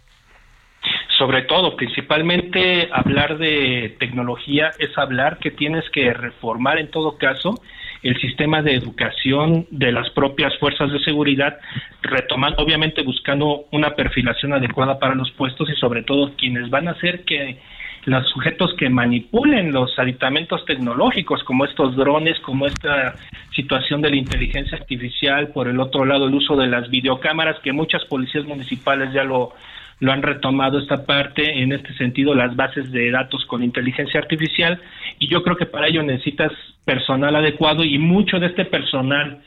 Sobre 1.17 1.43
todo, 1.43 1.75
principalmente 1.75 2.89
hablar 2.91 3.37
de 3.37 3.95
tecnología 3.99 4.71
es 4.79 4.97
hablar 4.97 5.37
que 5.37 5.51
tienes 5.51 5.87
que 5.91 6.13
reformar 6.13 6.79
en 6.79 6.89
todo 6.89 7.17
caso 7.17 7.61
el 8.01 8.19
sistema 8.19 8.63
de 8.63 8.73
educación 8.73 9.67
de 9.69 9.91
las 9.91 10.09
propias 10.11 10.57
fuerzas 10.57 10.91
de 10.91 10.99
seguridad, 11.01 11.59
retomando, 12.01 12.63
obviamente 12.63 13.03
buscando 13.03 13.65
una 13.71 13.91
perfilación 13.91 14.53
adecuada 14.53 14.97
para 14.97 15.13
los 15.13 15.29
puestos 15.31 15.69
y 15.69 15.75
sobre 15.75 16.01
todo 16.03 16.33
quienes 16.35 16.69
van 16.71 16.87
a 16.87 16.91
hacer 16.91 17.23
que 17.25 17.59
los 18.05 18.27
sujetos 18.29 18.73
que 18.77 18.89
manipulen 18.89 19.71
los 19.71 19.97
aditamentos 19.99 20.65
tecnológicos, 20.65 21.43
como 21.43 21.65
estos 21.65 21.95
drones, 21.95 22.39
como 22.39 22.65
esta 22.65 23.15
situación 23.55 24.01
de 24.01 24.09
la 24.09 24.15
inteligencia 24.15 24.77
artificial, 24.77 25.49
por 25.49 25.67
el 25.67 25.79
otro 25.79 26.05
lado 26.05 26.27
el 26.27 26.33
uso 26.33 26.55
de 26.55 26.67
las 26.67 26.89
videocámaras, 26.89 27.59
que 27.59 27.73
muchas 27.73 28.03
policías 28.05 28.45
municipales 28.45 29.13
ya 29.13 29.23
lo, 29.23 29.53
lo 29.99 30.11
han 30.11 30.23
retomado 30.23 30.79
esta 30.79 31.05
parte, 31.05 31.61
en 31.61 31.73
este 31.73 31.93
sentido 31.93 32.33
las 32.33 32.55
bases 32.55 32.91
de 32.91 33.11
datos 33.11 33.45
con 33.45 33.63
inteligencia 33.63 34.19
artificial, 34.19 34.81
y 35.19 35.27
yo 35.27 35.43
creo 35.43 35.55
que 35.55 35.67
para 35.67 35.87
ello 35.87 36.01
necesitas 36.01 36.51
personal 36.85 37.35
adecuado 37.35 37.83
y 37.83 37.99
mucho 37.99 38.39
de 38.39 38.47
este 38.47 38.65
personal 38.65 39.41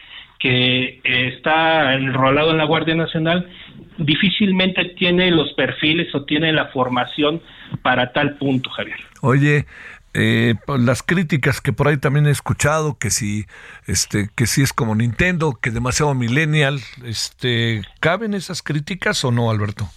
que 0.44 1.00
está 1.02 1.94
enrolado 1.94 2.50
en 2.50 2.58
la 2.58 2.66
Guardia 2.66 2.94
Nacional 2.94 3.48
difícilmente 3.96 4.84
tiene 4.94 5.30
los 5.30 5.50
perfiles 5.54 6.14
o 6.14 6.26
tiene 6.26 6.52
la 6.52 6.66
formación 6.66 7.40
para 7.80 8.12
tal 8.12 8.36
punto, 8.36 8.68
Javier. 8.68 8.98
Oye, 9.22 9.64
eh, 10.12 10.54
pues, 10.66 10.82
las 10.82 11.02
críticas 11.02 11.62
que 11.62 11.72
por 11.72 11.88
ahí 11.88 11.96
también 11.96 12.26
he 12.26 12.30
escuchado 12.30 12.98
que 12.98 13.08
si 13.08 13.46
este 13.86 14.28
que 14.36 14.46
si 14.46 14.60
es 14.60 14.74
como 14.74 14.94
Nintendo 14.94 15.54
que 15.60 15.70
demasiado 15.70 16.14
millennial 16.14 16.78
este 17.06 17.80
caben 18.00 18.34
esas 18.34 18.62
críticas 18.62 19.24
o 19.24 19.32
no 19.32 19.50
Alberto 19.50 19.88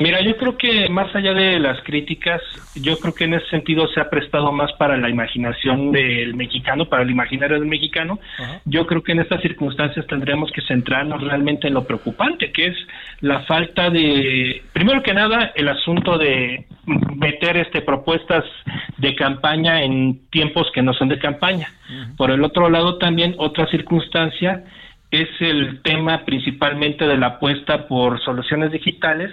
Mira, 0.00 0.20
yo 0.22 0.36
creo 0.36 0.56
que 0.56 0.88
más 0.88 1.14
allá 1.14 1.32
de 1.34 1.58
las 1.60 1.80
críticas, 1.82 2.42
yo 2.74 2.98
creo 2.98 3.14
que 3.14 3.24
en 3.24 3.34
ese 3.34 3.46
sentido 3.48 3.86
se 3.88 4.00
ha 4.00 4.10
prestado 4.10 4.50
más 4.50 4.72
para 4.72 4.96
la 4.96 5.08
imaginación 5.08 5.92
del 5.92 6.34
mexicano, 6.34 6.86
para 6.86 7.02
el 7.02 7.10
imaginario 7.10 7.58
del 7.58 7.68
mexicano. 7.68 8.18
Yo 8.64 8.86
creo 8.86 9.02
que 9.02 9.12
en 9.12 9.20
estas 9.20 9.40
circunstancias 9.40 10.06
tendríamos 10.06 10.50
que 10.50 10.62
centrarnos 10.62 11.22
realmente 11.22 11.68
en 11.68 11.74
lo 11.74 11.84
preocupante, 11.84 12.50
que 12.50 12.66
es 12.66 12.76
la 13.20 13.40
falta 13.42 13.88
de, 13.90 14.62
primero 14.72 15.02
que 15.02 15.14
nada, 15.14 15.52
el 15.54 15.68
asunto 15.68 16.18
de 16.18 16.66
meter 16.86 17.56
este 17.56 17.80
propuestas 17.80 18.44
de 18.98 19.14
campaña 19.14 19.82
en 19.82 20.28
tiempos 20.30 20.66
que 20.74 20.82
no 20.82 20.92
son 20.92 21.08
de 21.08 21.18
campaña. 21.18 21.68
Por 22.16 22.32
el 22.32 22.42
otro 22.42 22.68
lado, 22.68 22.98
también 22.98 23.36
otra 23.38 23.66
circunstancia 23.68 24.64
es 25.10 25.28
el 25.38 25.80
tema 25.82 26.24
principalmente 26.24 27.06
de 27.06 27.16
la 27.16 27.26
apuesta 27.26 27.86
por 27.86 28.20
soluciones 28.24 28.72
digitales 28.72 29.30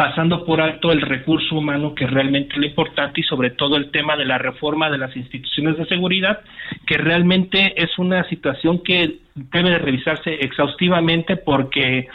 pasando 0.00 0.46
por 0.46 0.62
alto 0.62 0.92
el 0.92 1.02
recurso 1.02 1.56
humano 1.56 1.94
que 1.94 2.06
realmente 2.06 2.54
es 2.54 2.58
lo 2.58 2.64
importante 2.64 3.20
y 3.20 3.24
sobre 3.24 3.50
todo 3.50 3.76
el 3.76 3.90
tema 3.90 4.16
de 4.16 4.24
la 4.24 4.38
reforma 4.38 4.88
de 4.88 4.96
las 4.96 5.14
instituciones 5.14 5.76
de 5.76 5.84
seguridad, 5.84 6.40
que 6.86 6.96
realmente 6.96 7.74
es 7.76 7.98
una 7.98 8.26
situación 8.30 8.82
que 8.82 9.18
debe 9.34 9.68
de 9.68 9.78
revisarse 9.78 10.32
exhaustivamente 10.40 11.36
porque, 11.36 12.08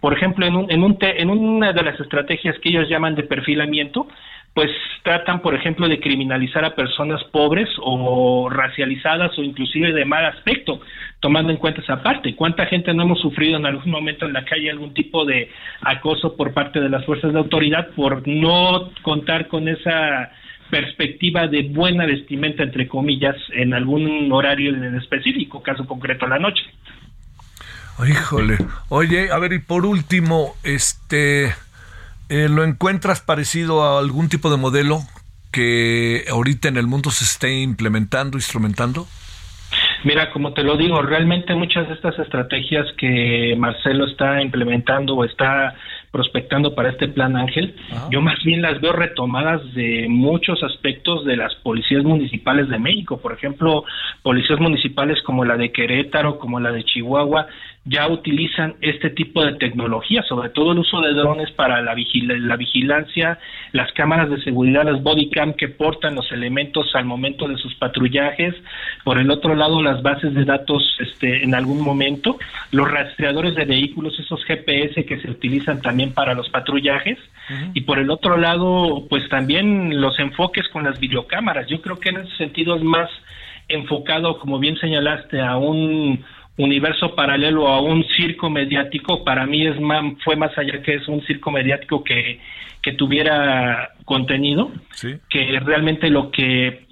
por 0.00 0.12
ejemplo, 0.14 0.46
en, 0.46 0.56
un, 0.56 0.70
en, 0.70 0.82
un 0.82 0.96
en 1.00 1.30
una 1.30 1.72
de 1.72 1.82
las 1.82 1.98
estrategias 2.00 2.56
que 2.60 2.68
ellos 2.70 2.88
llaman 2.88 3.14
de 3.14 3.24
perfilamiento, 3.24 4.06
pues 4.54 4.70
tratan, 5.04 5.40
por 5.40 5.54
ejemplo, 5.54 5.88
de 5.88 6.00
criminalizar 6.00 6.64
a 6.64 6.74
personas 6.74 7.22
pobres 7.24 7.68
o 7.80 8.48
racializadas 8.50 9.38
o 9.38 9.42
inclusive 9.42 9.92
de 9.92 10.04
mal 10.04 10.24
aspecto, 10.24 10.80
tomando 11.20 11.52
en 11.52 11.58
cuenta 11.58 11.80
esa 11.80 12.02
parte. 12.02 12.34
¿Cuánta 12.34 12.66
gente 12.66 12.92
no 12.92 13.04
hemos 13.04 13.20
sufrido 13.20 13.56
en 13.56 13.66
algún 13.66 13.90
momento 13.90 14.26
en 14.26 14.32
la 14.32 14.44
calle 14.44 14.70
algún 14.70 14.94
tipo 14.94 15.24
de 15.24 15.50
acoso 15.82 16.36
por 16.36 16.52
parte 16.54 16.80
de 16.80 16.88
las 16.88 17.04
fuerzas 17.04 17.32
de 17.32 17.38
autoridad 17.38 17.90
por 17.94 18.26
no 18.26 18.90
contar 19.02 19.46
con 19.46 19.68
esa 19.68 20.32
perspectiva 20.70 21.46
de 21.46 21.62
buena 21.62 22.04
vestimenta, 22.04 22.62
entre 22.62 22.88
comillas, 22.88 23.36
en 23.52 23.74
algún 23.74 24.30
horario 24.32 24.74
en 24.74 24.96
específico, 24.96 25.62
caso 25.62 25.86
concreto 25.86 26.26
la 26.26 26.38
noche? 26.38 26.62
Híjole. 28.06 28.58
Oye, 28.88 29.30
a 29.32 29.38
ver, 29.38 29.52
y 29.52 29.58
por 29.58 29.84
último, 29.86 30.54
este 30.62 31.52
eh, 32.28 32.48
¿Lo 32.50 32.62
encuentras 32.62 33.22
parecido 33.22 33.82
a 33.82 33.98
algún 33.98 34.28
tipo 34.28 34.50
de 34.50 34.58
modelo 34.58 35.00
que 35.50 36.24
ahorita 36.30 36.68
en 36.68 36.76
el 36.76 36.86
mundo 36.86 37.10
se 37.10 37.24
esté 37.24 37.62
implementando, 37.62 38.36
instrumentando? 38.36 39.06
Mira, 40.04 40.30
como 40.30 40.52
te 40.52 40.62
lo 40.62 40.76
digo, 40.76 41.00
realmente 41.00 41.54
muchas 41.54 41.88
de 41.88 41.94
estas 41.94 42.18
estrategias 42.18 42.86
que 42.98 43.56
Marcelo 43.58 44.06
está 44.06 44.42
implementando 44.42 45.14
o 45.14 45.24
está 45.24 45.74
prospectando 46.10 46.74
para 46.74 46.90
este 46.90 47.08
plan 47.08 47.36
Ángel, 47.36 47.74
yo 48.10 48.20
más 48.20 48.42
bien 48.44 48.62
las 48.62 48.80
veo 48.80 48.92
retomadas 48.92 49.60
de 49.74 50.06
muchos 50.08 50.62
aspectos 50.62 51.24
de 51.24 51.36
las 51.36 51.54
policías 51.56 52.02
municipales 52.04 52.68
de 52.68 52.78
México, 52.78 53.20
por 53.20 53.32
ejemplo, 53.32 53.84
policías 54.22 54.58
municipales 54.60 55.20
como 55.22 55.44
la 55.44 55.56
de 55.56 55.70
Querétaro, 55.72 56.38
como 56.38 56.60
la 56.60 56.72
de 56.72 56.84
Chihuahua, 56.84 57.46
ya 57.88 58.06
utilizan 58.08 58.74
este 58.80 59.10
tipo 59.10 59.42
de 59.42 59.54
tecnología, 59.54 60.22
sobre 60.28 60.50
todo 60.50 60.72
el 60.72 60.78
uso 60.78 61.00
de 61.00 61.14
drones 61.14 61.50
para 61.52 61.80
la, 61.80 61.94
la 61.94 62.56
vigilancia, 62.56 63.38
las 63.72 63.90
cámaras 63.92 64.28
de 64.28 64.42
seguridad, 64.42 64.84
las 64.84 65.02
bodycam 65.02 65.54
que 65.54 65.68
portan 65.68 66.14
los 66.14 66.30
elementos 66.32 66.94
al 66.94 67.06
momento 67.06 67.48
de 67.48 67.56
sus 67.56 67.74
patrullajes, 67.76 68.54
por 69.04 69.18
el 69.18 69.30
otro 69.30 69.54
lado 69.54 69.82
las 69.82 70.02
bases 70.02 70.34
de 70.34 70.44
datos 70.44 70.82
este, 71.00 71.42
en 71.44 71.54
algún 71.54 71.80
momento, 71.80 72.38
los 72.72 72.90
rastreadores 72.90 73.54
de 73.54 73.64
vehículos, 73.64 74.18
esos 74.18 74.44
GPS 74.44 75.04
que 75.06 75.20
se 75.20 75.30
utilizan 75.30 75.80
también 75.80 76.12
para 76.12 76.34
los 76.34 76.48
patrullajes, 76.50 77.18
y 77.72 77.80
por 77.82 77.98
el 77.98 78.10
otro 78.10 78.36
lado, 78.36 79.06
pues 79.08 79.26
también 79.30 80.02
los 80.02 80.18
enfoques 80.18 80.68
con 80.68 80.84
las 80.84 81.00
videocámaras. 81.00 81.66
Yo 81.68 81.80
creo 81.80 81.98
que 81.98 82.10
en 82.10 82.18
ese 82.18 82.36
sentido 82.36 82.76
es 82.76 82.82
más 82.82 83.08
enfocado, 83.68 84.38
como 84.38 84.58
bien 84.58 84.76
señalaste, 84.76 85.40
a 85.40 85.56
un 85.56 86.22
universo 86.58 87.14
paralelo 87.14 87.68
a 87.68 87.80
un 87.80 88.04
circo 88.16 88.50
mediático, 88.50 89.24
para 89.24 89.46
mí 89.46 89.66
es 89.66 89.80
más, 89.80 90.04
fue 90.24 90.36
más 90.36 90.56
allá 90.58 90.82
que 90.82 90.96
es 90.96 91.08
un 91.08 91.24
circo 91.24 91.50
mediático 91.50 92.04
que, 92.04 92.40
que 92.82 92.92
tuviera 92.92 93.90
contenido, 94.04 94.70
que 95.30 95.60
realmente 95.60 96.10
lo 96.10 96.30
que 96.30 96.86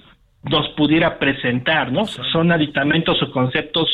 nos 0.45 0.69
pudiera 0.71 1.19
presentar, 1.19 1.93
¿no? 1.93 2.07
Son 2.07 2.53
aditamentos 2.53 3.21
o 3.23 3.31
conceptos 3.33 3.89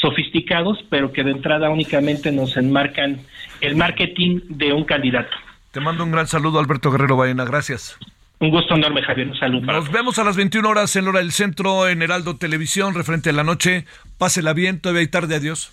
sofisticados, 0.00 0.78
pero 0.90 1.12
que 1.12 1.22
de 1.22 1.30
entrada 1.30 1.70
únicamente 1.70 2.32
nos 2.32 2.56
enmarcan 2.56 3.20
el 3.60 3.76
marketing 3.76 4.40
de 4.48 4.72
un 4.72 4.84
candidato. 4.84 5.30
Te 5.70 5.80
mando 5.80 6.04
un 6.04 6.10
gran 6.10 6.26
saludo, 6.26 6.58
Alberto 6.58 6.90
Guerrero 6.90 7.16
Baena. 7.16 7.44
Gracias. 7.44 7.98
Un 8.42 8.50
gusto 8.50 8.74
enorme, 8.74 9.00
Javier. 9.02 9.28
Un 9.28 9.38
saludo. 9.38 9.72
Nos 9.72 9.92
vemos 9.92 10.18
a 10.18 10.24
las 10.24 10.34
21 10.36 10.68
horas 10.68 10.96
en 10.96 11.06
Hora 11.06 11.20
del 11.20 11.30
Centro, 11.30 11.86
en 11.86 12.02
Heraldo 12.02 12.38
Televisión, 12.38 12.92
referente 12.92 13.30
a 13.30 13.32
la 13.32 13.44
noche. 13.44 13.86
Pásela 14.18 14.52
bien, 14.52 14.80
todavía 14.80 15.02
hay 15.02 15.06
tarde. 15.06 15.36
Adiós. 15.36 15.70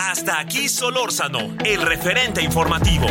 Hasta 0.00 0.38
aquí 0.38 0.68
Solórzano, 0.68 1.56
el 1.64 1.82
referente 1.82 2.40
informativo. 2.40 3.06